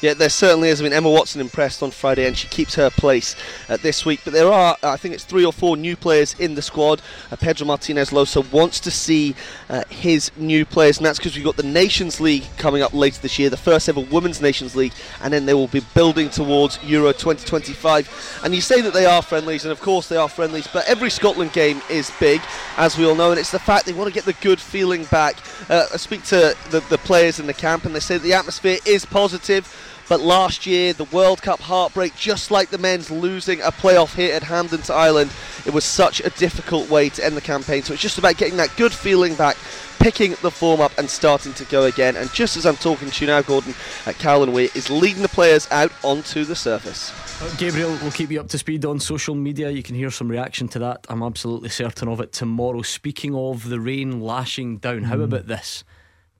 [0.00, 0.80] Yeah, there certainly is.
[0.80, 3.34] I mean, Emma Watson impressed on Friday and she keeps her place
[3.68, 4.20] uh, this week.
[4.22, 7.02] But there are, I think it's three or four new players in the squad.
[7.32, 9.34] Uh, Pedro Martinez Losa wants to see
[9.68, 13.20] uh, his new players, and that's because we've got the Nations League coming up later
[13.20, 16.78] this year, the first ever Women's Nations League, and then they will be building towards
[16.84, 18.40] Euro 2025.
[18.44, 21.10] And you say that they are friendlies, and of course they are friendlies, but every
[21.10, 22.40] Scotland game is big,
[22.76, 25.04] as we all know, and it's the fact they want to get the good feeling
[25.06, 25.36] back.
[25.68, 28.78] Uh, I speak to the, the players in the camp, and they say the atmosphere
[28.86, 29.86] is positive.
[30.08, 34.34] But last year, the World Cup heartbreak, just like the men's losing a playoff here
[34.34, 35.30] at Hampden to Ireland,
[35.66, 37.82] it was such a difficult way to end the campaign.
[37.82, 39.58] So it's just about getting that good feeling back,
[39.98, 42.16] picking the form up, and starting to go again.
[42.16, 43.74] And just as I'm talking to you now, Gordon,
[44.06, 47.12] uh, Caroline Weir is leading the players out onto the surface.
[47.42, 49.68] Uh, Gabriel will keep you up to speed on social media.
[49.68, 51.06] You can hear some reaction to that.
[51.10, 52.80] I'm absolutely certain of it tomorrow.
[52.80, 55.84] Speaking of the rain lashing down, how about this?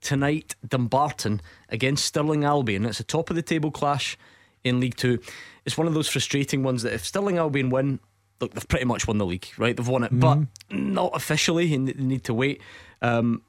[0.01, 2.85] Tonight, Dumbarton against Stirling Albion.
[2.85, 4.17] It's a top of the table clash
[4.65, 5.19] in League Two.
[5.65, 8.01] It's one of those frustrating ones that if Stirling Albion win,
[8.41, 9.77] look, they've pretty much won the league, right?
[9.77, 10.39] They've won it, but
[10.71, 12.61] not officially, and they need to wait.
[13.03, 13.43] Um,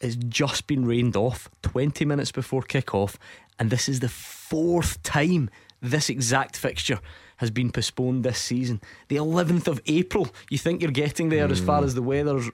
[0.00, 3.18] it's just been rained off 20 minutes before kick-off,
[3.58, 5.48] and this is the fourth time
[5.82, 7.00] this exact fixture
[7.38, 8.80] has been postponed this season.
[9.08, 10.28] The 11th of April.
[10.48, 12.48] You think you're getting there as far as the weather's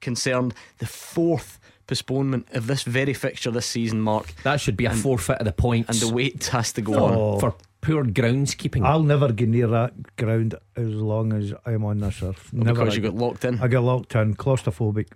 [0.00, 0.52] concerned.
[0.78, 4.34] The fourth postponement of this very fixture this season, Mark.
[4.42, 5.88] That should be a And- forfeit of the points.
[6.02, 7.34] And the wait has to go Oh.
[7.34, 7.40] on.
[7.40, 8.84] for poor groundskeeping.
[8.84, 12.50] I'll never get near that ground as long as I'm on this earth.
[12.54, 12.80] Oh, never.
[12.80, 13.60] because you got locked in.
[13.60, 15.06] I got locked in, claustrophobic.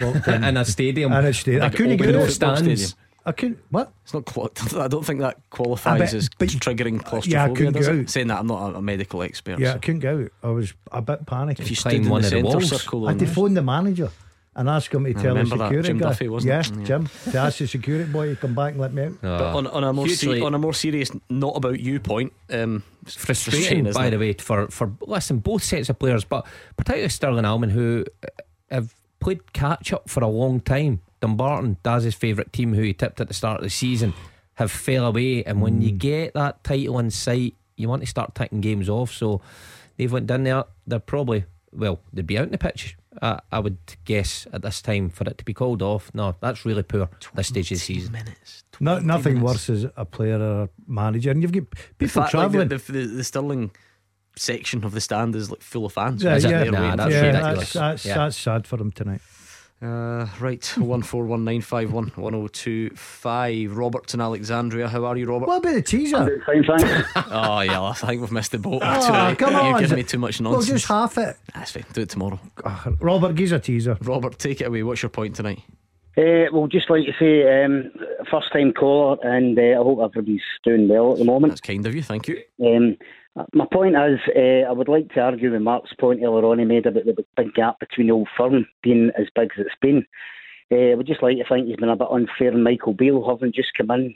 [0.00, 0.42] Locked in.
[0.44, 1.12] in a stadium.
[1.12, 1.62] And a stadium.
[1.62, 2.28] I couldn't open get door out.
[2.30, 2.96] football stands.
[3.24, 3.58] I couldn't.
[3.70, 3.92] What?
[4.02, 4.24] It's not.
[4.24, 4.50] Qual-
[4.80, 7.32] I don't think that qualifies bet- as but- triggering claustrophobia.
[7.38, 8.10] Yeah, I couldn't go out.
[8.10, 9.60] Saying that, I'm not a, a medical expert.
[9.60, 10.32] Yeah, I couldn't go out.
[10.42, 11.60] I was a bit panicked.
[11.60, 12.68] If you Climb stood in one the of the centre walls.
[12.82, 14.10] circle, I had to on phone the manager.
[14.54, 16.08] And ask him to I tell the remember that, security Jim guy.
[16.10, 16.78] Duffy, wasn't yeah, it?
[16.80, 16.84] Yeah.
[16.84, 17.08] Jim.
[17.32, 19.20] To ask the security boy to come back and let me out.
[19.22, 22.82] But on, on a more se- on a more serious, not about you point, um,
[23.00, 24.10] it's frustrating, isn't by it?
[24.10, 26.46] the way, for, for listen, both sets of players, but
[26.76, 28.26] particularly Stirling Albion, who uh,
[28.70, 31.00] have played catch up for a long time.
[31.20, 34.12] Dumbarton, Daz's favourite team, who he tipped at the start of the season,
[34.54, 35.44] have fell away.
[35.44, 35.84] And when Mm.
[35.84, 39.12] you get that title in sight, you want to start ticking games off.
[39.12, 39.40] So
[39.96, 40.64] they've went down there.
[40.86, 42.98] They're probably well, they'd be out in the pitch.
[43.20, 43.76] Uh, I would
[44.06, 46.10] guess at this time for it to be called off.
[46.14, 47.10] No, that's really poor.
[47.34, 48.12] This stage of the season.
[48.12, 48.64] Minutes.
[48.80, 49.68] No, nothing minutes.
[49.68, 51.66] worse as a player or a manager, and you've got In
[51.98, 52.68] people fact, like, travelling.
[52.68, 53.70] the, the, the, the Stirling
[54.36, 56.22] section of the stand is like full of fans.
[56.24, 57.26] yeah, yeah, Nah, that's yeah, you?
[57.26, 57.58] ridiculous.
[57.58, 58.14] that's, that's, Yeah.
[58.14, 59.20] that's sad for him tonight.
[59.82, 63.76] Uh, right, one four one nine five one one zero two five.
[63.76, 64.86] Robert's in Alexandria.
[64.88, 65.48] How are you, Robert?
[65.48, 66.40] What about the teaser?
[66.46, 67.08] Fine, thanks.
[67.16, 68.80] oh yeah, I think we've missed the boat.
[68.84, 69.38] Oh, tonight.
[69.38, 69.80] come You've on.
[69.80, 70.80] given me too much nonsense Well, nonsense.
[70.82, 71.36] just half it.
[71.54, 71.84] That's fine.
[71.92, 72.38] Do it tomorrow.
[72.64, 73.98] Ah, Robert, give us a teaser.
[74.02, 74.84] Robert, take it away.
[74.84, 75.60] What's your point tonight?
[76.16, 77.90] Uh, well, just like to say, um,
[78.30, 81.52] first time caller, and uh, I hope everybody's doing well at the moment.
[81.52, 82.02] That's kind of you.
[82.02, 82.40] Thank you.
[82.64, 82.98] Um,
[83.52, 86.64] my point is, uh, I would like to argue with Mark's point earlier on he
[86.64, 90.06] made about the big gap between the old firm being as big as it's been.
[90.70, 93.52] Uh, I would just like to think he's been a bit unfair Michael Beale having
[93.52, 94.14] just come in,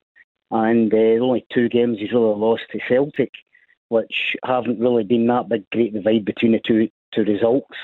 [0.51, 3.33] and uh, only two games he's really lost to Celtic,
[3.89, 7.77] which haven't really been that big great divide between the two two results.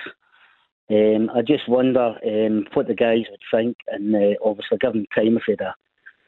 [0.91, 5.39] Um, I just wonder um, what the guys would think, and uh, obviously given time
[5.39, 5.75] if he had a,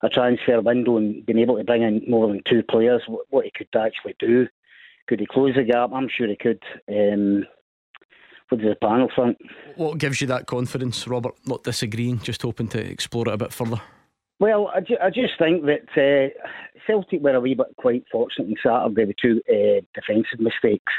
[0.03, 3.45] a transfer window and been able to bring in more than two players, what, what
[3.45, 4.49] he could actually do.
[5.07, 5.91] Could he close the gap?
[5.93, 6.63] I'm sure he could.
[6.89, 7.47] Um,
[8.49, 9.39] what does the panel think?
[9.77, 11.35] What gives you that confidence, Robert?
[11.47, 13.81] Not disagreeing, just hoping to explore it a bit further.
[14.41, 16.29] Well, I, ju- I just think that uh,
[16.87, 20.93] Celtic were a wee bit quite fortunate on Saturday with two uh, defensive mistakes.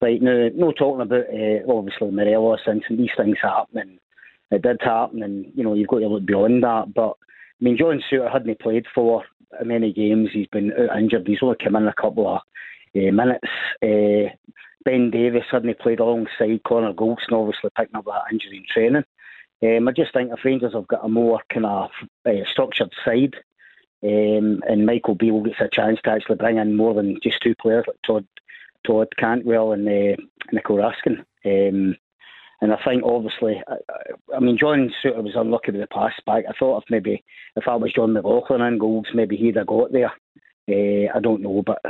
[0.00, 3.98] Like, no, no talking about uh, obviously Morelos and these things happen, and
[4.50, 6.94] it did happen, and you know you've got to look beyond that.
[6.94, 7.16] But
[7.60, 9.24] I mean, John Souttar hadn't played for
[9.62, 10.30] many games.
[10.32, 11.26] He's been injured.
[11.26, 12.40] He's only come in a couple of
[12.96, 13.48] uh, minutes.
[13.82, 14.34] Uh,
[14.84, 19.04] ben Davies hadn't played alongside Connor Goldson, obviously picking up that injury in training.
[19.62, 21.90] Um, I just think if Rangers have got a more kind of
[22.50, 23.34] structured side,
[24.02, 27.54] um, and Michael Beale gets a chance to actually bring in more than just two
[27.56, 28.26] players like Todd
[28.86, 30.16] Todd Cantwell and uh,
[30.52, 31.18] Nico Raskin.
[31.44, 31.94] Um,
[32.62, 36.12] and I think obviously, I, I- I mean, John Souttar was unlucky with the pass
[36.24, 36.44] back.
[36.48, 37.22] I thought if maybe
[37.56, 40.12] if I was Jon McLaughlin in goals, maybe he'd have got there.
[40.68, 41.82] Uh, I don't know, but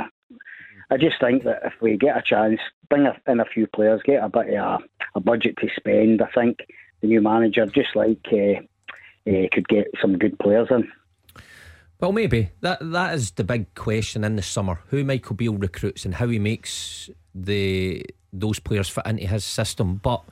[0.91, 2.59] I just think that if we get a chance,
[2.89, 4.85] bring in a few players, get a bit of a,
[5.15, 6.59] a budget to spend, I think
[6.99, 8.59] the new manager, just like uh,
[9.29, 10.91] uh, could get some good players in.
[12.01, 16.03] Well, maybe that that is the big question in the summer: who Michael Beale recruits
[16.03, 18.03] and how he makes the
[18.33, 19.95] those players fit into his system.
[19.97, 20.23] But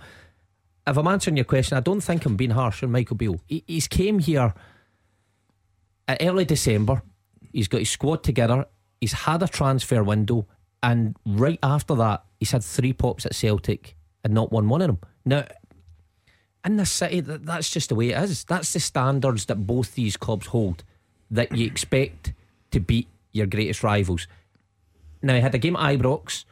[0.86, 3.40] if I'm answering your question, I don't think I'm being harsh on Michael Beale.
[3.48, 4.53] He, he's came here
[6.07, 7.02] at early December.
[7.53, 8.65] He's got his squad together.
[8.99, 10.45] He's had a transfer window,
[10.84, 14.88] and right after that, he's had three pops at Celtic and not won one of
[14.88, 14.99] them.
[15.26, 15.45] Now,
[16.65, 18.43] in the city, that, that's just the way it is.
[18.43, 20.84] That's the standards that both these clubs hold
[21.31, 22.34] that you expect
[22.71, 24.27] to beat your greatest rivals.
[25.21, 26.45] Now, he had a game at Ibrox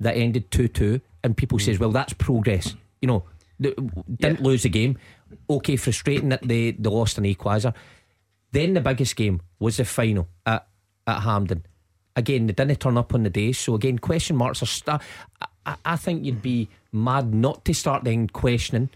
[0.00, 2.74] that ended 2 2, and people says, well, that's progress.
[3.02, 3.24] You know,
[3.60, 4.98] didn't lose the game.
[5.48, 7.74] Okay, frustrating that they, they lost an equaliser.
[8.52, 10.66] Then the biggest game was the final at,
[11.06, 11.64] at Hampden.
[12.16, 14.66] Again, they didn't turn up on the day, so again, question marks are.
[14.66, 15.00] St-
[15.66, 18.90] I, I- think you'd be mad not to start then questioning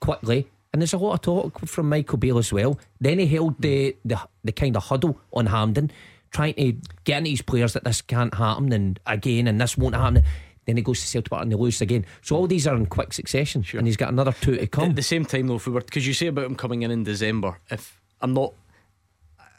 [0.00, 0.48] quickly.
[0.72, 2.78] And there's a lot of talk from Michael Beale as well.
[3.00, 5.90] Then he held the, the the kind of huddle on Hampden,
[6.30, 6.74] trying to
[7.04, 10.22] get into his players that this can't happen and again and this won't happen.
[10.66, 12.04] Then he goes to Celtic Park and they lose again.
[12.20, 14.90] So all these are in quick succession, and he's got another two to come.
[14.90, 16.90] At the same time, though, if we were because you say about him coming in
[16.90, 18.52] in December, if I'm not,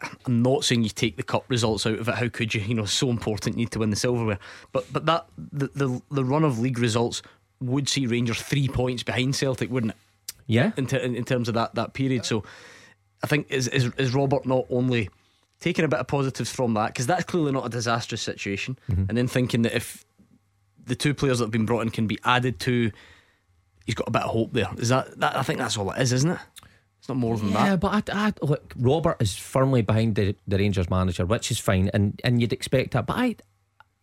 [0.01, 2.15] I'm not saying you take the cup results out of it.
[2.15, 2.61] How could you?
[2.61, 3.55] You know, so important.
[3.55, 4.39] You need to win the silverware.
[4.71, 7.21] But but that the the, the run of league results
[7.59, 9.97] would see Rangers three points behind Celtic, wouldn't it?
[10.47, 10.71] Yeah.
[10.77, 12.43] In, ter- in, terms of that that period, so
[13.23, 15.09] I think is is, is Robert not only
[15.59, 19.05] taking a bit of positives from that because that's clearly not a disastrous situation, mm-hmm.
[19.09, 20.05] and then thinking that if
[20.85, 22.91] the two players that have been brought in can be added to,
[23.85, 24.69] he's got a bit of hope there.
[24.77, 26.39] Is that, that I think that's all it is, isn't it?
[27.09, 27.79] Not more than Yeah, that.
[27.79, 31.89] but I, I, look, Robert is firmly behind the, the Rangers manager, which is fine,
[31.93, 33.05] and, and you'd expect that.
[33.05, 33.35] But I,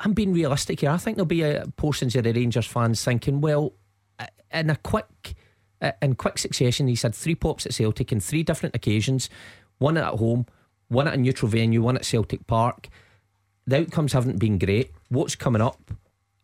[0.01, 0.91] I'm being realistic here.
[0.91, 3.73] I think there'll be a portions of the Rangers fans thinking, well,
[4.19, 5.35] uh, in a quick,
[5.81, 9.31] uh, in quick succession, he's had three pops at Celtic in three different occasions,
[9.79, 10.47] one at home,
[10.89, 12.89] one at a neutral venue, one at Celtic Park.
[13.67, 14.93] The outcomes haven't been great.
[15.09, 15.81] What's coming up?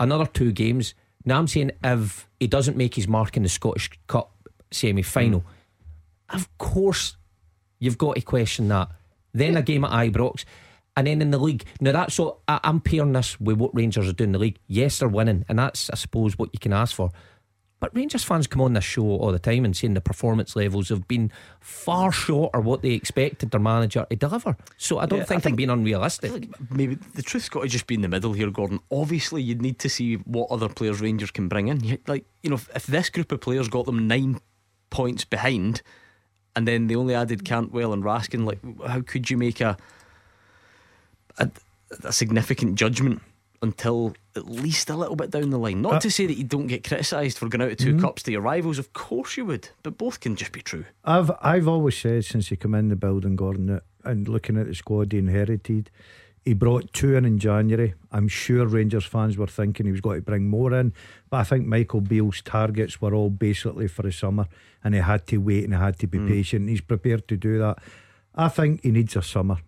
[0.01, 0.95] Another two games.
[1.25, 4.33] Now I'm saying if he doesn't make his mark in the Scottish Cup
[4.73, 5.45] semi final.
[6.31, 7.17] Of course,
[7.79, 8.89] you've got to question that.
[9.35, 10.45] Then a game at Ibrox.
[10.97, 14.09] And then in the league, now that's what I, I'm pairing this with what Rangers
[14.09, 14.59] are doing in the league.
[14.67, 17.11] Yes, they're winning, and that's, I suppose, what you can ask for.
[17.81, 20.91] But Rangers fans come on this show all the time and saying the performance levels
[20.91, 24.55] have been far short of what they expected their manager to deliver.
[24.77, 26.49] So I don't Yeah, think, I think- I'm being unrealistic.
[26.71, 28.79] Maybe the truth's got to just be in the middle here, Gordon.
[28.91, 31.99] Obviously, you'd need to see what other players Rangers can bring in.
[32.07, 34.39] Like, you know, if, if this group of players got them nine
[34.91, 35.81] points behind
[36.55, 39.77] and then they only added Cantwell and Raskin, like, how could you make a,
[41.39, 41.51] a,
[42.05, 43.23] a significant judgment
[43.63, 45.81] until at least a little bit down the line?
[45.83, 48.23] Not Uh, to say that you don't get criticised for going out of 2 cups
[48.25, 50.85] to your rivals, of course you would, but both can just be true.
[51.05, 54.67] I've I've always said since you come in the building, Gordon, that, and looking at
[54.67, 55.91] the squad he inherited,
[56.45, 57.95] he brought two in in January.
[58.11, 60.93] I'm sure Rangers fans were thinking he was going to bring more in,
[61.31, 64.47] but I think Michael Beale's targets were all basically for the summer,
[64.83, 66.29] and he had to wait and he had to be hmm.
[66.29, 66.69] patient.
[66.69, 67.79] He's prepared to do that.
[68.35, 69.59] I think he needs a summer.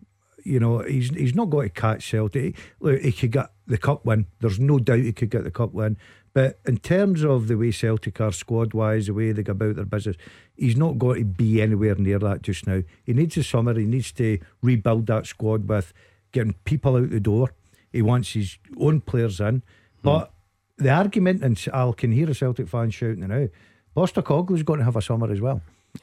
[0.42, 2.56] You know, he's he's not going to catch Celtic.
[2.80, 4.26] Look, he could get the cup win.
[4.40, 5.96] There's no doubt he could get the cup win.
[6.34, 9.76] But in terms of the way Celtic are squad wise, the way they go about
[9.76, 10.16] their business,
[10.56, 12.82] he's not going to be anywhere near that just now.
[13.04, 13.78] He needs a summer.
[13.78, 15.94] He needs to rebuild that squad with
[16.34, 17.54] getting people out the door.
[17.92, 19.56] He wants his own players in.
[19.56, 19.60] Hmm.
[20.02, 20.32] But
[20.76, 23.48] the argument, and I can hear a Celtic fan shouting now,
[23.96, 25.62] Postecoglou's going to have a summer as well.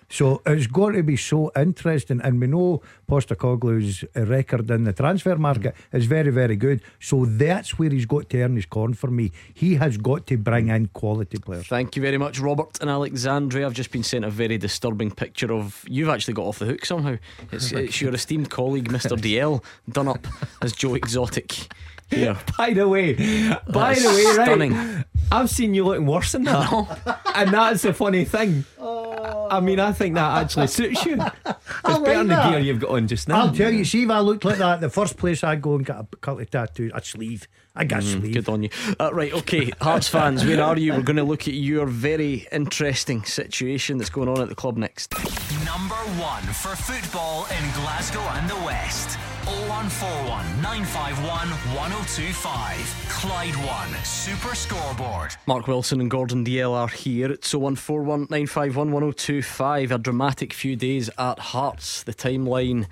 [0.10, 4.94] So it's going to be so interesting, and we know Postecoglou's uh, record in the
[4.94, 5.98] transfer market mm.
[5.98, 6.82] is very, very good.
[7.00, 9.32] So that's where he's got to earn his corn for me.
[9.54, 11.68] He has got to bring in quality players.
[11.68, 13.66] Thank you very much, Robert and Alexandria.
[13.66, 16.86] I've just been sent a very disturbing picture of you've actually got off the hook
[16.86, 17.16] somehow.
[17.52, 19.12] It's, it's your esteemed colleague, Mr.
[19.12, 20.28] Dalziel, done up
[20.62, 21.70] as Joe Exotic
[22.12, 22.38] here.
[22.58, 23.14] By the way,
[23.68, 25.06] by the way, right?
[25.32, 28.66] I've seen you looking worse than that, and that's the funny thing.
[28.80, 31.14] I mean, I think that actually suits you.
[31.16, 31.24] It's
[31.86, 32.52] like better than the that.
[32.52, 33.42] gear you've got on just now.
[33.42, 35.86] I'll tell you, see if I looked like that, the first place I'd go and
[35.86, 37.48] get a couple of tattoos, a sleeve.
[37.76, 38.34] I got a Mm, sleeve.
[38.34, 38.70] Good on you.
[39.00, 40.94] Uh, right, okay, Hearts fans, where are you?
[40.94, 44.78] We're going to look at your very interesting situation that's going on at the club
[44.78, 45.14] next.
[45.66, 49.18] Number one for football in Glasgow and the West.
[49.46, 53.06] 0141 951 1025.
[53.10, 55.36] Clyde One Super Scoreboard.
[55.48, 57.32] Mark Wilson and Gordon Dalziel are here.
[57.32, 59.92] It's 0141 951 1025.
[59.92, 62.04] A dramatic few days at Hearts.
[62.04, 62.86] The timeline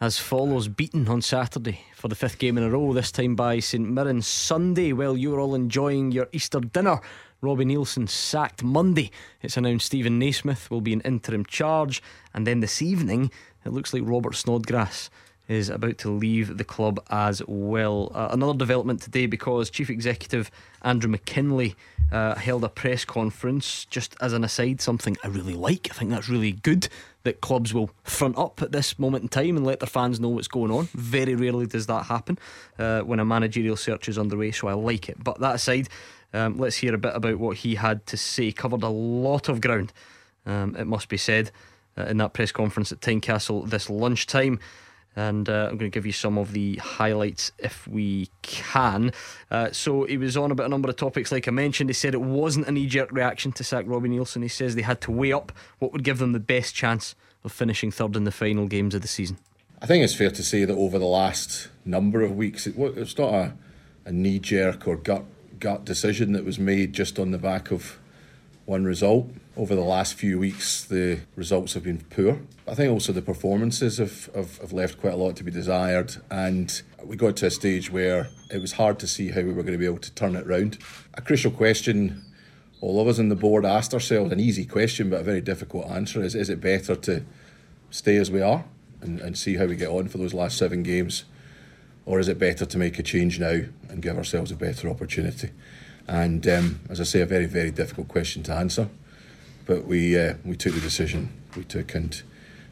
[0.00, 3.58] as follows beaten on Saturday for the fifth game in a row, this time by
[3.58, 4.22] St Mirren.
[4.22, 7.00] Sunday, while you were all enjoying your Easter dinner,
[7.40, 9.10] Robbie Neilson sacked Monday.
[9.42, 12.02] It's announced Steven Naismith will be in interim charge.
[12.32, 13.32] And then this evening,
[13.64, 15.10] it looks like Robert Snodgrass
[15.48, 18.10] is about to leave the club as well.
[18.14, 20.50] Uh, another development today because Chief Executive
[20.82, 21.74] Andrew McKinlay
[22.10, 23.84] uh, held a press conference.
[23.86, 25.88] Just as an aside, something I really like.
[25.90, 26.88] I think that's really good
[27.22, 30.28] that clubs will front up at this moment in time and let their fans know
[30.28, 30.88] what's going on.
[30.94, 32.38] Very rarely does that happen
[32.78, 35.22] uh, when a managerial search is underway, so I like it.
[35.22, 35.88] But that aside,
[36.32, 38.52] um, let's hear a bit about what he had to say.
[38.52, 39.92] Covered a lot of ground,
[40.44, 41.50] um, it must be said,
[41.98, 44.60] uh, in that press conference at Tynecastle this lunchtime
[45.16, 49.12] and uh, I'm going to give you some of the highlights if we can.
[49.50, 51.88] Uh, so he was on about a number of topics, like I mentioned.
[51.90, 54.42] He said it wasn't a knee jerk reaction to sack Robbie Neilson.
[54.42, 57.50] He says they had to weigh up what would give them the best chance of
[57.50, 59.38] finishing third in the final games of the season.
[59.80, 62.92] I think it's fair to say that over the last number of weeks, it, wa-
[62.94, 63.52] it's not a,
[64.04, 65.24] a knee jerk or gut
[65.58, 67.98] gut decision that was made just on the back of
[68.66, 69.30] one result.
[69.56, 72.40] Over the last few weeks, the results have been poor.
[72.68, 76.16] I think also the performances have, have, have left quite a lot to be desired,
[76.30, 79.62] and we got to a stage where it was hard to see how we were
[79.62, 80.78] going to be able to turn it round.
[81.14, 82.22] A crucial question
[82.80, 85.86] all of us on the board asked ourselves, an easy question but a very difficult
[85.86, 87.24] answer, is is it better to
[87.90, 88.64] stay as we are
[89.00, 91.24] and, and see how we get on for those last seven games?
[92.04, 95.50] Or is it better to make a change now and give ourselves a better opportunity?
[96.08, 98.88] And um, as I say, a very, very difficult question to answer.
[99.66, 102.22] But we uh, we took the decision we took and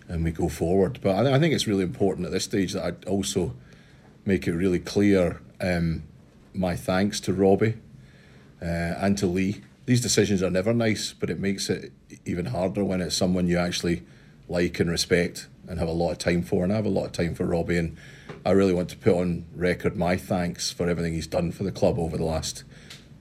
[0.08, 1.00] and we go forward.
[1.02, 3.54] But I, th- I think it's really important at this stage that I also
[4.24, 6.04] make it really clear um,
[6.52, 7.74] my thanks to Robbie
[8.62, 9.62] uh, and to Lee.
[9.86, 11.92] These decisions are never nice, but it makes it
[12.24, 14.02] even harder when it's someone you actually
[14.48, 16.64] like and respect and have a lot of time for.
[16.64, 17.96] And I have a lot of time for Robbie, and
[18.44, 21.72] I really want to put on record my thanks for everything he's done for the
[21.72, 22.64] club over the last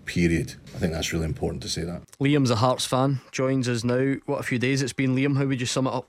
[0.05, 0.55] period.
[0.75, 2.03] I think that's really important to say that.
[2.19, 4.15] Liam's a Hearts fan, joins us now.
[4.25, 5.37] What a few days it's been, Liam.
[5.37, 6.07] How would you sum it up?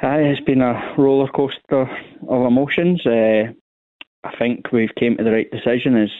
[0.00, 1.88] Aye, it's been a roller coaster
[2.28, 3.06] of emotions.
[3.06, 3.52] Uh,
[4.24, 5.96] I think we've came to the right decision.
[5.96, 6.10] As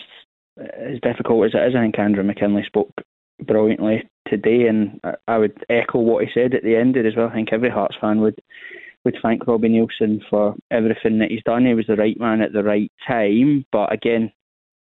[0.57, 2.93] as difficult as it is, I think Andrew McKinlay spoke
[3.45, 7.17] brilliantly today, and I, I would echo what he said at the end there as
[7.17, 7.29] well.
[7.29, 8.41] I think every Hearts fan would
[9.05, 11.67] would thank Robbie Neilson for everything that he's done.
[11.67, 14.33] He was the right man at the right time, but again,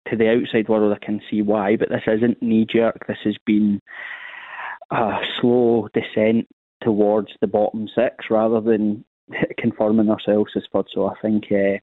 [0.09, 1.75] to the outside world, I can see why.
[1.75, 3.07] But this isn't knee jerk.
[3.07, 3.81] This has been
[4.91, 6.47] a slow descent
[6.81, 9.03] towards the bottom six rather than
[9.57, 10.85] confirming ourselves as third.
[10.93, 11.79] So I think uh,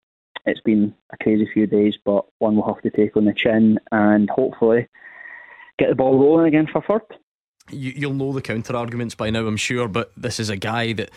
[0.47, 3.79] it's been a crazy few days, but one we'll have to take on the chin
[3.91, 4.89] and hopefully
[5.79, 7.19] get the ball rolling again for third.
[7.71, 10.93] You, you'll know the counter arguments by now, I'm sure, but this is a guy
[10.95, 11.11] that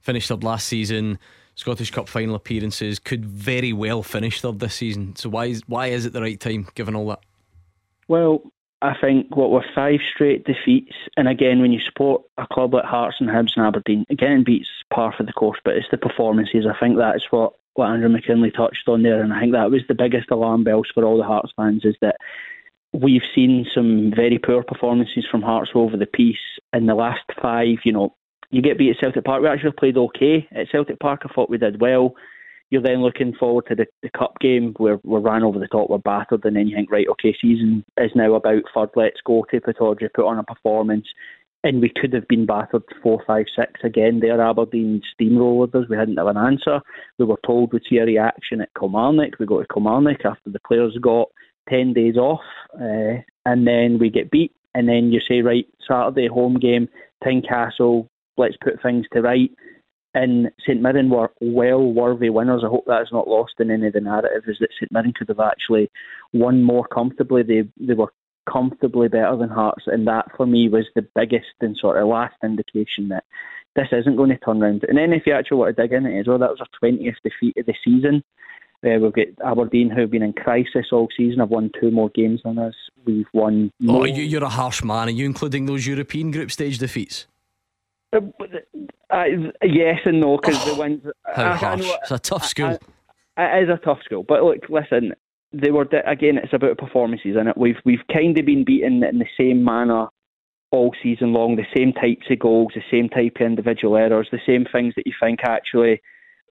[0.00, 1.18] finished up last season.
[1.54, 5.16] Scottish Cup final appearances could very well finish third this season.
[5.16, 7.20] So why is why is it the right time given all that?
[8.08, 8.42] Well,
[8.82, 12.84] I think what were five straight defeats, and again, when you support a club like
[12.84, 16.64] Hearts and Hibs and Aberdeen, getting beats par for the course, but it's the performances.
[16.66, 19.82] I think that's what what Andrew McKinlay touched on there, and I think that was
[19.86, 22.16] the biggest alarm bells for all the Hearts fans is that
[22.92, 26.38] we've seen some very poor performances from Hearts over the piece
[26.72, 27.78] in the last five.
[27.84, 28.16] You know,
[28.50, 29.42] you get beat at Celtic Park.
[29.42, 31.22] We actually played okay at Celtic Park.
[31.24, 32.14] I thought we did well.
[32.70, 35.90] You're then looking forward to the, the cup game where we ran over the top,
[35.90, 38.90] we're battered, and then you think, right, okay, season is now about third.
[38.94, 39.44] Let's go.
[39.52, 41.06] Pittodrie put on a performance,
[41.64, 44.20] and we could have been battered four, five, six again.
[44.20, 45.88] There, Aberdeen steamrolled us.
[45.90, 46.80] We hadn't have an answer.
[47.18, 49.40] We were told we'd see a reaction at Kilmarnock.
[49.40, 51.28] We go to Kilmarnock after the players got
[51.68, 52.40] ten days off,
[52.74, 54.52] uh, and then we get beat.
[54.76, 56.88] And then you say, right, Saturday home game,
[57.24, 59.50] Tynecastle, let's put things to right.
[60.12, 62.62] And St Mirren were well worthy winners.
[62.64, 64.42] I hope that's not lost in any of the narrative.
[64.48, 65.88] Is that St Mirren could have actually
[66.32, 67.42] won more comfortably.
[67.42, 68.12] They they were
[68.50, 72.34] comfortably better than Hearts, and that for me was the biggest and sort of last
[72.42, 73.24] indication that
[73.76, 74.84] this isn't going to turn around.
[74.88, 76.66] And then if you actually want to dig in it as well, that was our
[76.78, 78.24] twentieth defeat of the season.
[78.82, 81.38] Uh, we've got Aberdeen who have been in crisis all season.
[81.38, 82.74] Have won two more games than us.
[83.04, 83.70] We've won.
[83.86, 85.08] Oh, you're a harsh man.
[85.08, 87.26] Are you including those European group stage defeats?
[88.12, 88.20] Uh,
[89.10, 89.24] uh,
[89.62, 91.02] yes and no, because oh, the wins.
[91.24, 91.88] How I, harsh.
[91.88, 92.78] I it's a tough school.
[93.38, 95.14] it is a tough school, but look, listen.
[95.52, 96.38] They were again.
[96.38, 100.06] It's about performances, and we've we've kind of been beaten in the same manner
[100.70, 101.56] all season long.
[101.56, 105.06] The same types of goals, the same type of individual errors, the same things that
[105.06, 106.00] you think actually.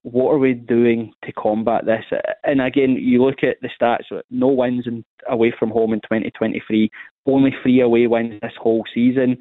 [0.02, 2.04] What are we doing to combat this?
[2.42, 4.04] And again, you look at the stats.
[4.30, 6.90] No wins in, away from home in 2023.
[7.26, 9.36] Only three away wins this whole season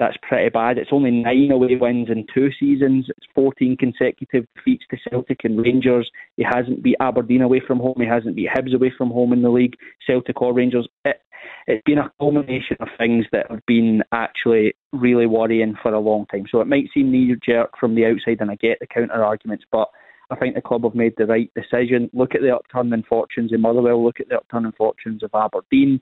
[0.00, 0.78] that's pretty bad.
[0.78, 3.06] It's only nine away wins in two seasons.
[3.08, 6.10] It's 14 consecutive defeats to Celtic and Rangers.
[6.36, 7.96] He hasn't beat Aberdeen away from home.
[7.98, 10.88] He hasn't beat Hibs away from home in the league, Celtic or Rangers.
[11.04, 11.20] It,
[11.66, 16.26] it's been a culmination of things that have been actually really worrying for a long
[16.26, 16.46] time.
[16.50, 19.64] So it might seem knee jerk from the outside, and I get the counter arguments,
[19.70, 19.88] but
[20.30, 22.08] I think the club have made the right decision.
[22.14, 24.02] Look at the upturning fortunes in Motherwell.
[24.02, 26.00] Look at the upturning fortunes of Aberdeen.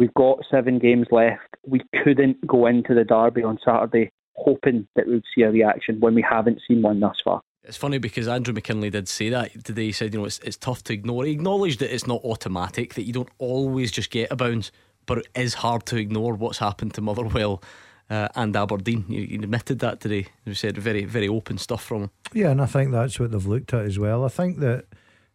[0.00, 1.42] We've got seven games left.
[1.66, 6.14] We couldn't go into the derby on Saturday hoping that we'd see a reaction when
[6.14, 7.42] we haven't seen one thus far.
[7.64, 9.84] It's funny because Andrew McKinlay did say that today.
[9.84, 11.26] He said, you know, it's, it's tough to ignore.
[11.26, 14.72] He acknowledged that it's not automatic, that you don't always just get a bounce,
[15.04, 17.62] but it is hard to ignore what's happened to Motherwell
[18.08, 19.02] uh, and Aberdeen.
[19.02, 20.28] He, he admitted that today.
[20.46, 22.10] He said very, very open stuff from him.
[22.32, 24.24] Yeah, and I think that's what they've looked at as well.
[24.24, 24.86] I think that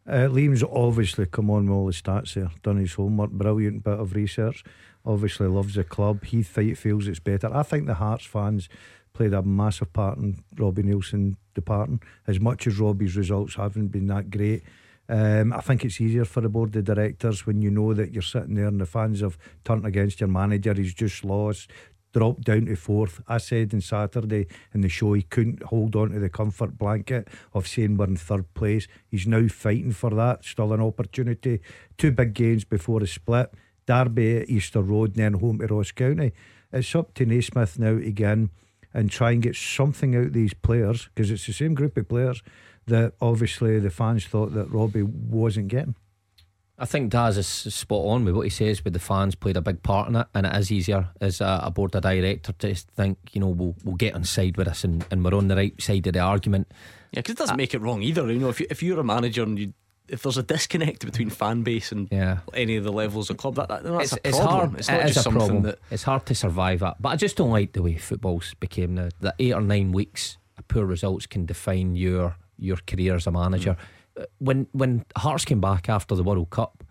[0.07, 3.99] uh, Liam's obviously come on with all the stats there, done his homework, brilliant bit
[3.99, 4.63] of research.
[5.05, 6.23] Obviously loves the club.
[6.23, 7.55] He th- feels it's better.
[7.55, 8.69] I think the Hearts fans
[9.13, 12.01] played a massive part in Robbie Neilson departing.
[12.27, 14.63] As much as Robbie's results haven't been that great,
[15.07, 18.23] um, I think it's easier for the board of directors when you know that you're
[18.23, 20.73] sitting there and the fans have turned against your manager.
[20.73, 21.69] He's just lost
[22.15, 23.21] dropped down to fourth.
[23.27, 27.27] I said on Saturday in the show he couldn't hold on to the comfort blanket
[27.53, 28.87] of saying we're in third place.
[29.09, 31.59] He's now fighting for that, still an opportunity.
[31.97, 33.53] Two big games before the split.
[33.85, 36.31] Derby Easter Road and then home to Ross County.
[36.71, 38.49] It's up to Naismith now again
[38.93, 42.07] and try and get something out of these players because it's the same group of
[42.07, 42.41] players
[42.87, 45.95] that obviously the fans thought that Robbie wasn't getting.
[46.77, 48.83] I think Daz is spot on with what he says.
[48.83, 51.61] With the fans played a big part in it, and it is easier as a,
[51.63, 54.83] a board of director to think, you know, we'll we'll get on side with us,
[54.83, 56.69] and, and we're on the right side of the argument.
[57.11, 58.29] Yeah, because it doesn't uh, make it wrong either.
[58.31, 59.73] You know, if you, if you're a manager and you
[60.07, 62.39] if there's a disconnect between fan base and yeah.
[62.53, 64.75] any of the levels of club, that, that that's it's, a problem.
[64.75, 64.99] It's, hard.
[64.99, 65.63] it's not it just something problem.
[65.63, 67.01] that it's hard to survive that.
[67.01, 69.09] But I just don't like the way football's became now.
[69.21, 73.31] That eight or nine weeks of poor results can define your your career as a
[73.31, 73.71] manager.
[73.71, 73.85] Mm
[74.39, 76.83] when when Hearts came back after the World Cup,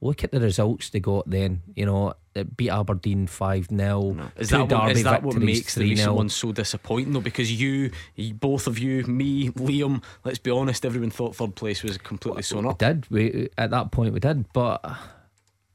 [0.00, 1.62] look at the results they got then.
[1.74, 4.30] You know, it beat Aberdeen 5 0.
[4.36, 7.20] Is that, what, is that what makes the recent one so disappointing, though?
[7.20, 7.90] Because you,
[8.34, 12.66] both of you, me, Liam, let's be honest, everyone thought third place was completely sewn
[12.66, 12.80] up.
[12.80, 13.10] We did.
[13.10, 14.52] We, at that point, we did.
[14.52, 14.84] But,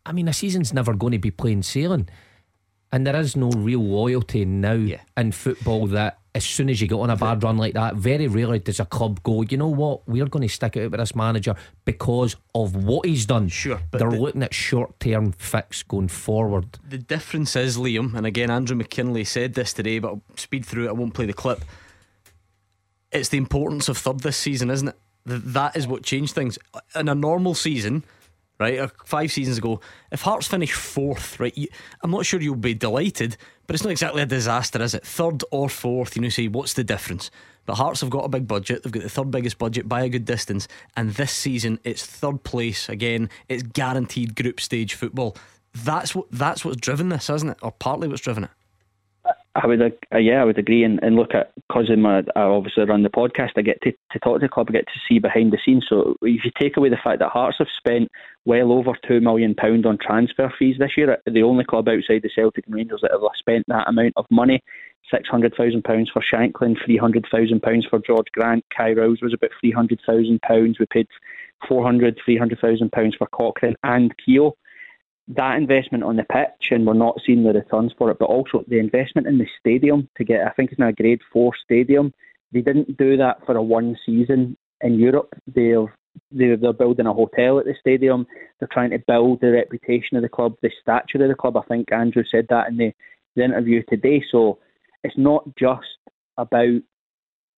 [0.06, 2.08] I mean, a season's never going to be plain sailing.
[2.94, 5.02] And there is no real loyalty now Yeah.
[5.18, 8.28] in football that as soon as you get on a bad run like that, very
[8.28, 11.00] rarely does a club go, you know what, we're going to stick it out with
[11.00, 11.56] this manager
[11.86, 13.48] because of what he's done.
[13.50, 16.80] Sure, but They're the- looking at short term fix going forward.
[16.88, 20.86] The difference is, Liam, and again, Andrew McKinlay said this today, but I'll speed through
[20.86, 20.90] it.
[20.90, 21.64] I won't play the clip.
[23.12, 24.96] It's the importance of third this season, isn't it?
[25.26, 26.58] That is what changed things.
[26.96, 28.04] In a normal season,
[28.60, 29.80] right, uh, five seasons ago,
[30.12, 31.56] if Hearts finish fourth, right,
[32.02, 35.06] I'm not sure you'll be delighted, but it's not exactly a disaster, is it?
[35.06, 37.32] Third or fourth, you know, say, what's the difference?
[37.66, 38.84] But Hearts have got a big budget.
[38.84, 40.68] They've got the third biggest budget by a good distance.
[40.98, 43.30] And this season, it's third place again.
[43.48, 45.38] It's guaranteed group stage football.
[45.74, 47.58] That's what that's what's driven this, isn't it?
[47.62, 48.50] Or partly what's driven it.
[49.56, 52.42] I would, uh, yeah, I would agree, and, and look at because of my, I
[52.42, 53.52] obviously run the podcast.
[53.56, 55.86] I get to, to talk to the club, I get to see behind the scenes.
[55.88, 58.10] So if you take away the fact that Hearts have spent
[58.46, 62.32] well over two million pound on transfer fees this year, the only club outside the
[62.34, 64.60] Celtic and Rangers that have spent that amount of money,
[65.12, 69.22] six hundred thousand pounds for Shankland, three hundred thousand pounds for Jorge Grant, Kye Rowles
[69.22, 70.80] was about three hundred thousand pounds.
[70.80, 71.08] We paid
[71.68, 74.56] 400, 300,000 pounds for Cochrane and Keogh
[75.30, 78.64] that investment on the pitch, and we're not seeing the returns for it, but also
[78.68, 82.14] the investment in the stadium to get, I think it's now a grade four stadium.
[82.52, 85.34] They didn't do that for a one season in Europe.
[85.48, 85.86] They're,
[86.32, 88.28] they're, building a hotel at the stadium.
[88.60, 91.58] They're trying to build the reputation of the club, the stature of the club.
[91.58, 92.94] I think Andrew said that in the,
[93.36, 94.24] the interview today.
[94.30, 94.60] So
[95.04, 95.88] it's not just
[96.38, 96.82] about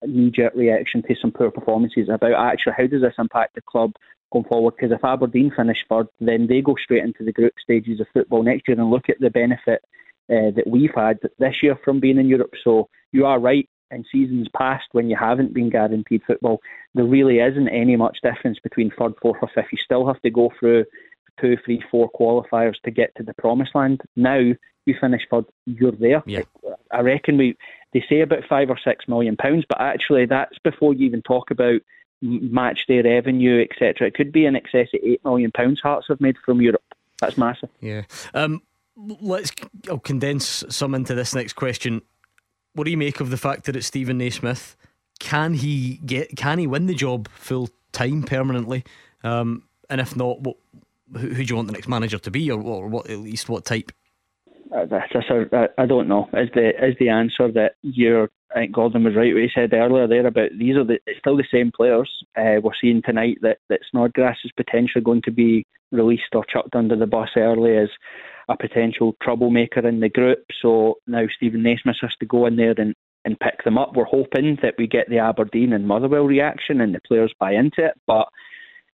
[0.03, 3.91] knee jerk reaction to some poor performances, about actually how does this impact the club
[4.35, 4.73] going forward?
[4.75, 8.43] Because if Aberdeen finish third, then they go straight into the group stages of football
[8.43, 9.81] next year and look at the benefit
[10.29, 12.53] uh, that we've had this year from being in Europe.
[12.63, 13.69] So you are right.
[13.91, 16.59] In seasons past, when you haven't been guaranteed football,
[16.95, 19.71] there really isn't any much difference between third, fourth, or fifth.
[19.71, 20.85] You still have to go through
[21.39, 24.01] two, three, four qualifiers to get to the promised land.
[24.15, 26.23] Now you finish third, you're there.
[26.25, 26.41] Yeah.
[26.91, 27.55] I reckon we
[27.93, 31.51] they say about five or six million pounds, but actually that's before you even talk
[31.51, 31.79] about
[32.21, 34.07] match day revenue, etc.
[34.07, 36.81] It could be in excess of eight million pounds Hearts have made from Europe.
[37.19, 37.69] That's massive.
[37.79, 38.03] Yeah.
[38.33, 38.61] Um,
[38.95, 39.51] let's.
[39.89, 42.01] I'll condense some into this next question.
[42.73, 44.75] What do you make of the fact that it's Steven Naismith?
[45.19, 46.35] Can he get?
[46.35, 48.83] Can he win the job full time permanently?
[49.23, 50.57] Um, and if not, what?
[51.13, 53.09] Who, who do you want the next manager to be, or, or what?
[53.09, 53.91] At least what type?
[54.75, 56.27] Uh, that's a, I don't know.
[56.33, 58.29] Is the is the answer that you're?
[58.51, 59.33] I think Gordon was right.
[59.33, 62.09] What he said earlier there about these are the it's still the same players.
[62.37, 66.75] Uh, we're seeing tonight that that Snodgrass is potentially going to be released or chucked
[66.75, 67.89] under the bus early as
[68.49, 70.39] a potential troublemaker in the group.
[70.61, 73.95] So now Steven Naismith has to go in there and and pick them up.
[73.95, 77.85] We're hoping that we get the Aberdeen and Motherwell reaction and the players buy into
[77.85, 78.27] it, but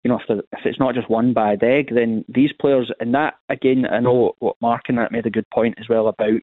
[0.04, 3.36] you know, if, if it's not just one bad egg, then these players, and that
[3.50, 6.40] again, I know what Mark and that made a good point as well about,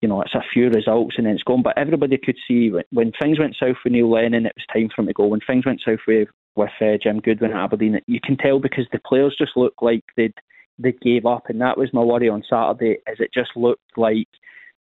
[0.00, 1.62] you know, it's a few results and then it's gone.
[1.62, 4.88] But everybody could see when, when things went south with Neil Lennon, it was time
[4.94, 5.26] for him to go.
[5.26, 8.86] When things went south with with uh, Jim Goodwin at Aberdeen, you can tell because
[8.90, 10.34] the players just looked like they'd
[10.78, 12.98] they gave up, and that was my worry on Saturday.
[13.06, 14.28] Is it just looked like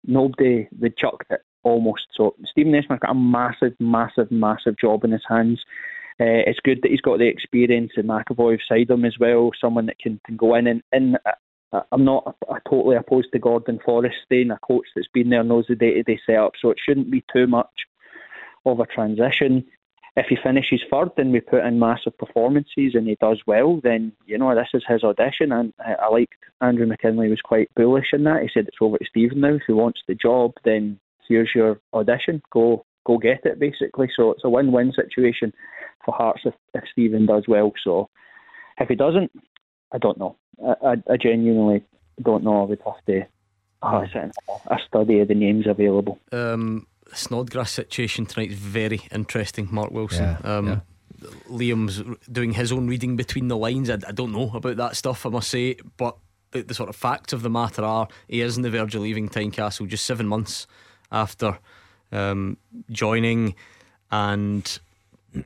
[0.04, 2.02] nobody they chucked it almost.
[2.16, 5.60] So Steven Naismith got a massive, massive, massive job in his hands.
[6.20, 9.86] Uh, it's good that he's got the experience in McAvoy beside him as well, someone
[9.86, 11.18] that can, can go in and,
[11.90, 12.36] I'm not
[12.68, 16.02] totally opposed to Gordon Forrest staying, a coach that's been there, knows the day to
[16.02, 17.70] day setup, so it shouldn't be too much
[18.66, 19.64] of a transition.
[20.14, 24.12] If he finishes third and we put in massive performances and he does well, then
[24.26, 25.52] you know this is his audition.
[25.52, 28.42] And I, I liked Andrew McKinlay was quite bullish in that.
[28.42, 29.54] He said it's over to Steven now.
[29.54, 32.42] If he wants the job, then here's your audition.
[32.52, 34.10] Go go get it basically.
[34.14, 35.54] So it's a win win situation
[36.04, 37.72] for Hearts if, if Steven does well.
[37.82, 38.08] So
[38.78, 39.30] if he doesn't,
[39.92, 40.36] I don't know.
[40.64, 41.84] I, I, I genuinely
[42.22, 42.62] don't know.
[42.62, 43.22] I would have to
[43.82, 44.32] oh, sit in
[44.66, 46.18] a study of the names available.
[46.30, 49.68] Um, Snodgrass situation tonight is very interesting.
[49.70, 50.36] Mark Wilson.
[50.44, 50.80] Yeah, um, yeah.
[51.48, 53.90] Liam's doing his own reading between the lines.
[53.90, 56.16] I, I don't know about that stuff, I must say, but
[56.50, 59.02] the, the sort of facts of the matter are he is on the verge of
[59.02, 60.66] leaving Tynecastle just seven months
[61.10, 61.58] after
[62.10, 62.56] um,
[62.90, 63.54] joining,
[64.10, 64.78] and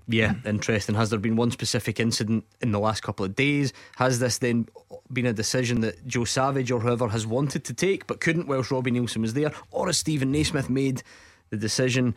[0.09, 0.95] yeah, interesting.
[0.95, 3.73] Has there been one specific incident in the last couple of days?
[3.97, 4.69] Has this then
[5.13, 8.71] been a decision that Joe Savage or whoever has wanted to take but couldn't whilst
[8.71, 9.53] Robbie Neilson was there?
[9.71, 11.03] Or has Steven Naismith made
[11.51, 12.15] the decision?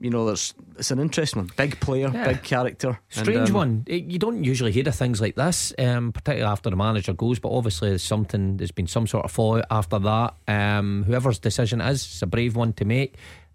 [0.00, 1.50] You know, there's it's an interesting one.
[1.56, 2.26] Big player, Yeah.
[2.28, 2.88] big character.
[3.14, 3.84] and, Strange um, one.
[3.86, 7.38] It- you don't usually hear of things like this, um, particularly after the manager goes.
[7.38, 8.56] But obviously, there's something.
[8.56, 10.34] There's been some sort of fallout after that.
[10.48, 13.14] Um, whoever's decision it is, it's a brave one to make.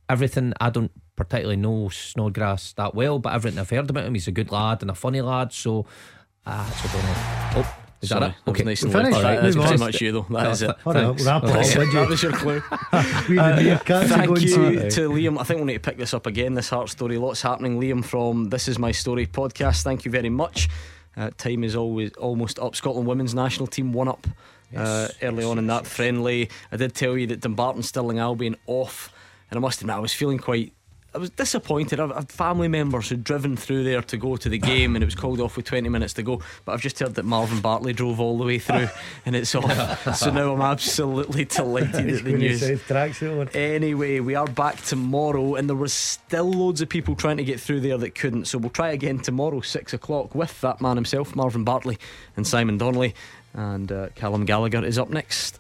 [0.10, 4.28] Everything I don't particularly know Snodgrass that well, but everything I've heard about him, he's
[4.28, 5.52] a good lad and a funny lad.
[5.52, 5.86] So,
[6.46, 7.14] uh, so I don't know.
[7.58, 8.36] Oh, Is Sorry, that it?
[8.46, 9.12] that was Okay, nice and Finished.
[9.14, 9.22] light.
[9.24, 9.88] That Right, is move pretty on.
[9.88, 10.22] much you, though.
[10.30, 10.66] That No, is it.
[10.68, 12.62] th- Hurry up, wrap up, That was your clue.
[13.28, 14.48] We the meerkats Thank you
[14.80, 15.40] to- to Liam.
[15.40, 16.54] I think we'll need to pick this up again.
[16.54, 17.82] This heart story, lots happening.
[17.82, 19.82] Liam from This Is My Story podcast.
[19.84, 20.70] Thank you very much.
[21.18, 22.76] Uh, time is always almost up.
[22.76, 24.28] Scotland women's national team one up
[24.76, 26.50] uh, early on in that friendly.
[26.72, 29.12] I did tell you that Dumbarton Stirling Albion off,
[29.50, 30.74] and I must admit I was feeling quite.
[31.16, 32.00] I was disappointed.
[32.00, 35.06] I've had family members who'd driven through there to go to the game, and it
[35.06, 36.42] was called off with 20 minutes to go.
[36.64, 38.90] But I've just heard that Marvin Bartley drove all the way through,
[39.26, 40.16] and it's off.
[40.16, 42.60] so now I'm absolutely delighted at the news.
[42.60, 43.48] South tracksuit on.
[43.56, 47.60] Anyway, we are back tomorrow, and there was still loads of people trying to get
[47.60, 48.46] through there that couldn't.
[48.46, 51.98] So we'll try again tomorrow, six o'clock, with that man himself, Marvin Bartley,
[52.36, 53.16] and Simon Donnelly,
[53.56, 55.60] and uh, Callum Gallagher is up next.